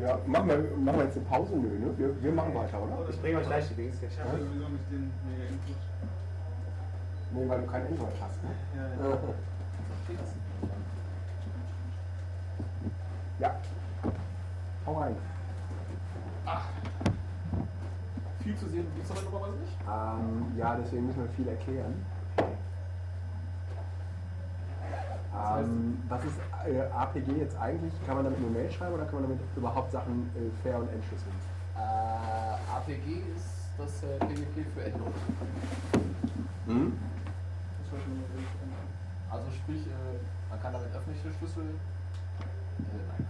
Ja, 0.00 0.18
machen 0.26 0.48
wir, 0.48 0.58
machen 0.76 0.98
wir 0.98 1.04
jetzt 1.04 1.16
eine 1.16 1.26
Pause? 1.26 1.56
Nö, 1.56 1.78
ne? 1.78 1.98
Wir, 1.98 2.22
wir 2.22 2.32
machen 2.32 2.54
weiter, 2.54 2.82
oder? 2.82 3.08
Ich 3.08 3.20
bringe 3.20 3.38
euch 3.38 3.46
gleich 3.46 3.68
die 3.68 3.74
Dings. 3.74 3.96
Ich 4.02 4.20
habe 4.20 4.30
sowieso 4.38 4.68
nicht 4.68 4.90
den 4.90 5.10
mega 5.26 5.44
Input. 5.48 5.76
Nee, 7.32 7.48
weil 7.48 7.60
du 7.60 7.66
kein 7.66 7.86
Android 7.86 8.14
hast, 8.20 8.42
ne? 8.42 8.50
Ja, 8.76 9.08
ja. 9.10 9.18
Ja. 13.38 13.56
Hau 14.86 15.00
rein. 15.00 15.16
Viel 18.42 18.56
zu 18.56 18.68
sehen 18.68 18.86
gibt 18.94 19.04
es 19.04 19.10
aber 19.10 19.22
normalerweise 19.22 19.58
nicht. 19.60 19.76
Ähm, 19.86 20.52
ja, 20.56 20.76
deswegen 20.76 21.06
müssen 21.06 21.22
wir 21.22 21.30
viel 21.30 21.48
erklären. 21.48 22.06
Ähm, 25.32 26.02
was 26.08 26.24
ist 26.24 26.38
äh, 26.66 26.80
APG 26.92 27.32
jetzt 27.38 27.56
eigentlich? 27.58 27.92
Kann 28.06 28.16
man 28.16 28.24
damit 28.24 28.40
nur 28.40 28.50
Mail 28.50 28.70
schreiben 28.70 28.94
oder 28.94 29.04
kann 29.04 29.20
man 29.20 29.22
damit 29.22 29.40
überhaupt 29.56 29.92
Sachen 29.92 30.30
äh, 30.36 30.50
fair 30.62 30.78
und 30.78 30.88
entschlüsseln? 30.92 31.34
Äh, 31.76 32.76
APG 32.76 33.22
ist 33.36 33.70
das 33.78 34.02
äh, 34.02 34.18
PGP 34.18 34.66
für 34.74 34.84
Android. 34.84 35.14
Hm? 36.66 36.98
Das 37.82 37.92
war 37.92 38.00
schon. 38.00 38.69
Also 39.30 39.46
sprich, 39.54 39.86
äh, 39.86 40.18
man 40.50 40.58
kann 40.58 40.72
damit 40.74 40.90
öffentliche 40.90 41.30
Schlüssel, 41.30 41.70
äh, 41.70 42.82
nein, 42.82 43.22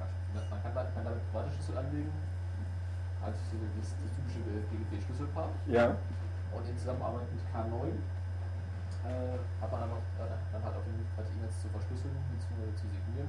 man 0.48 0.62
kann, 0.64 0.72
man 0.72 0.88
kann 0.96 1.04
damit 1.04 1.20
private 1.28 1.52
Schlüssel 1.52 1.76
anlegen, 1.76 2.12
als 3.20 3.36
das, 3.36 3.92
das 4.00 4.12
typische 4.16 4.40
PGP-Schlüsselpaar. 4.72 5.52
Ja. 5.68 5.92
Und 6.56 6.64
in 6.64 6.76
Zusammenarbeit 6.80 7.28
mit 7.28 7.44
K9 7.52 8.00
äh, 9.04 9.36
hat 9.60 9.68
man 9.68 9.80
dann, 9.80 9.92
noch, 9.92 10.04
äh, 10.16 10.32
dann 10.52 10.64
halt 10.64 10.74
auch 10.74 10.84
die 10.88 10.96
Möglichkeit, 10.96 11.28
E-Mails 11.36 11.60
zu 11.60 11.68
verschlüsseln 11.68 12.16
bzw. 12.32 12.64
zu 12.80 12.88
signieren 12.88 13.28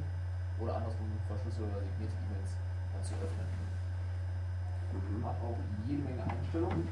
oder 0.56 0.80
andersrum 0.80 1.12
verschlüsselte 1.28 1.76
oder 1.76 1.84
signierte 1.84 2.16
E-Mails 2.24 2.56
dann 2.96 3.04
zu 3.04 3.14
öffnen. 3.20 3.52
Mhm. 4.96 5.24
Hat 5.28 5.36
auch 5.44 5.60
jede 5.88 6.04
Menge 6.08 6.24
Einstellungen. 6.24 6.88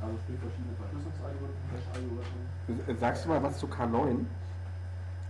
Also 0.00 0.14
sprich 0.22 0.38
verschiedene 0.38 0.74
Verschlüsselungsalgorithmen, 0.78 1.66
Hash-Algorithmen. 1.74 2.98
Sagst 2.98 3.24
du 3.24 3.28
mal 3.30 3.42
was 3.42 3.58
zu 3.58 3.66
K9? 3.66 4.24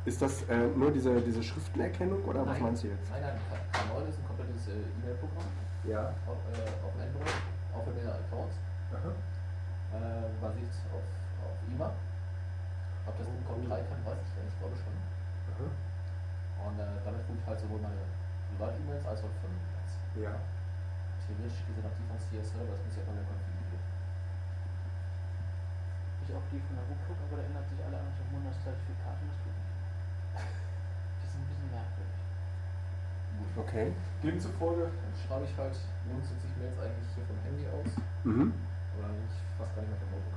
Ist 0.05 0.21
das 0.23 0.43
äh, 0.49 0.69
nur 0.77 0.91
diese, 0.93 1.21
diese 1.21 1.43
Schriftenerkennung 1.43 2.23
oder 2.25 2.41
was 2.47 2.55
Nein. 2.57 2.63
meinst 2.63 2.85
du 2.85 2.89
jetzt? 2.89 3.11
Nein, 3.11 3.23
nein, 3.25 3.37
K9 3.73 4.09
ist 4.09 4.19
ein 4.21 4.27
komplettes 4.29 4.69
äh, 4.69 4.81
E-Mail-Programm 5.01 5.49
Ja. 5.85 6.13
auf, 6.29 6.41
äh, 6.53 6.65
auf 6.85 6.93
Android, 6.97 7.29
für 7.85 7.93
mehrere 7.93 8.19
Accounts. 8.25 8.57
Äh, 8.89 10.29
basiert 10.41 10.69
auf, 10.93 11.05
auf 11.45 11.57
IMA. 11.69 11.89
Ob 13.09 13.15
das 13.17 13.25
in 13.29 13.41
Com 13.49 13.61
3 13.65 13.73
kann, 13.89 14.01
weiß 14.05 14.21
ich 14.21 14.33
nicht, 14.37 14.53
ich 14.53 14.59
glaube 14.61 14.77
schon. 14.77 14.93
Und 15.59 16.77
äh, 16.77 16.85
damit 17.05 17.25
rufe 17.25 17.41
ich 17.41 17.47
halt 17.49 17.61
sowohl 17.61 17.81
meine 17.81 18.01
Privat-E-Mails 18.53 19.05
als 19.09 19.21
auch 19.25 19.33
von 19.41 19.49
Netz. 19.77 19.93
Ja. 20.21 20.37
Theoretisch 21.25 21.61
gesehen 21.69 21.85
auch 21.89 21.97
die 21.97 22.05
von 22.09 22.17
CS 22.21 22.53
Server, 22.53 22.73
das 22.77 22.81
muss 22.85 22.97
ja 23.01 23.05
von 23.09 23.17
der 23.17 23.25
Ich 26.29 26.35
auch 26.37 26.45
die 26.53 26.61
von 26.61 26.77
der 26.77 26.85
Ruckruck, 26.85 27.17
aber 27.25 27.41
da 27.41 27.45
ändert 27.49 27.65
sich 27.73 27.81
alle 27.81 27.97
anderthalb 28.05 28.29
Monate 28.29 28.61
Zertifikat 28.61 29.17
und 29.17 29.33
das 29.33 29.41
geht 29.49 29.57
nicht. 29.57 29.73
Das 30.37 31.25
ist 31.25 31.37
ein 31.41 31.49
bisschen 31.49 31.71
merkwürdig. 31.73 32.21
Okay. 33.57 33.87
Demzufolge 34.21 34.93
schreibe 35.17 35.49
ich 35.49 35.55
halt 35.57 35.73
grundsätzlich 36.05 36.53
Mails 36.61 36.77
eigentlich 36.85 37.09
hier 37.17 37.25
vom 37.25 37.41
Handy 37.49 37.65
aus 37.73 37.91
Mhm. 38.29 38.53
oder 38.99 39.09
eigentlich 39.09 39.37
fast 39.57 39.73
gar 39.73 39.81
nicht 39.89 39.93
mehr 39.97 40.03
vom 40.05 40.13
Notebook. 40.13 40.37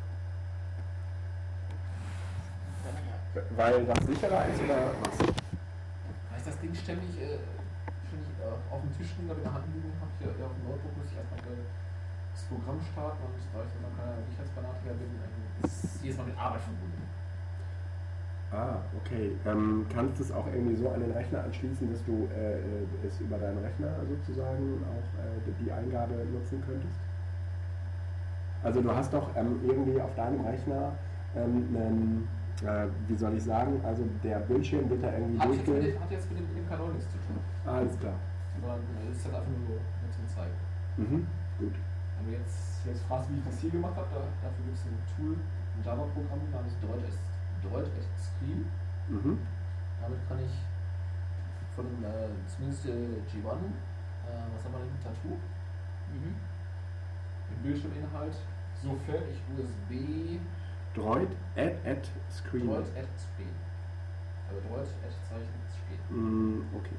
Weil 3.60 3.86
das 3.86 4.00
sicherer 4.08 4.44
ist 4.48 4.60
oder 4.64 4.96
was? 5.04 5.16
Weil 5.20 6.40
ich 6.40 6.46
das 6.48 6.58
Ding 6.60 6.74
ständig, 6.76 7.12
äh, 7.20 7.40
ständig 8.08 8.32
äh, 8.40 8.48
auf 8.72 8.80
dem 8.82 8.92
Tisch 8.96 9.12
liegen, 9.20 9.32
in 9.32 9.44
der 9.44 9.54
Hand 9.54 9.68
liegen 9.76 9.92
habe, 10.00 10.12
hier, 10.20 10.32
hier 10.36 10.46
auf 10.48 10.56
dem 10.56 10.64
Notebook 10.72 10.96
muss 10.98 11.08
ich 11.12 11.18
erstmal 11.20 11.40
äh, 11.52 11.68
das 12.34 12.44
Programm 12.46 12.80
starten 12.82 13.24
und 13.24 13.36
da 13.54 13.60
ich 13.64 13.72
dann 13.82 13.94
keiner 13.98 14.22
Sicherheitsfanatiker 14.28 14.94
bin, 14.96 15.10
ist 15.64 16.04
jedes 16.04 16.18
Mal 16.18 16.26
mit 16.28 16.38
Arbeit 16.38 16.62
verbunden. 16.62 17.04
Ah, 18.52 18.80
okay. 19.00 19.32
Ähm, 19.46 19.86
kannst 19.94 20.20
du 20.20 20.24
es 20.24 20.32
auch 20.32 20.46
irgendwie 20.48 20.76
so 20.76 20.90
an 20.90 21.00
den 21.00 21.12
Rechner 21.12 21.44
anschließen, 21.46 21.90
dass 21.90 22.04
du 22.04 22.28
äh, 22.36 22.60
äh, 22.60 23.08
es 23.08 23.20
über 23.22 23.38
deinen 23.38 23.60
Rechner 23.60 23.88
sozusagen 24.10 24.84
auch 24.84 25.08
äh, 25.24 25.64
die 25.64 25.72
Eingabe 25.72 26.16
nutzen 26.34 26.62
könntest? 26.66 27.00
Also 28.64 28.82
du 28.82 28.94
hast 28.94 29.14
doch 29.14 29.34
ähm, 29.38 29.60
irgendwie 29.64 30.00
auf 30.02 30.14
deinem 30.16 30.42
Rechner 30.46 30.92
ähm, 31.36 31.66
einen, 31.74 32.28
äh, 32.64 32.88
wie 33.08 33.16
soll 33.16 33.36
ich 33.36 33.44
sagen, 33.44 33.80
also 33.86 34.04
der 34.22 34.40
Bildschirm 34.40 34.90
wird 34.90 35.02
da 35.04 35.14
irgendwie 35.14 35.40
Hat 35.40 35.50
jetzt, 35.54 35.68
durchge... 35.68 35.92
dem- 35.92 36.02
hat 36.02 36.12
jetzt 36.12 36.30
mit 36.30 36.40
dem, 36.40 36.48
mit 36.50 36.58
dem 36.58 36.70
Kanal 36.70 36.90
nichts 36.90 37.10
zu 37.12 37.18
tun. 37.20 37.38
Ah, 37.66 37.78
alles 37.78 37.98
klar. 38.00 38.14
Sondern 38.60 38.80
äh, 39.08 39.12
ist 39.12 39.24
halt 39.26 39.36
einfach 39.36 39.50
nur 39.50 39.78
zum 40.12 40.28
Zeigen. 40.28 40.54
Mhm. 40.98 41.28
Gut. 41.58 41.74
Wenn 42.22 42.34
du 42.34 42.38
jetzt, 42.38 42.86
jetzt 42.86 43.02
fragst, 43.06 43.30
wie 43.32 43.38
ich 43.40 43.44
das 43.46 43.60
hier 43.60 43.72
gemacht 43.72 43.96
habe, 43.96 44.08
da, 44.14 44.22
dafür 44.46 44.66
gibt 44.66 44.78
es 44.78 44.86
ein 44.86 44.98
Tool, 45.16 45.34
ein 45.34 45.84
Java-Programm 45.84 46.52
namens 46.52 46.78
Droid 46.80 47.02
Droid 47.64 47.90
Screen. 48.18 48.66
Mhm. 49.10 49.40
Damit 50.00 50.20
kann 50.28 50.40
ich 50.40 50.52
von 51.76 51.86
dem, 51.86 52.04
äh, 52.04 52.30
zumindest 52.46 52.86
äh, 52.86 53.22
G1, 53.26 53.42
äh, 53.42 54.46
was 54.54 54.64
haben 54.66 54.74
wir 54.74 54.80
denn, 54.86 55.00
Tattoo, 55.02 55.38
Mhm. 56.14 56.36
im 57.56 57.64
Bildschirminhalt, 57.64 58.36
sofern 58.84 59.24
ich 59.32 59.42
USB 59.58 60.40
Droid 60.94 61.30
add 61.56 61.78
add 61.86 62.08
screen. 62.30 62.68
Droid 62.68 62.86
Add 62.98 63.08
Screen. 63.18 63.56
Also 64.50 64.62
Droid 64.68 64.88
Add 65.06 65.16
Zeichen 65.28 65.62
Screen. 65.72 66.00
Mm, 66.10 66.76
okay. 66.76 66.98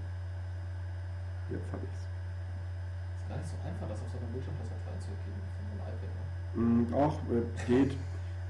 Jetzt 1.51 1.71
habe 1.73 1.83
ich's. 1.85 2.12
Gar 3.33 3.39
nicht 3.39 3.49
so 3.49 3.57
einfach, 3.67 3.89
das 3.89 4.01
auf 4.03 4.11
so 4.13 4.19
einer 4.19 4.27
Bildschirmtastatur 4.29 4.93
einzugeben 4.93 5.41
von 5.57 5.65
einem 5.73 5.81
iPad. 5.89 6.13
Ne? 6.13 6.63
Mm, 6.63 6.95
Auch 6.95 7.17
äh, 7.33 7.67
geht. 7.67 7.97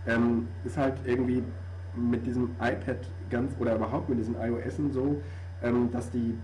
Ähm, 0.07 0.49
ist 0.65 0.77
halt 0.77 0.95
irgendwie 1.05 1.45
mit 1.95 2.27
diesem 2.27 2.51
iPad 2.61 2.99
ganz 3.31 3.55
oder 3.61 3.77
überhaupt 3.77 4.09
mit 4.09 4.19
diesen 4.19 4.35
iOS 4.35 4.79
so, 4.91 5.23
ähm, 5.63 5.91
dass 5.93 6.11
die 6.11 6.37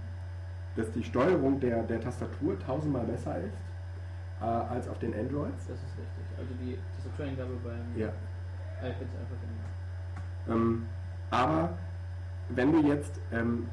dass 0.76 0.92
die 0.92 1.02
Steuerung 1.02 1.58
der, 1.58 1.82
der 1.82 2.00
Tastatur 2.00 2.56
tausendmal 2.60 3.04
besser 3.04 3.36
ist 3.38 3.58
äh, 4.40 4.44
als 4.44 4.86
auf 4.86 4.96
den 5.00 5.12
Androids. 5.12 5.66
Das 5.66 5.76
ist 5.76 5.98
richtig. 5.98 6.38
Also 6.38 6.54
die 6.60 6.78
Tastatureingabe 6.94 7.54
beim 7.64 8.00
Ja. 8.00 8.08
iPad 8.78 9.02
ist 9.02 9.16
einfach 9.18 9.36
immer. 10.46 10.54
Ähm, 10.54 10.86
aber 11.30 11.76
wenn 12.50 12.70
du 12.72 12.86
jetzt 12.86 13.20
ähm, 13.32 13.66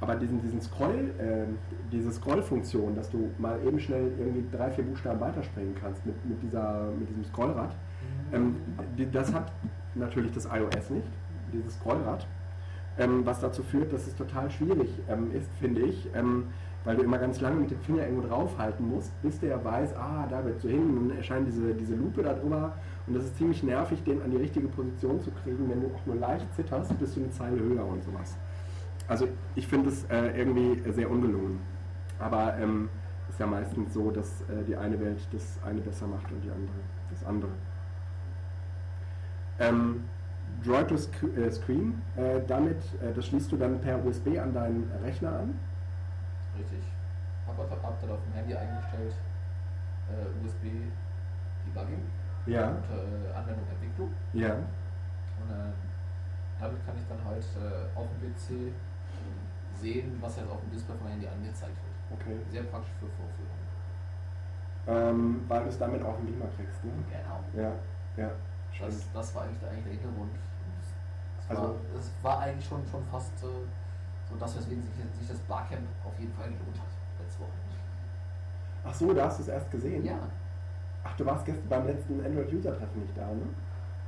aber 0.00 0.14
diesen, 0.14 0.40
diesen 0.40 0.60
Scroll, 0.60 1.12
ähm, 1.20 1.58
diese 1.90 2.12
Scroll-Funktion, 2.12 2.94
dass 2.94 3.10
du 3.10 3.30
mal 3.38 3.58
eben 3.66 3.80
schnell 3.80 4.12
irgendwie 4.18 4.44
drei, 4.56 4.70
vier 4.70 4.84
Buchstaben 4.84 5.20
weiterspringen 5.20 5.74
kannst 5.80 6.04
mit, 6.06 6.14
mit, 6.24 6.40
dieser, 6.42 6.90
mit 6.98 7.08
diesem 7.08 7.24
Scrollrad, 7.24 7.74
ähm, 8.32 8.56
die, 8.96 9.10
das 9.10 9.32
hat 9.32 9.50
natürlich 9.94 10.32
das 10.32 10.46
iOS 10.46 10.90
nicht, 10.90 11.08
dieses 11.52 11.74
Scrollrad, 11.74 12.26
ähm, 12.98 13.24
was 13.24 13.40
dazu 13.40 13.62
führt, 13.62 13.92
dass 13.92 14.06
es 14.06 14.14
total 14.14 14.50
schwierig 14.50 14.90
ähm, 15.08 15.32
ist, 15.34 15.50
finde 15.58 15.82
ich, 15.82 16.08
ähm, 16.14 16.44
weil 16.84 16.96
du 16.96 17.02
immer 17.02 17.18
ganz 17.18 17.40
lange 17.40 17.56
mit 17.56 17.70
dem 17.70 17.80
Finger 17.80 18.04
irgendwo 18.04 18.28
draufhalten 18.28 18.88
musst, 18.88 19.10
bis 19.20 19.40
der 19.40 19.62
weiß, 19.64 19.96
ah, 19.96 20.26
da 20.30 20.44
wird 20.44 20.60
so 20.60 20.68
hin, 20.68 20.96
und 20.96 21.08
dann 21.08 21.18
erscheint 21.18 21.46
diese, 21.48 21.74
diese 21.74 21.96
Lupe 21.96 22.22
da 22.22 22.34
drüber 22.34 22.72
und 23.06 23.14
das 23.14 23.24
ist 23.24 23.36
ziemlich 23.36 23.62
nervig, 23.62 24.02
den 24.04 24.22
an 24.22 24.30
die 24.30 24.36
richtige 24.36 24.68
Position 24.68 25.20
zu 25.20 25.30
kriegen, 25.42 25.68
wenn 25.68 25.80
du 25.80 25.88
auch 25.88 26.06
nur 26.06 26.16
leicht 26.16 26.46
zitterst, 26.54 26.96
bist 26.98 27.16
du 27.16 27.20
eine 27.20 27.30
Zeile 27.30 27.58
höher 27.58 27.84
und 27.84 28.02
sowas. 28.04 28.36
Also 29.08 29.28
ich 29.54 29.66
finde 29.66 29.88
es 29.90 30.04
äh, 30.04 30.38
irgendwie 30.38 30.90
sehr 30.92 31.10
ungelungen. 31.10 31.60
Aber 32.18 32.56
ähm, 32.58 32.88
ist 33.28 33.38
ja 33.40 33.46
meistens 33.46 33.94
so, 33.94 34.10
dass 34.10 34.42
äh, 34.42 34.64
die 34.66 34.76
eine 34.76 34.98
Welt 35.00 35.26
das 35.32 35.58
eine 35.64 35.80
besser 35.80 36.06
macht 36.06 36.30
und 36.32 36.40
die 36.42 36.50
andere 36.50 36.76
das 37.10 37.24
andere. 37.24 37.50
Ähm, 39.58 40.04
Droid 40.64 40.88
to 40.88 40.94
äh, 40.94 41.50
Screen, 41.50 42.00
äh, 42.16 42.40
damit, 42.46 42.76
äh, 43.02 43.12
das 43.14 43.26
schließt 43.26 43.50
du 43.52 43.56
dann 43.56 43.80
per 43.80 44.04
USB 44.04 44.38
an 44.38 44.52
deinen 44.52 44.90
Rechner 45.02 45.30
an. 45.30 45.58
Richtig. 46.58 46.80
Hab, 47.46 47.58
hab, 47.58 47.70
hab 47.82 48.00
dann 48.00 48.10
auf 48.10 48.18
dem 48.24 48.32
Handy 48.34 48.54
eingestellt 48.54 49.14
äh, 50.10 50.44
USB 50.46 50.64
Debugging 51.66 52.00
Ja, 52.46 52.68
und 52.70 52.84
Anwendung 53.34 53.64
Entwicklung. 53.70 54.10
ja. 54.32 54.54
Und 54.54 55.54
damit 56.60 56.84
kann 56.84 56.96
ich 56.96 57.06
dann 57.08 57.24
halt 57.24 57.44
auf 57.94 58.06
dem 58.08 58.32
PC 58.32 58.72
sehen, 59.80 60.18
was 60.20 60.36
jetzt 60.36 60.50
auf 60.50 60.60
dem 60.60 60.70
Display 60.70 60.96
vom 60.96 61.08
Handy 61.08 61.26
angezeigt 61.26 61.76
wird. 61.76 62.20
Okay. 62.20 62.36
Sehr 62.50 62.62
praktisch 62.64 62.92
für 63.00 63.06
Vorführungen. 63.06 63.66
Ähm, 64.88 65.44
weil 65.48 65.62
du 65.64 65.68
es 65.68 65.78
damit 65.78 66.02
auf 66.02 66.16
den 66.16 66.26
Beamer 66.26 66.50
kriegst, 66.56 66.82
ne? 66.84 66.90
Genau. 67.10 67.40
Ja, 67.54 67.72
ja. 68.16 68.30
Das, 68.80 68.94
stimmt. 68.94 69.14
das 69.14 69.34
war 69.34 69.42
eigentlich 69.42 69.58
der, 69.60 69.70
eigentlich 69.70 69.84
der 69.84 69.92
Hintergrund. 69.92 70.30
Und 70.32 70.80
Es 71.40 71.50
Also- 71.50 71.62
war, 71.62 71.74
es 71.98 72.10
war 72.22 72.38
eigentlich 72.40 72.66
schon, 72.66 72.86
schon 72.86 73.04
fast 73.10 73.32
äh, 73.42 73.46
so 74.28 74.36
das, 74.38 74.56
weswegen 74.56 74.82
sich, 74.82 74.92
sich 75.18 75.28
das 75.28 75.38
Barcamp 75.40 75.82
auf 76.04 76.18
jeden 76.18 76.32
Fall 76.32 76.46
gelohnt 76.48 76.78
hat. 76.78 76.88
Letzte 77.20 77.40
Woche. 77.40 77.50
Ach 78.84 78.94
so, 78.94 79.12
da 79.12 79.26
hast 79.26 79.38
du 79.38 79.42
es 79.42 79.48
erst 79.48 79.70
gesehen? 79.70 80.04
Ja. 80.04 80.18
Ach, 81.04 81.14
du 81.16 81.26
warst 81.26 81.44
gestern 81.44 81.68
beim 81.68 81.86
letzten 81.86 82.24
Android-User-Treffen 82.24 83.00
nicht 83.02 83.16
da, 83.16 83.26
ne? 83.26 83.42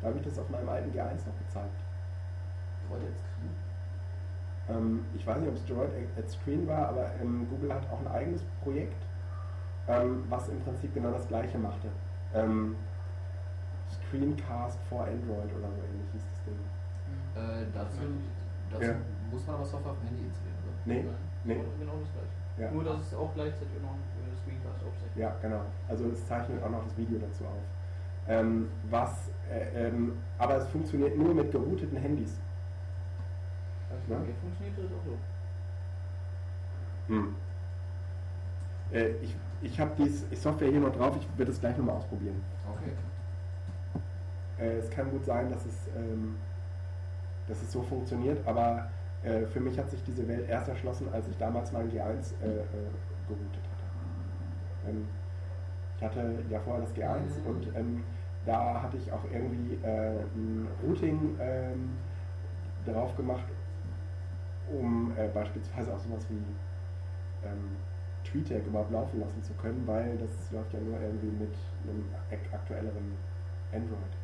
Da 0.01 0.09
habe 0.09 0.19
ich 0.19 0.25
das 0.25 0.39
auf 0.39 0.49
meinem 0.49 0.69
alten 0.69 0.91
G1 0.91 1.27
noch 1.27 1.39
gezeigt. 1.47 1.77
Wollte 2.89 3.07
jetzt 3.07 3.23
kriegen. 3.35 3.55
Ähm, 4.69 5.05
ich 5.15 5.27
weiß 5.27 5.39
nicht, 5.39 5.49
ob 5.49 5.55
es 5.57 5.65
Droid 5.67 5.91
at 6.19 6.29
Screen 6.31 6.67
war, 6.67 6.89
aber 6.91 7.11
ähm, 7.21 7.47
Google 7.51 7.75
hat 7.75 7.91
auch 7.91 8.01
ein 8.01 8.09
eigenes 8.09 8.43
Projekt, 8.63 9.03
ähm, 9.89 10.25
was 10.29 10.49
im 10.49 10.61
Prinzip 10.61 10.95
genau 10.95 11.11
das 11.11 11.27
gleiche 11.29 11.59
machte. 11.59 11.89
Ähm, 12.35 12.77
Screencast 13.91 14.79
for 14.89 15.01
Android 15.05 15.51
oder 15.59 15.69
so 15.69 15.83
ähnlich 15.83 16.09
hieß 16.13 16.23
das 16.33 16.45
Ding. 16.45 16.61
Äh, 17.35 17.67
dazu 17.75 17.99
dazu 18.71 18.85
Ja. 18.85 18.95
muss 19.33 19.47
man 19.47 19.57
aber 19.57 19.65
Software 19.65 19.93
auf 19.93 19.99
dem 19.99 20.09
Handy 20.09 20.25
installieren, 20.25 20.59
oder? 20.65 20.77
Nee, 20.85 21.05
nee. 21.45 21.65
Genau 21.79 21.93
das 21.99 22.11
gleiche. 22.13 22.63
Ja. 22.63 22.71
Nur, 22.71 22.85
dass 22.85 23.01
es 23.01 23.15
auch 23.15 23.35
gleichzeitig 23.35 23.81
noch 23.83 23.91
ein 23.95 24.37
Screencast 24.43 24.85
aufzeichnet. 24.85 25.17
Ja, 25.17 25.35
genau. 25.43 25.63
Also 25.89 26.07
es 26.11 26.27
zeichnet 26.27 26.63
auch 26.63 26.71
noch 26.71 26.85
das 26.85 26.97
Video 26.97 27.19
dazu 27.19 27.45
auf. 27.45 27.63
Ähm, 28.29 28.69
was, 28.91 29.31
äh, 29.51 29.89
ähm, 29.89 30.13
aber 30.39 30.57
es 30.59 30.69
funktioniert 30.69 31.17
nur 31.17 31.35
mit 31.35 31.51
gerouteten 31.51 31.97
Handys. 31.97 32.39
Also, 33.91 34.15
Ja. 34.15 34.21
Hier 34.25 34.35
funktioniert 34.41 34.79
das 34.79 34.87
auch 34.87 35.05
so. 35.05 35.15
Hm. 37.15 37.35
Äh, 38.93 39.09
ich 39.23 39.37
ich 39.63 39.79
habe 39.79 39.91
die 39.99 40.37
Software 40.37 40.71
hier 40.71 40.81
noch 40.81 40.95
drauf, 40.97 41.17
ich 41.19 41.39
werde 41.39 41.53
es 41.53 41.61
gleich 41.61 41.77
nochmal 41.77 41.97
ausprobieren. 41.97 42.43
Okay. 42.77 42.93
Äh, 44.59 44.79
es 44.79 44.91
kann 44.91 45.11
gut 45.11 45.25
sein, 45.25 45.51
dass 45.51 45.65
es, 45.67 45.89
ähm, 45.97 46.37
dass 47.47 47.61
es 47.63 47.73
so 47.73 47.83
funktioniert, 47.83 48.47
aber 48.47 48.89
äh, 49.23 49.47
für 49.47 49.61
mich 49.61 49.79
hat 49.79 49.91
sich 49.91 50.03
diese 50.05 50.27
Welt 50.27 50.49
erst 50.49 50.69
erschlossen, 50.69 51.09
als 51.13 51.29
ich 51.29 51.37
damals 51.37 51.73
mein 51.73 51.91
G1 51.91 51.95
äh, 52.43 52.47
äh, 52.47 52.63
geroutet 53.29 53.65
hatte. 53.71 54.91
Ähm, 54.91 55.07
ich 55.97 56.03
hatte 56.03 56.35
ja 56.49 56.61
vorher 56.61 56.83
das 56.83 56.95
G1 56.95 57.45
und 57.47 57.77
ähm, 57.77 58.03
da 58.47 58.83
hatte 58.83 58.97
ich 58.97 59.13
auch 59.13 59.25
irgendwie 59.31 59.75
äh, 59.85 60.21
ein 60.35 60.69
Routing 60.83 61.37
ähm, 61.39 61.91
drauf 62.87 63.15
gemacht, 63.17 63.45
um 64.71 65.13
äh, 65.17 65.29
beispielsweise 65.29 65.93
auch 65.95 65.99
sowas 66.01 66.25
wie 66.29 66.39
ähm, 67.47 67.77
TweetDeck 68.25 68.67
überhaupt 68.67 68.93
laufen 68.93 69.21
lassen 69.21 69.43
zu 69.43 69.53
können, 69.55 69.83
weil 69.87 70.17
das 70.19 70.51
läuft 70.53 70.73
ja 70.73 70.81
nur 70.81 71.01
irgendwie 71.01 71.33
mit 71.45 71.55
einem 71.85 72.05
ak- 72.31 72.53
aktuelleren 72.55 73.17
Android. 73.73 74.15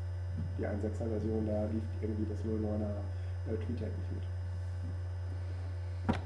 Die 0.59 0.66
1.6er 0.66 1.09
Version, 1.09 1.47
da 1.47 1.64
lief 1.72 1.82
irgendwie 2.03 2.26
das 2.30 2.40
09er 2.44 3.53
äh, 3.53 3.57
TweetDeck 3.57 3.88
nicht 3.99 4.12
mit. 4.12 4.22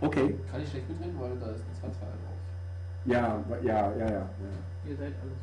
Okay. 0.00 0.34
Kann 0.50 0.60
ich 0.62 0.68
schlecht 0.70 0.88
mitreden, 0.88 1.18
weil 1.20 1.36
da 1.38 1.46
ist 1.52 1.62
ein 1.84 1.90
2.2 1.90 1.92
drauf. 2.00 2.40
Ja, 3.06 3.42
ja, 3.62 3.92
ja, 3.92 3.96
ja. 3.96 4.06
ja. 4.10 4.28
Ihr 4.84 4.96
seid 4.96 5.12
alles. 5.22 5.38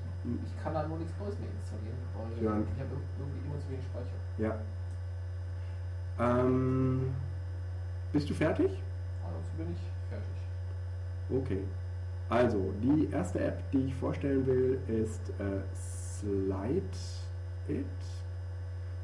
Ich 0.46 0.64
kann 0.64 0.74
da 0.74 0.86
nur 0.88 0.98
nichts 0.98 1.14
Neues 1.20 1.40
mehr 1.40 1.50
installieren, 1.50 1.98
weil 2.14 2.44
Ja. 2.44 2.52
ich 2.76 2.80
habe 2.82 2.92
irgendwie 3.18 3.48
immer 3.48 3.60
zu 3.60 3.70
wenig 3.70 3.86
Speicher. 3.86 4.20
ja. 4.38 4.60
Ähm, 6.20 7.14
bist 8.18 8.32
du 8.32 8.34
fertig? 8.34 8.72
Also 9.24 9.38
bin 9.58 9.68
ich 9.74 9.80
fertig. 10.10 10.26
Okay. 11.30 11.64
Also, 12.30 12.74
die 12.82 13.12
erste 13.12 13.40
App, 13.40 13.62
die 13.72 13.86
ich 13.86 13.96
vorstellen 13.96 14.48
will, 14.48 14.80
ist 14.88 15.30
äh, 15.40 15.62
Slide 15.76 16.82
It. 17.68 17.86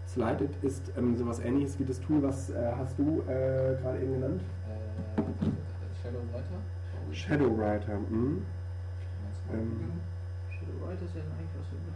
Slide 0.07 0.43
It 0.45 0.64
ist 0.64 0.91
ähm, 0.97 1.16
sowas 1.16 1.39
ähnliches 1.41 1.80
wie 1.80 1.86
das 1.86 2.01
Tool, 2.01 2.24
was 2.24 2.49
äh, 2.49 2.74
hast 2.76 2.97
du 2.97 3.22
äh, 3.28 3.76
gerade 3.80 3.99
eben 4.01 4.14
genannt? 4.14 4.41
Äh, 4.68 5.22
Shadow 7.14 7.55
Writer? 7.55 7.99
Mhm. 8.09 8.43
Ähm, 9.51 9.70
googeln? 9.70 10.01
Shadow 10.49 10.88
Writer 10.88 11.05
ist 11.05 11.16
ja 11.16 11.22
eigentlich 11.22 11.51
was 11.59 11.68
für 11.68 11.76
mich. 11.76 11.93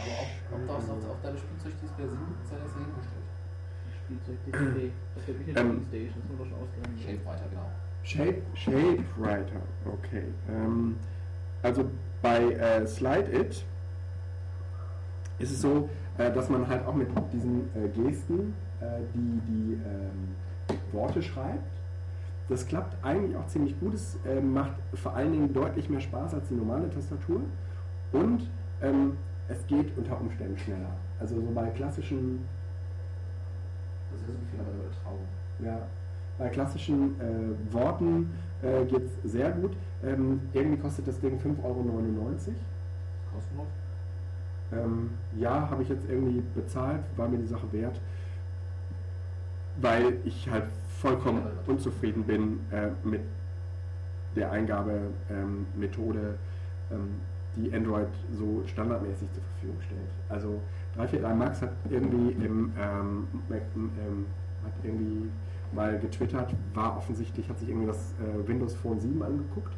Aber 0.00 0.12
ob, 0.22 0.60
ob 0.60 0.66
das 0.68 0.90
auf, 0.90 1.10
auf 1.10 1.20
deinem 1.22 1.36
Spielzeug 1.38 1.72
Display 1.80 2.08
Sinn 2.08 2.18
sei 2.48 2.56
das 2.62 2.72
dahingestellt. 2.72 3.28
Spielzeug 4.04 4.38
DCD. 4.46 4.92
Das 5.14 5.26
wird 5.26 5.46
nicht 5.46 5.58
Ähm, 5.58 5.86
Station, 5.88 6.14
das 6.16 6.30
ist 6.30 6.38
nur 6.38 6.46
schon 6.46 6.58
ausgegangen. 6.62 6.98
Shape 6.98 7.26
Writer, 7.26 7.48
genau. 7.50 7.70
Shape, 8.02 8.42
Shape 8.54 9.04
Writer, 9.18 9.60
okay. 9.86 10.24
Ähm, 10.48 10.96
also 11.62 11.90
bei 12.22 12.52
äh, 12.52 12.86
Slide 12.86 13.30
It 13.32 13.64
ist 15.38 15.52
es 15.52 15.60
so, 15.60 15.88
äh, 16.18 16.32
dass 16.32 16.48
man 16.48 16.66
halt 16.66 16.86
auch 16.86 16.94
mit 16.94 17.08
diesen 17.32 17.68
äh, 17.74 17.88
Gesten 17.88 18.54
äh, 18.80 18.84
die, 19.14 19.40
die 19.46 19.72
ähm, 19.74 20.34
Worte 20.92 21.22
schreibt. 21.22 21.70
Das 22.48 22.66
klappt 22.66 22.96
eigentlich 23.04 23.36
auch 23.36 23.46
ziemlich 23.46 23.78
gut. 23.78 23.94
Es 23.94 24.18
äh, 24.26 24.40
macht 24.40 24.72
vor 24.94 25.14
allen 25.14 25.32
Dingen 25.32 25.52
deutlich 25.52 25.88
mehr 25.88 26.00
Spaß 26.00 26.34
als 26.34 26.48
die 26.48 26.54
normale 26.54 26.90
Tastatur. 26.90 27.42
Und 28.12 28.50
ähm, 28.82 29.16
es 29.50 29.66
geht 29.66 29.96
unter 29.96 30.20
Umständen 30.20 30.56
schneller. 30.56 30.94
Also 31.18 31.34
so 31.40 31.50
bei 31.52 31.68
klassischen 31.70 32.46
Das 34.10 34.20
ist 34.20 34.28
ja 34.28 34.34
so 34.34 34.40
viel 34.50 34.60
aber 34.60 34.70
Übertragung. 34.84 35.26
ja, 35.58 35.86
bei 36.38 36.48
klassischen 36.48 37.20
äh, 37.20 37.72
Worten 37.72 38.32
äh, 38.62 38.84
geht 38.84 39.02
es 39.04 39.32
sehr 39.32 39.50
gut. 39.50 39.72
Ähm, 40.02 40.40
irgendwie 40.52 40.78
kostet 40.78 41.06
das 41.08 41.20
Ding 41.20 41.38
5,99 41.38 41.64
Euro. 41.64 41.76
Kostenlos? 43.34 43.68
Ähm, 44.72 45.10
ja, 45.36 45.68
habe 45.68 45.82
ich 45.82 45.88
jetzt 45.88 46.08
irgendwie 46.08 46.42
bezahlt, 46.54 47.02
war 47.16 47.28
mir 47.28 47.38
die 47.38 47.46
Sache 47.46 47.70
wert, 47.72 48.00
weil 49.80 50.18
ich 50.24 50.48
halt 50.48 50.66
vollkommen 51.00 51.42
unzufrieden 51.66 52.22
bin 52.24 52.60
äh, 52.70 52.90
mit 53.02 53.22
der 54.36 54.52
Eingabemethode, 54.52 56.38
ähm, 56.92 57.16
die 57.56 57.72
Android 57.74 58.08
so 58.32 58.62
standardmäßig 58.66 59.32
zur 59.32 59.42
Verfügung 59.42 59.80
stellt. 59.80 60.10
Also 60.28 60.60
343 60.96 61.38
Max 61.38 61.62
hat 61.62 61.72
irgendwie 61.88 62.32
im 62.44 62.72
ähm, 62.78 63.28
ähm, 63.50 64.26
hat 64.64 64.72
irgendwie 64.82 65.30
mal 65.72 65.98
getwittert, 65.98 66.54
war 66.74 66.96
offensichtlich, 66.96 67.48
hat 67.48 67.58
sich 67.58 67.68
irgendwie 67.68 67.86
das 67.86 68.14
äh, 68.18 68.48
Windows 68.48 68.74
Phone 68.74 69.00
7 69.00 69.22
angeguckt 69.22 69.72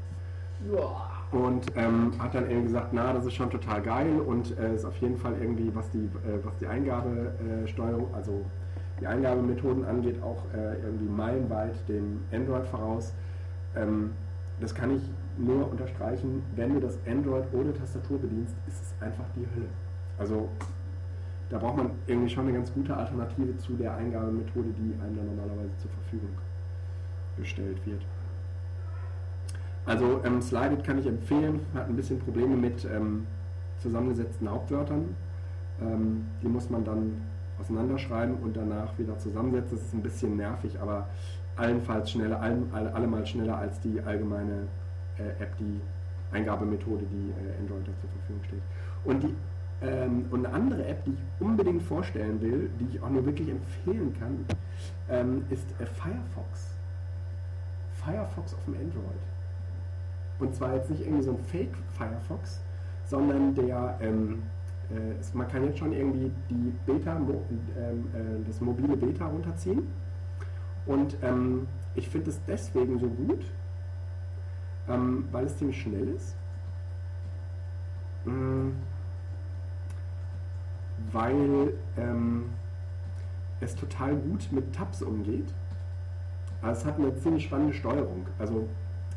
und 1.33 1.66
ähm, 1.77 2.12
hat 2.18 2.35
dann 2.35 2.45
irgendwie 2.45 2.68
gesagt, 2.68 2.89
na, 2.93 3.12
das 3.12 3.25
ist 3.27 3.35
schon 3.35 3.51
total 3.51 3.83
geil 3.83 4.20
und 4.20 4.57
äh, 4.59 4.75
ist 4.75 4.85
auf 4.85 4.97
jeden 4.99 5.16
Fall 5.16 5.35
irgendwie, 5.41 5.75
was 5.75 5.91
die, 5.91 6.05
äh, 6.05 6.45
was 6.45 6.57
die 6.59 6.66
Eingabesteuerung, 6.66 8.14
also 8.14 8.45
die 9.01 9.07
Eingabemethoden 9.07 9.85
angeht, 9.85 10.23
auch 10.23 10.45
äh, 10.55 10.77
irgendwie 10.85 11.09
meilenweit 11.09 11.75
dem 11.89 12.20
Android 12.33 12.66
voraus. 12.66 13.14
Ähm, 13.75 14.11
das 14.61 14.74
kann 14.74 14.90
ich 14.90 15.03
nur 15.38 15.70
unterstreichen, 15.70 16.42
wenn 16.57 16.74
du 16.74 16.80
das 16.80 16.98
Android 17.07 17.44
ohne 17.53 17.72
Tastatur 17.72 18.18
bedienst, 18.18 18.55
ist 18.66 18.82
es 18.82 18.94
einfach 19.00 19.24
die 19.34 19.46
Hölle. 19.55 19.68
Also 20.18 20.48
da 21.48 21.59
braucht 21.59 21.76
man 21.76 21.90
irgendwie 22.07 22.30
schon 22.30 22.44
eine 22.44 22.57
ganz 22.57 22.72
gute 22.72 22.96
Alternative 22.96 23.57
zu 23.59 23.74
der 23.74 23.94
Eingabemethode, 23.96 24.68
die 24.70 24.94
einem 25.03 25.16
dann 25.16 25.26
normalerweise 25.26 25.76
zur 25.78 25.90
Verfügung 25.90 26.30
gestellt 27.36 27.78
wird. 27.84 28.03
Also 29.84 30.20
ähm, 30.24 30.40
Slided 30.40 30.84
kann 30.84 30.98
ich 30.98 31.07
empfehlen, 31.07 31.61
hat 31.74 31.88
ein 31.88 31.96
bisschen 31.96 32.18
Probleme 32.20 32.57
mit 32.57 32.84
ähm, 32.84 33.26
zusammengesetzten 33.78 34.48
Hauptwörtern. 34.48 35.14
Ähm, 35.80 36.24
die 36.42 36.48
muss 36.48 36.70
man 36.70 36.84
dann 36.84 37.20
auseinanderschreiben 37.59 38.36
und 38.36 38.57
danach 38.57 38.96
wieder 38.98 39.18
zusammensetzen. 39.18 39.76
Das 39.76 39.86
ist 39.86 39.94
ein 39.94 40.03
bisschen 40.03 40.36
nervig, 40.36 40.80
aber 40.80 41.09
allenfalls 41.57 42.11
schneller, 42.11 42.40
allemal 42.40 43.26
schneller 43.26 43.59
als 43.59 43.80
die 43.80 44.00
allgemeine 44.00 44.68
äh, 45.18 45.42
App, 45.42 45.57
die 45.59 45.80
Eingabemethode, 46.32 47.05
die 47.11 47.30
äh, 47.30 47.61
Android 47.61 47.86
da 47.86 47.92
zur 48.00 48.11
Verfügung 48.11 48.42
steht. 48.44 48.62
Und, 49.05 49.22
die, 49.22 49.34
ähm, 49.86 50.24
und 50.30 50.46
eine 50.46 50.55
andere 50.55 50.86
App, 50.86 51.05
die 51.05 51.12
ich 51.12 51.40
unbedingt 51.40 51.82
vorstellen 51.82 52.40
will, 52.40 52.70
die 52.80 52.96
ich 52.96 53.03
auch 53.03 53.11
nur 53.11 53.24
wirklich 53.26 53.48
empfehlen 53.50 54.14
kann, 54.18 54.44
ähm, 55.11 55.44
ist 55.50 55.68
äh, 55.80 55.86
Firefox. 55.86 56.74
Firefox 57.92 58.55
auf 58.55 58.64
dem 58.64 58.74
Android. 58.74 59.20
Und 60.38 60.55
zwar 60.55 60.74
jetzt 60.74 60.90
nicht 60.90 61.03
irgendwie 61.03 61.22
so 61.22 61.32
ein 61.32 61.44
Fake 61.44 61.74
Firefox, 61.96 62.61
sondern 63.05 63.55
der, 63.55 63.98
ähm, 64.00 64.42
äh, 64.90 65.36
man 65.36 65.48
kann 65.48 65.64
jetzt 65.64 65.78
schon 65.78 65.92
irgendwie 65.92 66.30
die 66.50 66.72
Beta, 66.86 67.18
mo, 67.18 67.42
ähm, 67.78 68.07
äh, 68.14 68.46
das 68.46 68.61
mobile 68.61 68.96
Beta 68.96 69.26
runterziehen. 69.26 69.86
Und 70.87 71.16
ähm, 71.22 71.66
ich 71.95 72.09
finde 72.09 72.30
es 72.30 72.41
deswegen 72.47 72.99
so 72.99 73.09
gut, 73.09 73.45
ähm, 74.89 75.28
weil 75.30 75.47
es 75.47 75.57
ziemlich 75.57 75.80
schnell 75.80 76.09
ist. 76.09 76.37
Mm, 78.24 78.70
weil 81.12 81.74
ähm, 81.97 82.51
es 83.61 83.74
total 83.74 84.16
gut 84.16 84.49
mit 84.51 84.72
Tabs 84.74 85.03
umgeht. 85.03 85.53
Also 86.61 86.80
es 86.80 86.87
hat 86.87 86.99
eine 86.99 87.14
ziemlich 87.16 87.45
spannende 87.45 87.74
Steuerung. 87.74 88.26
Also 88.39 88.68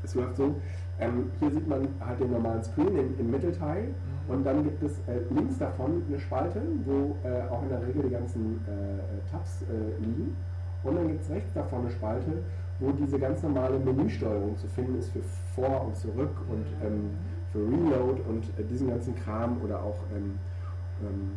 es 0.04 0.16
läuft 0.16 0.36
so, 0.36 0.56
ähm, 1.00 1.32
hier 1.40 1.52
sieht 1.52 1.68
man 1.68 1.88
halt 2.00 2.20
den 2.20 2.32
normalen 2.32 2.64
Screen 2.64 2.96
im, 2.98 3.20
im 3.20 3.32
Mittelteil 3.32 3.94
und 4.28 4.44
dann 4.44 4.64
gibt 4.64 4.82
es 4.84 5.00
äh, 5.08 5.20
links 5.30 5.58
davon 5.58 6.04
eine 6.08 6.20
Spalte, 6.20 6.62
wo 6.86 7.16
äh, 7.28 7.48
auch 7.50 7.62
in 7.64 7.70
der 7.70 7.86
Regel 7.86 8.04
die 8.04 8.10
ganzen 8.10 8.62
äh, 8.66 9.32
Tabs 9.32 9.64
äh, 9.64 10.02
liegen. 10.02 10.36
Und 10.86 10.96
dann 10.96 11.08
gibt 11.08 11.24
es 11.24 11.30
rechts 11.30 11.54
davon 11.54 11.82
eine 11.82 11.92
Spalte, 11.92 12.32
wo 12.80 12.92
diese 12.92 13.18
ganz 13.20 13.42
normale 13.42 13.80
Menüsteuerung 13.80 14.58
zu 14.58 14.68
finden 14.68 15.00
ist 15.00 15.10
für 15.10 15.22
vor 15.56 15.86
und 15.88 15.96
zurück 15.98 16.36
und 16.50 16.66
ähm, 16.86 17.10
für 17.52 17.60
Reload 17.60 18.22
und 18.28 18.44
äh, 18.60 18.64
diesen 18.70 18.90
ganzen 18.90 19.16
Kram 19.16 19.58
oder 19.64 19.82
auch 19.82 19.98
ähm, 20.16 20.38
ähm, 21.02 21.32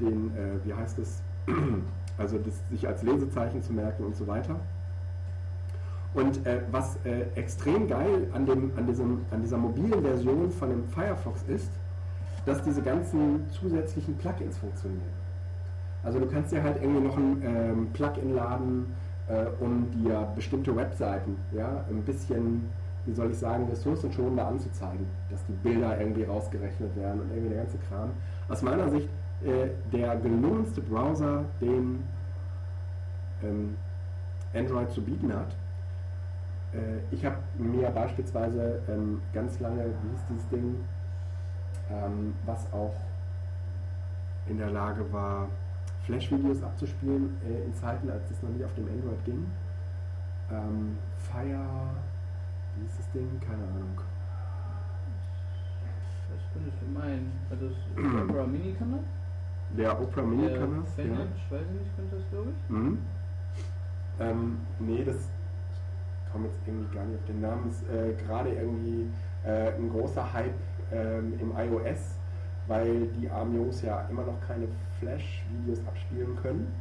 den, 0.00 0.36
äh, 0.36 0.64
wie 0.64 0.74
heißt 0.74 0.98
es, 0.98 1.22
also 2.18 2.38
das 2.38 2.54
sich 2.70 2.86
als 2.86 3.02
Lesezeichen 3.02 3.62
zu 3.62 3.72
merken 3.72 4.04
und 4.04 4.16
so 4.16 4.26
weiter. 4.26 4.56
Und 6.14 6.46
äh, 6.46 6.60
was 6.70 6.98
äh, 7.04 7.22
extrem 7.36 7.88
geil 7.88 8.28
an, 8.34 8.44
dem, 8.44 8.70
an, 8.76 8.86
diesem, 8.86 9.22
an 9.30 9.40
dieser 9.40 9.56
mobilen 9.56 10.02
Version 10.02 10.50
von 10.50 10.68
dem 10.68 10.84
Firefox 10.88 11.42
ist, 11.48 11.70
dass 12.44 12.62
diese 12.62 12.82
ganzen 12.82 13.48
zusätzlichen 13.50 14.16
Plugins 14.18 14.58
funktionieren. 14.58 15.21
Also 16.02 16.18
du 16.18 16.26
kannst 16.26 16.52
dir 16.52 16.62
halt 16.62 16.82
irgendwie 16.82 17.00
noch 17.00 17.16
ein 17.16 17.42
ähm, 17.44 17.88
Plugin 17.92 18.34
laden, 18.34 18.94
äh, 19.28 19.44
um 19.60 19.90
dir 19.90 20.28
bestimmte 20.34 20.74
Webseiten 20.74 21.36
ja, 21.52 21.84
ein 21.88 22.02
bisschen, 22.02 22.68
wie 23.06 23.12
soll 23.12 23.30
ich 23.30 23.38
sagen, 23.38 23.68
ressourcenschonender 23.68 24.46
anzuzeigen, 24.46 25.06
dass 25.30 25.44
die 25.46 25.52
Bilder 25.52 26.00
irgendwie 26.00 26.24
rausgerechnet 26.24 26.96
werden 26.96 27.20
und 27.22 27.30
irgendwie 27.30 27.50
der 27.50 27.58
ganze 27.58 27.78
Kram. 27.88 28.10
Aus 28.48 28.62
meiner 28.62 28.88
Sicht 28.90 29.08
äh, 29.44 29.68
der 29.92 30.16
gelungenste 30.16 30.80
Browser, 30.80 31.44
den 31.60 32.02
ähm, 33.42 33.76
Android 34.54 34.90
zu 34.90 35.02
bieten 35.02 35.32
hat. 35.32 35.54
Äh, 36.72 36.98
ich 37.10 37.24
habe 37.24 37.36
mir 37.58 37.90
beispielsweise 37.90 38.80
ähm, 38.88 39.20
ganz 39.32 39.60
lange, 39.60 39.84
wie 39.84 40.10
hieß 40.10 40.20
dieses 40.30 40.48
Ding, 40.48 40.76
ähm, 41.90 42.34
was 42.44 42.66
auch 42.72 42.94
in 44.48 44.58
der 44.58 44.70
Lage 44.70 45.10
war, 45.12 45.48
Flash-Videos 46.04 46.62
abzuspielen 46.62 47.36
äh, 47.46 47.64
in 47.64 47.74
Zeiten, 47.74 48.10
als 48.10 48.28
das 48.28 48.42
noch 48.42 48.50
nicht 48.50 48.64
auf 48.64 48.74
dem 48.74 48.86
Android 48.86 49.24
ging. 49.24 49.46
Ähm, 50.50 50.98
Fire, 51.18 51.90
wie 52.76 52.82
hieß 52.82 52.96
das 52.98 53.10
Ding? 53.12 53.28
Keine 53.40 53.62
Ahnung. 53.62 53.96
Das 56.30 56.40
könntest 56.52 56.76
du 56.80 56.98
meinen. 56.98 57.32
Also 57.50 57.68
das 57.68 58.22
Opera 58.30 58.46
Mini 58.46 58.74
kann 58.78 58.92
das? 58.92 59.00
Der 59.76 60.00
Opera 60.00 60.22
Mini 60.22 60.48
Der 60.48 60.58
kann 60.58 60.82
das. 60.82 60.98
Weiß 60.98 61.04
ich 61.06 61.80
nicht, 61.80 61.96
könnte 61.96 62.16
das, 62.16 62.24
glaube 62.30 62.50
ich. 62.50 62.70
Mhm. 62.70 62.98
Ähm, 64.20 64.58
nee, 64.78 65.04
das 65.04 65.28
komme 66.32 66.46
jetzt 66.46 66.58
irgendwie 66.66 66.94
gar 66.94 67.04
nicht 67.04 67.18
auf 67.18 67.26
den 67.26 67.40
Namen, 67.40 67.70
ist 67.70 67.88
äh, 67.88 68.14
gerade 68.26 68.50
irgendwie 68.50 69.06
äh, 69.44 69.72
ein 69.74 69.90
großer 69.90 70.32
Hype 70.32 70.54
ähm, 70.90 71.34
im 71.38 71.52
iOS, 71.56 72.16
weil 72.66 73.06
die 73.18 73.28
ARM-Jungs 73.28 73.82
ja 73.82 74.06
immer 74.10 74.22
noch 74.22 74.40
keine 74.46 74.68
Flash-Videos 74.98 75.80
abspielen 75.86 76.36
können. 76.36 76.72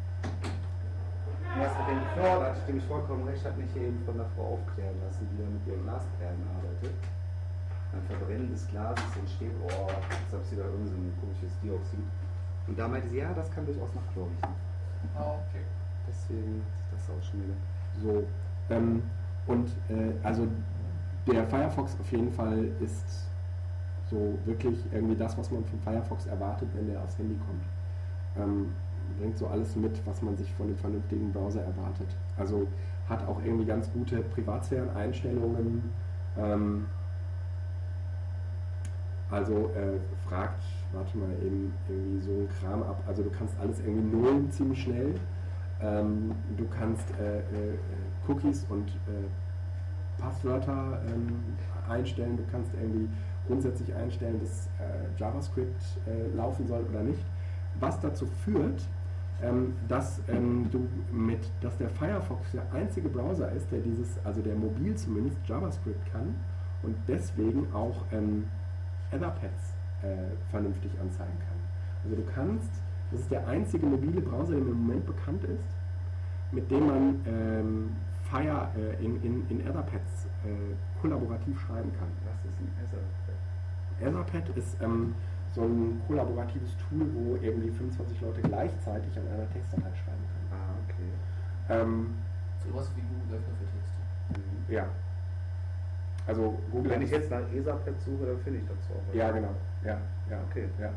Ja, 1.59 1.67
mit 1.67 1.87
dem 1.89 2.01
Claude 2.13 2.45
hatte 2.45 2.59
ich 2.61 2.67
nämlich 2.67 2.85
vollkommen 2.85 3.27
recht, 3.27 3.43
hat 3.43 3.57
mich 3.57 3.75
eben 3.75 3.99
von 4.05 4.15
der 4.15 4.25
Frau 4.35 4.53
aufklären 4.53 4.95
lassen, 5.03 5.27
die 5.31 5.37
da 5.41 5.49
mit 5.49 5.67
ihren 5.67 5.83
Glasperlen 5.83 6.43
arbeitet. 6.55 6.95
Ein 7.91 8.03
Verbrennen 8.07 8.49
des 8.51 8.67
Glases 8.69 9.03
entsteht, 9.19 9.51
oh, 9.65 9.91
jetzt 9.91 10.31
habe 10.31 10.43
ich 10.49 10.57
da 10.57 10.63
irgend 10.63 10.87
so 10.87 10.95
ein 10.95 11.11
komisches 11.19 11.59
Dioxid. 11.59 11.99
Und 12.67 12.79
da 12.79 12.87
meinte 12.87 13.09
sie, 13.09 13.17
ja, 13.17 13.33
das 13.33 13.51
kann 13.51 13.65
durchaus 13.65 13.93
nach 13.93 14.13
Chlor 14.13 14.27
riechen. 14.27 14.55
Ah, 15.17 15.35
okay. 15.43 15.65
Deswegen 16.07 16.63
das 16.91 17.09
auch 17.09 17.23
schon 17.23 17.43
wieder. 17.43 17.53
So. 18.01 18.23
Ähm, 18.69 19.03
und 19.47 19.67
äh, 19.89 20.13
also 20.23 20.47
der 21.27 21.45
Firefox 21.47 21.97
auf 21.99 22.11
jeden 22.11 22.31
Fall 22.31 22.69
ist 22.79 23.27
so 24.11 24.37
wirklich 24.45 24.77
irgendwie 24.91 25.15
das, 25.15 25.37
was 25.37 25.49
man 25.49 25.63
vom 25.65 25.79
Firefox 25.79 26.27
erwartet, 26.27 26.69
wenn 26.75 26.87
der 26.87 27.01
aufs 27.01 27.17
Handy 27.17 27.35
kommt. 27.35 27.63
Ähm, 28.37 28.73
bringt 29.17 29.37
so 29.37 29.47
alles 29.47 29.75
mit, 29.75 29.99
was 30.05 30.21
man 30.21 30.37
sich 30.37 30.51
von 30.53 30.67
dem 30.67 30.77
vernünftigen 30.77 31.31
Browser 31.31 31.61
erwartet. 31.61 32.07
Also 32.37 32.67
hat 33.09 33.27
auch 33.27 33.41
irgendwie 33.43 33.65
ganz 33.65 33.91
gute 33.91 34.21
Privatsphären-Einstellungen. 34.21 35.89
Ähm, 36.37 36.85
also 39.29 39.71
äh, 39.75 39.97
fragt, 40.27 40.61
warte 40.91 41.17
mal, 41.17 41.31
eben 41.41 41.73
irgendwie 41.87 42.21
so 42.21 42.31
ein 42.31 42.49
Kram 42.59 42.83
ab. 42.83 43.01
Also 43.07 43.23
du 43.23 43.29
kannst 43.29 43.55
alles 43.59 43.79
irgendwie 43.79 44.15
nullen 44.15 44.51
ziemlich 44.51 44.83
schnell. 44.83 45.15
Ähm, 45.81 46.33
du 46.57 46.67
kannst 46.67 47.07
äh, 47.19 47.39
äh, 47.39 47.77
Cookies 48.27 48.65
und 48.69 48.89
äh, 48.89 50.21
Passwörter 50.21 51.01
ähm, 51.07 51.39
einstellen. 51.89 52.37
Du 52.37 52.43
kannst 52.51 52.71
irgendwie 52.73 53.09
grundsätzlich 53.47 53.93
einstellen, 53.93 54.39
dass 54.39 54.67
äh, 54.79 55.19
JavaScript 55.19 55.81
äh, 56.07 56.35
laufen 56.35 56.67
soll 56.67 56.83
oder 56.89 57.03
nicht. 57.03 57.23
Was 57.79 57.99
dazu 57.99 58.25
führt, 58.25 58.87
ähm, 59.41 59.73
dass 59.87 60.21
ähm, 60.27 60.69
du 60.71 60.87
mit, 61.11 61.49
dass 61.61 61.77
der 61.77 61.89
Firefox 61.89 62.51
der 62.51 62.63
einzige 62.73 63.09
Browser 63.09 63.51
ist, 63.51 63.71
der 63.71 63.79
dieses, 63.79 64.23
also 64.23 64.41
der 64.41 64.55
mobil 64.55 64.95
zumindest 64.95 65.37
JavaScript 65.47 66.11
kann 66.11 66.35
und 66.83 66.95
deswegen 67.07 67.71
auch 67.73 68.03
ähm, 68.11 68.45
Etherpads 69.11 69.73
äh, 70.03 70.15
vernünftig 70.49 70.91
anzeigen 70.99 71.37
kann. 71.39 71.57
Also 72.03 72.15
du 72.15 72.23
kannst, 72.23 72.69
das 73.11 73.21
ist 73.21 73.31
der 73.31 73.47
einzige 73.47 73.85
mobile 73.85 74.21
Browser, 74.21 74.53
der 74.53 74.61
im 74.61 74.85
Moment 74.85 75.05
bekannt 75.05 75.43
ist, 75.43 75.67
mit 76.51 76.69
dem 76.69 76.87
man 76.87 77.21
ähm, 77.25 77.91
Fire 78.23 78.69
äh, 78.77 79.03
in, 79.03 79.21
in, 79.23 79.45
in 79.49 79.61
Etherpads 79.61 80.25
äh, 80.45 80.99
kollaborativ 81.01 81.59
schreiben 81.61 81.91
kann. 81.99 82.07
Was 82.25 82.45
ist 82.45 82.59
ein 82.59 82.71
Etherpad? 82.83 83.30
Etherpad 84.01 84.49
ist 84.57 84.75
ähm, 84.81 85.13
so 85.53 85.63
ein 85.63 86.01
kollaboratives 86.07 86.71
Tool, 86.77 87.07
wo 87.13 87.35
eben 87.37 87.61
die 87.61 87.71
25 87.71 88.21
Leute 88.21 88.41
gleichzeitig 88.41 89.17
an 89.17 89.27
einer 89.27 89.49
Textdatei 89.51 89.89
schreiben 90.03 90.23
können. 90.31 90.49
Ah, 90.51 90.73
okay. 90.85 91.81
Ähm, 91.81 92.13
So 92.63 92.75
was 92.77 92.89
wie 92.95 93.01
Google 93.01 93.37
Öffner 93.39 93.55
für 93.59 93.65
Texte. 93.65 94.49
Mhm. 94.69 94.73
ja. 94.73 94.85
Also 96.27 96.57
Google 96.71 96.91
Wenn 96.91 97.01
ich 97.01 97.09
jetzt 97.11 97.31
nach 97.31 97.41
Etherpad 97.51 97.99
suche, 98.01 98.25
dann 98.27 98.39
finde 98.39 98.59
ich 98.59 98.65
das 98.67 98.77
auch. 98.95 99.13
Ja, 99.15 99.31
genau. 99.31 99.49
Ja, 99.83 99.97
ja, 100.29 100.37
Okay. 100.49 100.65
ja. 100.79 100.91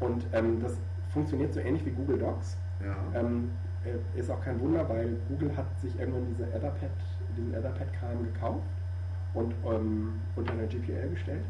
Und 0.00 0.24
ähm, 0.32 0.60
das 0.60 0.76
funktioniert 1.12 1.52
so 1.54 1.60
ähnlich 1.60 1.84
wie 1.86 1.90
Google 1.90 2.18
Docs. 2.18 2.56
Ja. 2.84 2.96
Ähm, 3.20 3.50
äh, 3.84 4.18
ist 4.18 4.30
auch 4.30 4.40
kein 4.42 4.58
Wunder, 4.60 4.86
weil 4.88 5.16
Google 5.28 5.56
hat 5.56 5.66
sich 5.80 5.98
irgendwann 5.98 6.26
diese 6.30 6.44
Etherpad, 6.52 6.90
diesen 7.36 7.54
Etherpad-Kram 7.54 8.24
gekauft 8.24 8.66
und 9.34 9.54
ähm, 9.64 10.14
unter 10.36 10.52
eine 10.52 10.66
GPL 10.66 11.10
gestellt 11.10 11.44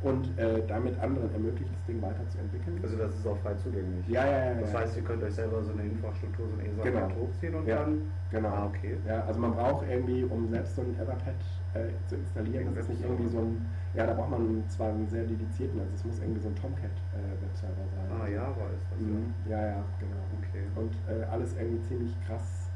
und 0.00 0.38
äh, 0.38 0.62
damit 0.68 0.98
anderen 1.00 1.32
ermöglicht, 1.32 1.72
das 1.74 1.84
Ding 1.86 2.00
weiterzuentwickeln. 2.00 2.78
Also 2.82 2.96
das 2.96 3.14
ist 3.16 3.26
auch 3.26 3.36
frei 3.38 3.54
zugänglich. 3.54 4.06
ja, 4.08 4.24
ja, 4.24 4.44
ja. 4.52 4.60
Das 4.60 4.72
ja. 4.72 4.78
heißt, 4.80 4.96
ihr 4.96 5.02
könnt 5.02 5.22
euch 5.24 5.34
selber 5.34 5.60
so 5.62 5.72
eine 5.72 5.82
Infrastruktur, 5.82 6.46
so 6.48 6.54
ein 6.54 6.66
Etherpad 6.66 7.08
Genau. 7.10 7.20
hochziehen 7.20 7.54
und 7.56 7.66
Ja. 7.66 7.76
dann. 7.82 8.02
Genau. 8.30 8.48
Ah, 8.48 8.66
okay. 8.66 8.96
Ja, 9.06 9.24
also 9.24 9.40
man 9.40 9.52
braucht 9.54 9.86
irgendwie, 9.88 10.22
um 10.24 10.48
selbst 10.50 10.76
so 10.76 10.82
ein 10.82 10.94
Etherpad 10.94 11.34
äh, 11.74 11.88
zu 12.06 12.14
installieren, 12.14 12.68
das 12.74 12.84
ist 12.84 12.90
nicht 12.90 13.02
irgendwie 13.02 13.28
so 13.28 13.38
ein, 13.40 13.66
ja, 13.94 14.06
da 14.06 14.14
braucht 14.14 14.30
man 14.30 14.62
zwar 14.68 14.90
einen 14.90 15.08
sehr 15.08 15.24
dedizierten, 15.24 15.80
also 15.80 15.92
es 15.94 16.04
muss 16.04 16.18
irgendwie 16.20 16.40
so 16.40 16.48
ein 16.48 16.54
Tomcat-Webserver 16.56 17.84
sein. 17.94 18.20
Ah, 18.20 18.28
Java 18.28 18.66
ist 18.76 18.86
das. 18.92 19.00
Mhm. 19.00 19.34
Ja, 19.48 19.66
ja, 19.66 19.84
genau. 19.98 20.22
Okay. 20.38 20.62
Und 20.76 20.92
äh, 21.10 21.24
alles 21.24 21.54
irgendwie 21.58 21.82
ziemlich 21.88 22.14
krass 22.26 22.70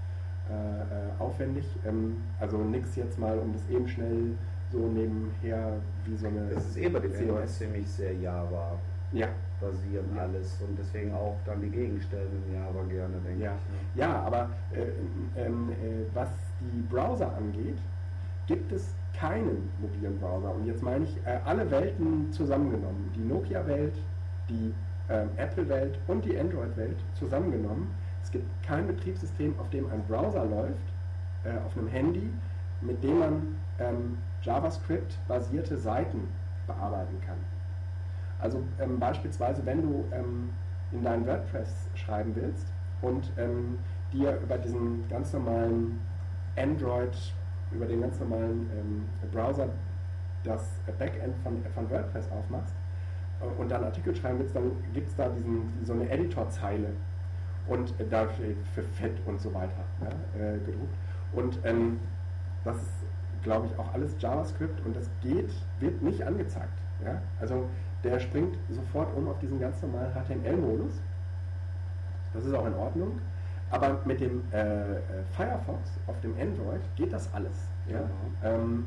äh, 0.51 0.55
äh, 0.55 1.21
aufwendig. 1.21 1.67
Ähm, 1.87 2.17
also 2.41 2.59
nix 2.59 2.97
jetzt 2.97 3.17
mal, 3.19 3.39
um 3.39 3.53
das 3.53 3.63
eben 3.71 3.87
schnell 3.87 4.33
so 4.73 4.79
nebenher 4.89 5.75
wie 6.07 6.17
so 6.17 6.27
eine. 6.27 6.49
Das 6.55 6.65
ist 6.67 6.77
eh 6.79 6.89
bei 6.89 7.01
CMS. 7.01 7.21
Android 7.21 7.49
ziemlich 7.49 7.89
sehr 7.89 8.15
Java 8.15 8.79
Ja, 9.13 9.29
basierend 9.61 10.17
Ja. 10.17 10.23
alles 10.23 10.59
und 10.67 10.79
deswegen 10.79 11.13
auch 11.13 11.37
dann 11.45 11.61
die 11.61 11.69
Gegenstellen 11.69 12.29
in 12.49 12.55
Java 12.55 12.83
gerne, 12.89 13.15
denke 13.27 13.43
Ja, 13.45 13.53
ich. 13.53 13.97
ne? 13.97 14.01
ja 14.03 14.21
aber 14.23 14.49
äh, 14.73 15.41
ähm, 15.47 15.71
äh, 15.71 16.05
was 16.15 16.29
die 16.61 16.81
Browser 16.91 17.35
angeht, 17.37 17.77
gibt 18.47 18.73
es 18.73 18.95
keinen 19.15 19.69
mobilen 19.81 20.19
Browser. 20.19 20.55
Und 20.55 20.67
jetzt 20.67 20.83
meine 20.83 21.05
ich 21.05 21.17
äh, 21.27 21.39
alle 21.45 21.71
Welten 21.71 22.33
zusammengenommen. 22.33 23.13
Die 23.15 23.21
Nokia-Welt, 23.21 23.95
die 24.49 24.73
ähm, 25.11 25.29
Apple-Welt 25.37 25.99
und 26.09 26.25
die 26.25 26.39
Android-Welt 26.39 26.97
zusammengenommen. 27.19 27.89
Es 28.23 28.31
gibt 28.31 28.47
kein 28.65 28.87
Betriebssystem, 28.87 29.55
auf 29.59 29.69
dem 29.71 29.91
ein 29.91 30.03
Browser 30.09 30.45
läuft, 30.45 30.87
äh, 31.45 31.51
auf 31.67 31.77
einem 31.77 31.89
Handy, 31.89 32.31
mit 32.81 33.03
dem 33.05 33.19
man 33.19 33.57
ähm, 33.79 34.17
JavaScript-basierte 34.43 35.77
Seiten 35.77 36.29
bearbeiten 36.67 37.21
kann. 37.25 37.39
Also 38.39 38.63
ähm, 38.81 38.99
beispielsweise, 38.99 39.65
wenn 39.65 39.83
du 39.83 40.05
ähm, 40.13 40.51
in 40.91 41.03
dein 41.03 41.27
WordPress 41.27 41.89
schreiben 41.95 42.35
willst 42.35 42.67
und 43.01 43.33
ähm, 43.39 43.79
dir 44.13 44.39
über 44.43 44.59
diesen 44.59 45.09
ganz 45.09 45.33
normalen 45.33 46.01
Android, 46.57 47.17
über 47.71 47.87
den 47.87 48.01
ganz 48.01 48.19
normalen 48.21 48.69
ähm, 48.77 49.31
Browser 49.31 49.69
das 50.45 50.69
Backend 50.99 51.37
von, 51.43 51.65
von 51.75 51.91
WordPress 51.91 52.31
aufmachst 52.33 52.75
äh, 53.41 53.61
und 53.61 53.71
dann 53.71 53.85
Artikel 53.85 54.15
schreiben 54.15 54.41
willst, 54.41 54.55
dann 54.55 54.73
gibt 54.93 55.09
es 55.09 55.17
da 55.17 55.29
diesen, 55.29 55.73
so 55.85 55.93
eine 55.93 56.09
Editorzeile 56.11 56.89
und 57.69 57.99
äh, 58.01 58.07
da 58.09 58.27
für 58.75 58.83
Fett 58.83 59.21
und 59.27 59.41
so 59.41 59.53
weiter 59.55 59.85
ja, 60.01 60.09
äh, 60.41 60.59
gedruckt. 60.59 60.97
Und 61.33 61.59
ähm, 61.65 62.01
das 62.65 62.77
ist, 62.77 62.91
glaube 63.43 63.67
ich, 63.67 63.79
auch 63.79 63.93
alles 63.93 64.15
JavaScript 64.19 64.85
und 64.85 64.97
das 64.97 65.09
geht, 65.23 65.51
wird 65.81 66.03
nicht 66.03 66.23
angezeigt. 66.23 66.79
Ja? 67.05 67.21
Also 67.41 67.67
der 68.05 68.19
springt 68.19 68.57
sofort 68.71 69.15
um 69.17 69.29
auf 69.29 69.39
diesen 69.39 69.61
ganz 69.61 69.81
normalen 69.83 70.13
HTML-Modus. 70.13 71.01
Das 72.35 72.45
ist 72.45 72.55
auch 72.55 72.67
in 72.67 72.75
Ordnung. 72.75 73.21
Aber 73.71 74.01
mit 74.05 74.21
dem 74.21 74.43
äh, 74.53 74.59
äh, 74.59 74.99
Firefox 75.35 75.99
auf 76.07 76.21
dem 76.21 76.35
Android 76.39 76.83
geht 76.97 77.13
das 77.13 77.33
alles. 77.33 77.69
Ja? 77.89 78.01
Ähm, 78.45 78.87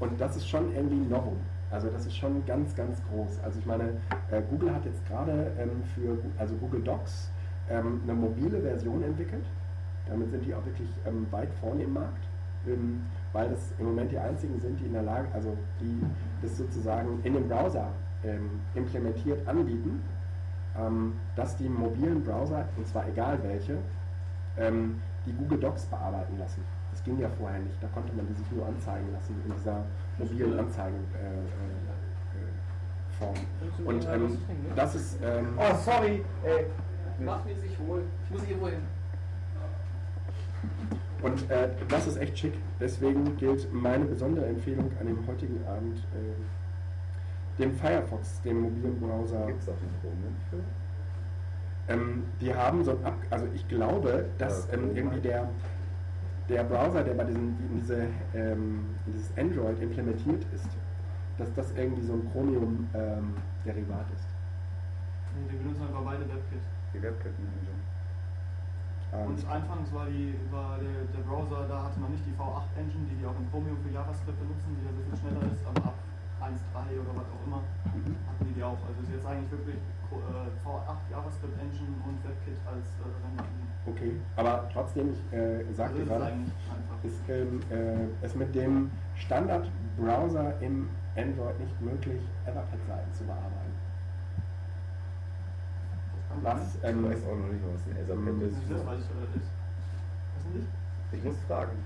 und 0.00 0.20
das 0.20 0.36
ist 0.36 0.48
schon 0.48 0.74
irgendwie 0.74 0.96
ein 0.96 1.08
Novum. 1.08 1.36
Also 1.70 1.88
das 1.88 2.06
ist 2.06 2.16
schon 2.16 2.44
ganz, 2.46 2.74
ganz 2.74 3.00
groß. 3.08 3.38
Also 3.44 3.58
ich 3.60 3.66
meine, 3.66 3.84
äh, 4.30 4.42
Google 4.50 4.74
hat 4.74 4.84
jetzt 4.84 5.06
gerade 5.06 5.52
ähm, 5.58 5.82
für 5.94 6.18
also 6.38 6.56
Google 6.56 6.82
Docs 6.82 7.30
ähm, 7.68 8.00
eine 8.02 8.14
mobile 8.14 8.60
Version 8.60 9.04
entwickelt. 9.04 9.44
Damit 10.08 10.30
sind 10.32 10.44
die 10.44 10.54
auch 10.54 10.64
wirklich 10.64 10.88
ähm, 11.06 11.26
weit 11.30 11.52
vorne 11.60 11.84
im 11.84 11.92
Markt, 11.92 12.24
ähm, 12.66 13.02
weil 13.32 13.48
das 13.50 13.72
im 13.78 13.86
Moment 13.86 14.10
die 14.10 14.18
einzigen 14.18 14.58
sind, 14.60 14.78
die 14.80 14.86
in 14.86 14.92
der 14.92 15.02
Lage, 15.02 15.28
also 15.32 15.56
die 15.80 16.00
das 16.42 16.56
sozusagen 16.56 17.20
in 17.22 17.34
dem 17.34 17.48
Browser 17.48 17.88
ähm, 18.24 18.60
implementiert 18.74 19.46
anbieten, 19.46 20.02
ähm, 20.78 21.14
dass 21.36 21.56
die 21.56 21.68
mobilen 21.68 22.22
Browser, 22.22 22.68
und 22.76 22.86
zwar 22.86 23.08
egal 23.08 23.38
welche, 23.42 23.78
ähm, 24.58 25.00
die 25.26 25.32
Google 25.32 25.58
Docs 25.58 25.86
bearbeiten 25.86 26.38
lassen. 26.38 26.62
Das 26.90 27.04
ging 27.04 27.18
ja 27.18 27.28
vorher 27.28 27.60
nicht. 27.60 27.80
Da 27.80 27.88
konnte 27.88 28.12
man 28.14 28.26
die 28.26 28.34
sich 28.34 28.50
nur 28.50 28.66
anzeigen 28.66 29.12
lassen 29.12 29.40
in 29.46 29.54
dieser 29.54 29.84
mobilen 30.18 30.58
Anzeigenform. 30.58 31.14
Äh, 31.14 31.70
Form. 33.18 33.34
Und 33.84 34.08
ähm, 34.08 34.38
das 34.74 34.94
ist 34.94 35.18
ähm, 35.22 35.58
Oh, 35.58 35.76
sorry! 35.84 36.24
Ey. 36.42 36.66
Mach 37.18 37.44
mir 37.44 37.54
sich 37.54 37.78
wohl. 37.78 38.02
Ich 38.24 38.30
muss 38.30 38.44
hier 38.44 38.60
wohl 38.60 38.70
hin. 38.70 38.80
Und 41.22 41.50
äh, 41.50 41.68
das 41.88 42.06
ist 42.06 42.16
echt 42.16 42.38
schick. 42.38 42.54
Deswegen 42.78 43.36
gilt 43.36 43.72
meine 43.72 44.04
besondere 44.04 44.46
Empfehlung 44.46 44.90
an 45.00 45.06
dem 45.06 45.26
heutigen 45.26 45.64
Abend 45.66 45.98
äh, 45.98 47.60
dem 47.60 47.72
Firefox, 47.74 48.40
dem 48.42 48.62
mobilen 48.62 48.98
Browser. 49.00 49.46
Gibt 49.46 49.62
es 49.62 49.68
auch 49.68 49.72
einen 49.72 49.94
Chrome 50.00 50.34
für? 50.50 51.92
Ähm, 51.92 52.24
die 52.40 52.54
haben 52.54 52.84
so 52.84 52.92
ein 52.92 53.04
Ab 53.04 53.16
also 53.30 53.46
ich 53.54 53.66
glaube, 53.68 54.26
dass 54.38 54.68
Ja, 54.68 54.74
ähm, 54.74 54.96
irgendwie 54.96 55.20
der, 55.20 55.48
der 56.48 56.64
Browser, 56.64 57.02
der 57.02 57.14
bei 57.14 57.24
diesem, 57.24 57.56
in, 57.70 57.80
diese, 57.80 58.06
ähm, 58.34 58.86
in 59.06 59.12
dieses 59.12 59.36
Android 59.36 59.80
implementiert 59.80 60.44
ist, 60.54 60.68
dass 61.38 61.52
das 61.54 61.72
irgendwie 61.76 62.02
so 62.02 62.12
ein 62.12 62.30
Chromium-Derivat 62.32 64.06
ist. 64.14 64.28
Nee, 65.34 65.52
die 65.52 65.56
benutzen 65.56 65.82
einfach 65.82 66.02
beide 66.02 66.20
WebKit. 66.20 66.60
Die 66.94 67.02
Webkit 67.02 67.32
Manager. 67.38 67.79
Und 69.10 69.42
Ähm, 69.42 69.50
anfangs 69.50 69.90
war, 69.92 70.06
die, 70.06 70.34
war 70.54 70.78
der, 70.78 71.02
der 71.10 71.22
Browser, 71.26 71.66
da 71.66 71.82
hatte 71.90 71.98
noch 71.98 72.08
nicht 72.14 72.22
die 72.26 72.34
V8-Engine, 72.38 73.10
die 73.10 73.16
die 73.18 73.26
auch 73.26 73.34
in 73.34 73.46
Chromium 73.50 73.76
für 73.82 73.90
JavaScript 73.90 74.38
benutzen, 74.38 74.70
die 74.78 74.86
ja 74.86 74.92
so 74.94 75.02
viel 75.02 75.18
schneller 75.18 75.44
ist, 75.50 75.62
aber 75.66 75.90
ab 75.90 75.98
1.3 76.46 76.94
oder 76.94 77.12
was 77.18 77.26
auch 77.26 77.42
immer 77.46 77.62
Mhm. 77.90 78.14
hatten 78.30 78.44
die 78.46 78.54
die 78.54 78.62
auch. 78.62 78.78
Also 78.86 79.02
ist 79.02 79.10
jetzt 79.10 79.26
eigentlich 79.26 79.50
wirklich 79.50 79.74
äh, 80.14 80.50
V8 80.62 81.02
JavaScript-Engine 81.10 81.94
und 82.06 82.16
WebKit 82.22 82.58
als 82.70 82.86
äh, 83.02 83.90
okay, 83.90 84.12
aber 84.36 84.68
trotzdem, 84.72 85.10
ich 85.10 85.22
äh, 85.34 85.64
sagte 85.74 86.06
Also 86.06 86.30
ist 87.02 87.10
es 87.10 87.26
gerade, 87.26 87.50
ist 87.50 87.50
ähm, 87.50 87.60
äh, 87.70 88.24
es 88.26 88.34
mit 88.34 88.54
dem 88.54 88.90
Standard-Browser 89.16 90.54
im 90.60 90.88
Android 91.16 91.58
nicht 91.58 91.80
möglich, 91.80 92.22
Etherpad-Seiten 92.46 93.12
zu 93.14 93.24
bearbeiten. 93.24 93.69
Das 96.30 96.44
Was. 96.44 96.74
Ich 96.76 96.84
ähm, 96.84 97.04
weiß 97.04 97.22
auch 97.26 97.36
noch 97.36 97.50
nicht, 97.50 97.64
was 97.66 97.82
ein 97.86 97.96
Etherpad 97.98 98.28
ähm, 98.28 98.42
ist. 98.46 98.56
Das 98.70 98.86
weiß 98.86 99.00
ich 99.02 99.10
oder 99.10 99.26
das. 99.34 99.44
Weißt 99.44 100.46
du 100.46 100.58
nicht? 100.58 100.70
Ich 101.12 101.24
muss 101.24 101.36
fragen. 101.48 101.76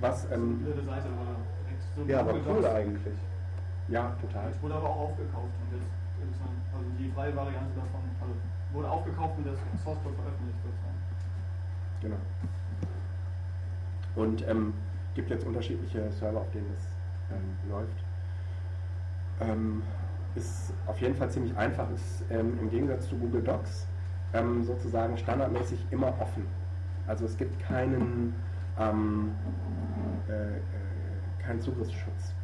was, 0.00 0.30
ähm, 0.32 0.58
Blöde 0.64 0.84
Seite 0.84 1.08
oder 1.08 1.36
direkt 1.64 1.82
so 1.94 2.02
Ja, 2.08 2.20
aber 2.20 2.34
cool 2.48 2.66
eigentlich. 2.66 3.18
ja, 3.88 4.16
total. 4.20 4.48
Jetzt 4.48 4.62
wurde 4.62 4.74
aber 4.74 4.88
auch 4.88 5.00
aufgekauft 5.12 5.52
und 5.60 5.76
jetzt 5.76 5.84
ist 5.84 6.40
also 6.74 6.86
die 6.98 7.10
freie 7.10 7.34
Variante 7.36 7.74
davon, 7.76 8.00
also 8.20 8.34
wurde 8.72 8.90
aufgekauft 8.90 9.34
und 9.38 9.46
das 9.46 9.58
Source 9.84 9.98
Code 10.02 10.16
veröffentlicht 10.16 10.58
sozusagen. 10.64 10.98
Genau. 12.00 12.16
Und 14.16 14.48
ähm, 14.48 14.74
gibt 15.14 15.30
jetzt 15.30 15.46
unterschiedliche 15.46 16.10
Server, 16.12 16.40
auf 16.40 16.50
denen 16.50 16.70
es 16.76 16.84
ähm, 17.30 17.70
läuft. 17.70 17.98
Ähm, 19.40 19.82
ist 20.38 20.72
auf 20.86 21.00
jeden 21.00 21.14
Fall 21.16 21.28
ziemlich 21.30 21.56
einfach, 21.56 21.90
ist 21.90 22.24
ähm, 22.30 22.56
im 22.60 22.70
Gegensatz 22.70 23.08
zu 23.08 23.16
Google 23.16 23.42
Docs 23.42 23.86
ähm, 24.34 24.62
sozusagen 24.64 25.16
standardmäßig 25.18 25.84
immer 25.90 26.08
offen. 26.20 26.46
Also 27.06 27.24
es 27.26 27.36
gibt 27.36 27.58
keinen, 27.60 28.34
ähm, 28.78 29.32
äh, 30.28 30.32
äh, 30.32 30.60
keinen 31.44 31.60
Zugriffsschutz. 31.60 32.34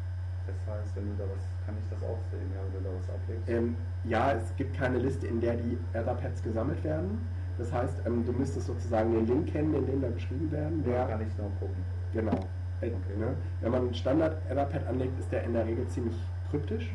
Das 0.47 0.75
heißt, 0.75 0.95
wenn 0.95 1.05
du 1.05 1.23
da 1.23 1.23
was, 1.23 1.43
kann 1.65 1.75
ich 1.81 1.89
das 1.89 2.03
auch 2.03 2.19
sehen, 2.31 2.51
ja, 2.53 2.61
wenn 2.73 2.83
du 2.83 2.89
da 2.89 2.95
was 2.99 3.09
ablegst? 3.09 3.49
Ähm, 3.49 3.75
ja, 4.03 4.33
es 4.33 4.55
gibt 4.57 4.75
keine 4.77 4.97
Liste, 4.99 5.25
in 5.27 5.39
der 5.41 5.55
die 5.55 5.77
Etherpads 5.93 6.43
gesammelt 6.43 6.83
werden. 6.83 7.19
Das 7.57 7.71
heißt, 7.71 7.95
ähm, 8.05 8.25
du 8.25 8.31
müsstest 8.33 8.67
sozusagen 8.67 9.13
den 9.13 9.25
Link 9.25 9.47
kennen, 9.47 9.73
in 9.73 9.85
dem 9.87 10.01
da 10.01 10.09
beschrieben 10.09 10.51
werden. 10.51 10.83
Ja, 10.85 11.05
Der, 11.05 11.17
kann 11.17 11.21
ich 11.27 11.37
noch 11.37 11.49
gucken. 11.59 11.77
Genau. 12.13 12.35
Äh, 12.81 12.87
Okay. 12.87 13.17
ne? 13.17 13.27
Wenn 13.61 13.71
man 13.71 13.87
ein 13.87 13.93
Standard 13.95 14.35
Etherpad 14.49 14.85
anlegt, 14.87 15.17
ist 15.19 15.31
der 15.31 15.43
in 15.43 15.53
der 15.53 15.65
Regel 15.65 15.87
ziemlich 15.87 16.15
kryptisch. 16.51 16.93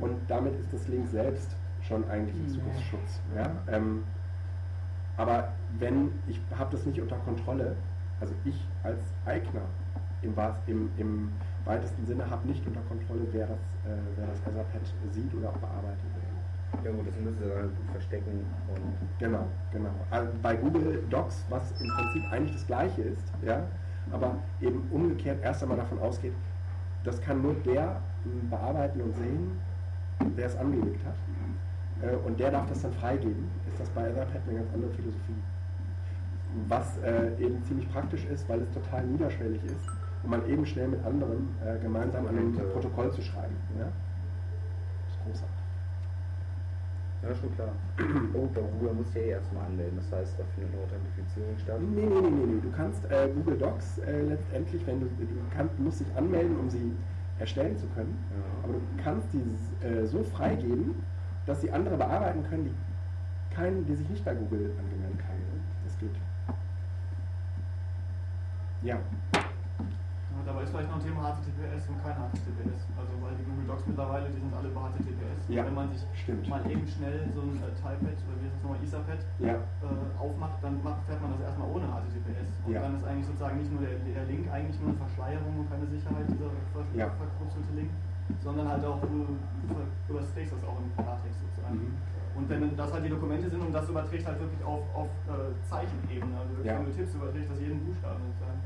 Und 0.00 0.16
damit 0.28 0.58
ist 0.58 0.72
das 0.72 0.88
Link 0.88 1.08
selbst 1.08 1.54
schon 1.82 2.08
eigentlich 2.08 2.36
ein. 2.36 2.48
Zugriffsschutz. 2.48 3.20
Ja? 3.34 3.50
Ähm, 3.68 4.04
aber 5.16 5.52
wenn, 5.78 6.10
ich 6.26 6.40
habe 6.56 6.72
das 6.72 6.86
nicht 6.86 7.00
unter 7.00 7.16
Kontrolle, 7.16 7.76
also 8.20 8.34
ich 8.44 8.66
als 8.82 9.00
Eigner 9.26 9.62
im, 10.22 10.34
im, 10.66 10.90
im 10.96 11.32
weitesten 11.64 12.04
Sinne 12.06 12.28
habe 12.28 12.46
nicht 12.48 12.66
unter 12.66 12.80
Kontrolle, 12.82 13.26
wer 13.32 13.46
das, 13.46 13.58
äh, 13.58 13.96
wer 14.16 14.26
das 14.26 14.40
Etherpad 14.40 14.80
sieht 15.12 15.34
oder 15.34 15.50
auch 15.50 15.58
bearbeitet 15.58 15.98
wird. 16.14 16.84
Ja 16.84 16.90
gut, 16.90 17.06
das 17.06 17.16
müsste 17.20 17.44
dann 17.48 17.58
halt 17.58 17.76
gut 17.76 17.90
verstecken 17.92 18.44
und 18.68 19.18
Genau, 19.18 19.46
genau. 19.72 19.90
Also 20.10 20.30
bei 20.42 20.56
Google 20.56 21.02
Docs, 21.08 21.44
was 21.48 21.80
im 21.80 21.88
Prinzip 21.88 22.32
eigentlich 22.32 22.52
das 22.52 22.66
gleiche 22.66 23.02
ist, 23.02 23.32
ja, 23.42 23.62
aber 24.10 24.36
eben 24.60 24.86
umgekehrt 24.90 25.42
erst 25.42 25.62
einmal 25.62 25.78
davon 25.78 26.00
ausgeht, 26.00 26.32
das 27.04 27.20
kann 27.20 27.42
nur 27.42 27.54
der 27.54 28.00
m, 28.24 28.50
bearbeiten 28.50 29.00
und 29.00 29.14
sehen, 29.16 29.60
der 30.36 30.46
es 30.46 30.56
angelegt 30.56 31.04
hat. 31.04 31.14
Äh, 32.02 32.16
und 32.16 32.38
der 32.38 32.50
darf 32.50 32.66
das 32.68 32.82
dann 32.82 32.92
freigeben, 32.92 33.50
ist 33.68 33.80
das 33.80 33.88
bei 33.90 34.08
Etherpad 34.08 34.42
eine 34.48 34.58
ganz 34.58 34.72
andere 34.74 34.90
Philosophie. 34.92 35.42
Was 36.68 36.98
äh, 36.98 37.30
eben 37.38 37.62
ziemlich 37.64 37.90
praktisch 37.90 38.24
ist, 38.26 38.48
weil 38.48 38.60
es 38.60 38.70
total 38.70 39.04
niederschwellig 39.06 39.64
ist 39.64 39.88
und 40.22 40.30
man 40.30 40.48
eben 40.48 40.64
schnell 40.64 40.88
mit 40.88 41.04
anderen 41.04 41.48
äh, 41.64 41.78
gemeinsam 41.80 42.26
an 42.26 42.56
äh, 42.56 42.60
Protokoll 42.72 43.12
zu 43.12 43.22
schreiben. 43.22 43.56
Ja? 43.78 43.84
Das 43.84 45.14
ist 45.14 45.24
großartig. 45.24 45.64
Ja, 47.22 47.34
schon 47.34 47.54
klar. 47.54 47.72
Oh, 48.34 48.46
bei 48.52 48.60
Google 48.60 48.94
muss 48.94 49.14
ja 49.14 49.20
eh 49.22 49.28
erstmal 49.30 49.64
anmelden. 49.66 49.96
Das 49.96 50.12
heißt, 50.12 50.38
da 50.38 50.44
findet 50.54 50.74
eine 50.74 50.82
Authentifizierung 50.84 51.58
statt. 51.58 51.80
Nee, 51.80 52.06
nee, 52.06 52.20
nee, 52.20 52.30
nee, 52.30 52.46
nee. 52.54 52.60
Du 52.60 52.70
kannst 52.70 53.04
äh, 53.10 53.28
Google 53.34 53.56
Docs 53.56 53.98
äh, 53.98 54.20
letztendlich, 54.22 54.86
wenn 54.86 55.00
du, 55.00 55.06
du 55.06 55.26
kannst, 55.56 55.78
musst 55.78 56.00
dich 56.00 56.16
anmelden, 56.16 56.58
um 56.58 56.68
sie 56.68 56.92
erstellen 57.38 57.76
zu 57.76 57.86
können. 57.88 58.16
Ja. 58.30 58.64
Aber 58.64 58.72
du 58.74 58.80
kannst 59.02 59.28
die 59.32 59.86
äh, 59.86 60.06
so 60.06 60.22
freigeben, 60.22 60.94
dass 61.46 61.60
sie 61.60 61.70
andere 61.70 61.96
bearbeiten 61.96 62.44
können, 62.48 62.64
die, 62.64 63.54
keinen, 63.54 63.84
die 63.86 63.94
sich 63.94 64.08
nicht 64.08 64.24
bei 64.24 64.34
Google 64.34 64.72
angemeldet 64.78 65.20
haben. 65.22 65.34
Das 65.84 65.98
geht. 65.98 66.10
Ja, 68.82 68.98
dabei 70.46 70.62
ist 70.62 70.70
vielleicht 70.70 70.88
noch 70.88 71.00
ein 71.00 71.06
Thema 71.06 71.20
HTTPS 71.32 71.88
und 71.88 71.98
kein 72.04 72.16
HTTPS. 72.16 72.80
Also 72.96 73.12
weil 73.20 73.34
die 73.40 73.44
Google 73.48 73.66
Docs 73.66 73.84
mittlerweile, 73.88 74.26
die 74.28 74.40
sind 74.40 74.52
alle 74.52 74.68
über 74.68 74.80
HTTPS. 74.92 75.40
Ja, 75.48 75.64
wenn 75.64 75.74
man 75.74 75.88
sich 75.92 76.02
stimmt. 76.14 76.48
mal 76.48 76.60
eben 76.68 76.86
schnell 76.86 77.28
so 77.34 77.40
ein 77.42 77.56
äh, 77.60 77.72
Typepad 77.76 78.16
oder 78.24 78.36
wie 78.40 78.44
heißt 78.48 78.56
das 78.56 78.62
nochmal, 78.64 78.80
Etherpad 78.84 79.20
ja, 79.40 79.54
äh, 79.56 80.12
aufmacht, 80.20 80.58
dann 80.62 80.74
macht, 80.84 81.00
fährt 81.08 81.20
man 81.20 81.32
das 81.36 81.40
erstmal 81.48 81.68
ohne 81.68 81.86
HTTPS. 81.88 82.48
Und 82.64 82.72
Ja. 82.72 82.80
dann 82.84 82.96
ist 82.96 83.04
eigentlich 83.04 83.26
sozusagen 83.26 83.56
nicht 83.58 83.72
nur 83.72 83.80
der, 83.80 83.96
der 84.00 84.24
Link 84.28 84.44
eigentlich 84.52 84.78
nur 84.80 84.92
eine 84.92 85.00
Verschleierung 85.00 85.52
und 85.64 85.66
keine 85.68 85.86
Sicherheit, 85.88 86.26
dieser 86.28 86.48
ver 86.72 86.84
Ja. 86.94 87.08
Link, 87.74 87.90
sondern 88.40 88.68
halt 88.68 88.84
auch 88.84 89.00
du 89.02 89.36
überstehst 90.08 90.52
das 90.52 90.62
auch 90.64 90.78
im 90.80 90.88
Klartext 90.96 91.40
sozusagen. 91.40 91.92
Mhm. 91.92 92.14
Und 92.34 92.48
wenn 92.48 92.76
das 92.76 92.92
halt 92.92 93.04
die 93.04 93.10
Dokumente 93.10 93.48
sind 93.48 93.60
und 93.62 93.72
das 93.72 93.88
überträgt 93.88 94.26
halt 94.26 94.40
wirklich 94.40 94.62
auf, 94.64 94.82
auf 94.94 95.06
äh, 95.30 95.54
Zeichenebene, 95.62 96.34
also 96.34 96.50
wenn 96.58 96.84
du 96.84 96.90
tippst, 96.90 97.14
überträgt 97.14 97.50
das 97.50 97.60
jeden 97.60 97.78
Buchstaben 97.86 98.20
sozusagen. 98.26 98.58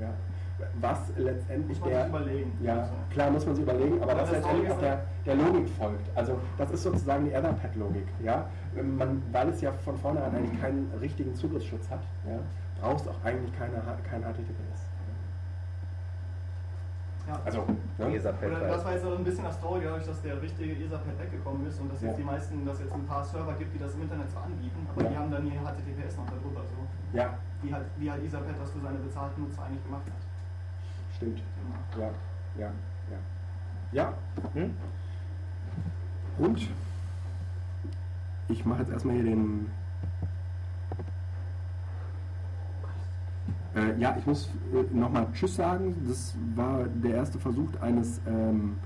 Was 0.80 0.98
letztendlich 1.16 1.78
Muss 1.78 1.80
man 1.80 1.90
der. 1.90 2.00
sich 2.02 2.08
überlegen. 2.10 2.58
Ja, 2.62 2.78
Also. 2.80 2.92
klar 3.10 3.30
muss 3.30 3.46
man 3.46 3.54
sich 3.54 3.62
überlegen, 3.64 4.02
aber 4.02 4.12
Aber 4.12 4.20
das 4.20 4.30
das 4.30 4.38
letztendlich 4.38 4.70
auch 4.72 4.80
der, 4.80 5.00
der 5.26 5.34
Logik 5.36 5.68
folgt. 5.78 6.16
Also 6.16 6.38
das 6.56 6.70
ist 6.72 6.82
sozusagen 6.82 7.24
die 7.26 7.32
Etherpad-Logik. 7.32 8.06
Ja? 8.22 8.46
Man, 8.82 9.22
weil 9.32 9.48
es 9.50 9.60
ja 9.60 9.72
von 9.72 9.96
vornherein 9.96 10.34
eigentlich 10.34 10.60
keinen 10.60 10.90
richtigen 11.00 11.34
Zugriffsschutz 11.34 11.88
hat, 11.90 12.00
ja, 12.28 12.38
brauchst 12.80 13.08
auch 13.08 13.24
eigentlich 13.24 13.56
keine, 13.58 13.74
kein 14.08 14.22
HTTPS. 14.22 14.90
Ja. 17.28 17.38
Also, 17.44 17.64
ne? 17.98 18.16
Etherpad 18.16 18.50
Oder 18.50 18.60
das 18.68 18.84
war 18.84 18.92
jetzt 18.92 19.02
so 19.02 19.14
ein 19.14 19.22
bisschen 19.24 19.44
das 19.44 19.60
Traurige, 19.60 19.86
dadurch, 19.86 20.06
dass 20.06 20.22
der 20.22 20.40
richtige 20.40 20.72
Etherpad 20.72 21.18
weggekommen 21.20 21.66
ist 21.66 21.78
und 21.80 21.92
dass 21.92 22.00
jetzt 22.00 22.12
Ja. 22.12 22.16
die 22.16 22.24
meisten, 22.24 22.64
dass 22.64 22.80
jetzt 22.80 22.92
ein 22.92 23.04
paar 23.04 23.22
Server 23.22 23.52
gibt, 23.58 23.74
die 23.74 23.78
das 23.78 23.94
im 23.94 24.02
Internet 24.02 24.30
zwar 24.30 24.44
anbieten, 24.44 24.86
aber 24.90 25.02
Ja. 25.04 25.08
die 25.10 25.16
haben 25.18 25.30
dann 25.30 25.46
ihr 25.46 25.60
HTTPS 25.60 26.16
noch 26.16 26.26
darüber, 26.26 26.62
so. 26.64 26.76
ja, 27.16 27.34
Wie 27.62 27.72
halt, 27.74 27.84
wie 27.98 28.10
halt 28.10 28.24
Etherpad 28.24 28.54
das 28.58 28.70
für 28.72 28.80
seine 28.80 28.98
bezahlten 28.98 29.42
Nutzer 29.42 29.62
eigentlich 29.64 29.84
gemacht 29.84 30.06
hat. 30.06 30.27
Stimmt. 31.18 31.42
Ja, 31.98 32.10
ja, 32.58 32.66
ja. 33.10 33.18
Ja, 33.92 34.14
Hm? 34.54 34.74
und 36.38 36.68
ich 38.48 38.64
mache 38.64 38.80
jetzt 38.80 38.92
erstmal 38.92 39.14
hier 39.16 39.24
den. 39.24 39.70
Äh, 43.74 43.98
ja, 43.98 44.16
ich 44.18 44.26
muss 44.26 44.48
äh, 44.72 44.94
nochmal 44.94 45.26
Tschüss 45.32 45.56
sagen. 45.56 45.94
Das 46.06 46.34
war 46.54 46.84
der 46.84 47.16
erste 47.16 47.38
Versuch 47.38 47.68
eines 47.80 48.20
ähm, 48.26 48.78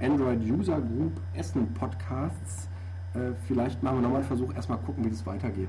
Android 0.00 0.40
User 0.42 0.80
Group 0.80 1.12
Essen 1.34 1.72
Podcasts. 1.74 2.68
Äh, 3.14 3.32
vielleicht 3.46 3.82
machen 3.82 3.96
wir 3.98 4.02
nochmal 4.02 4.20
einen 4.20 4.28
Versuch, 4.28 4.54
erstmal 4.54 4.78
gucken, 4.78 5.04
wie 5.04 5.10
das 5.10 5.24
weitergeht. 5.26 5.68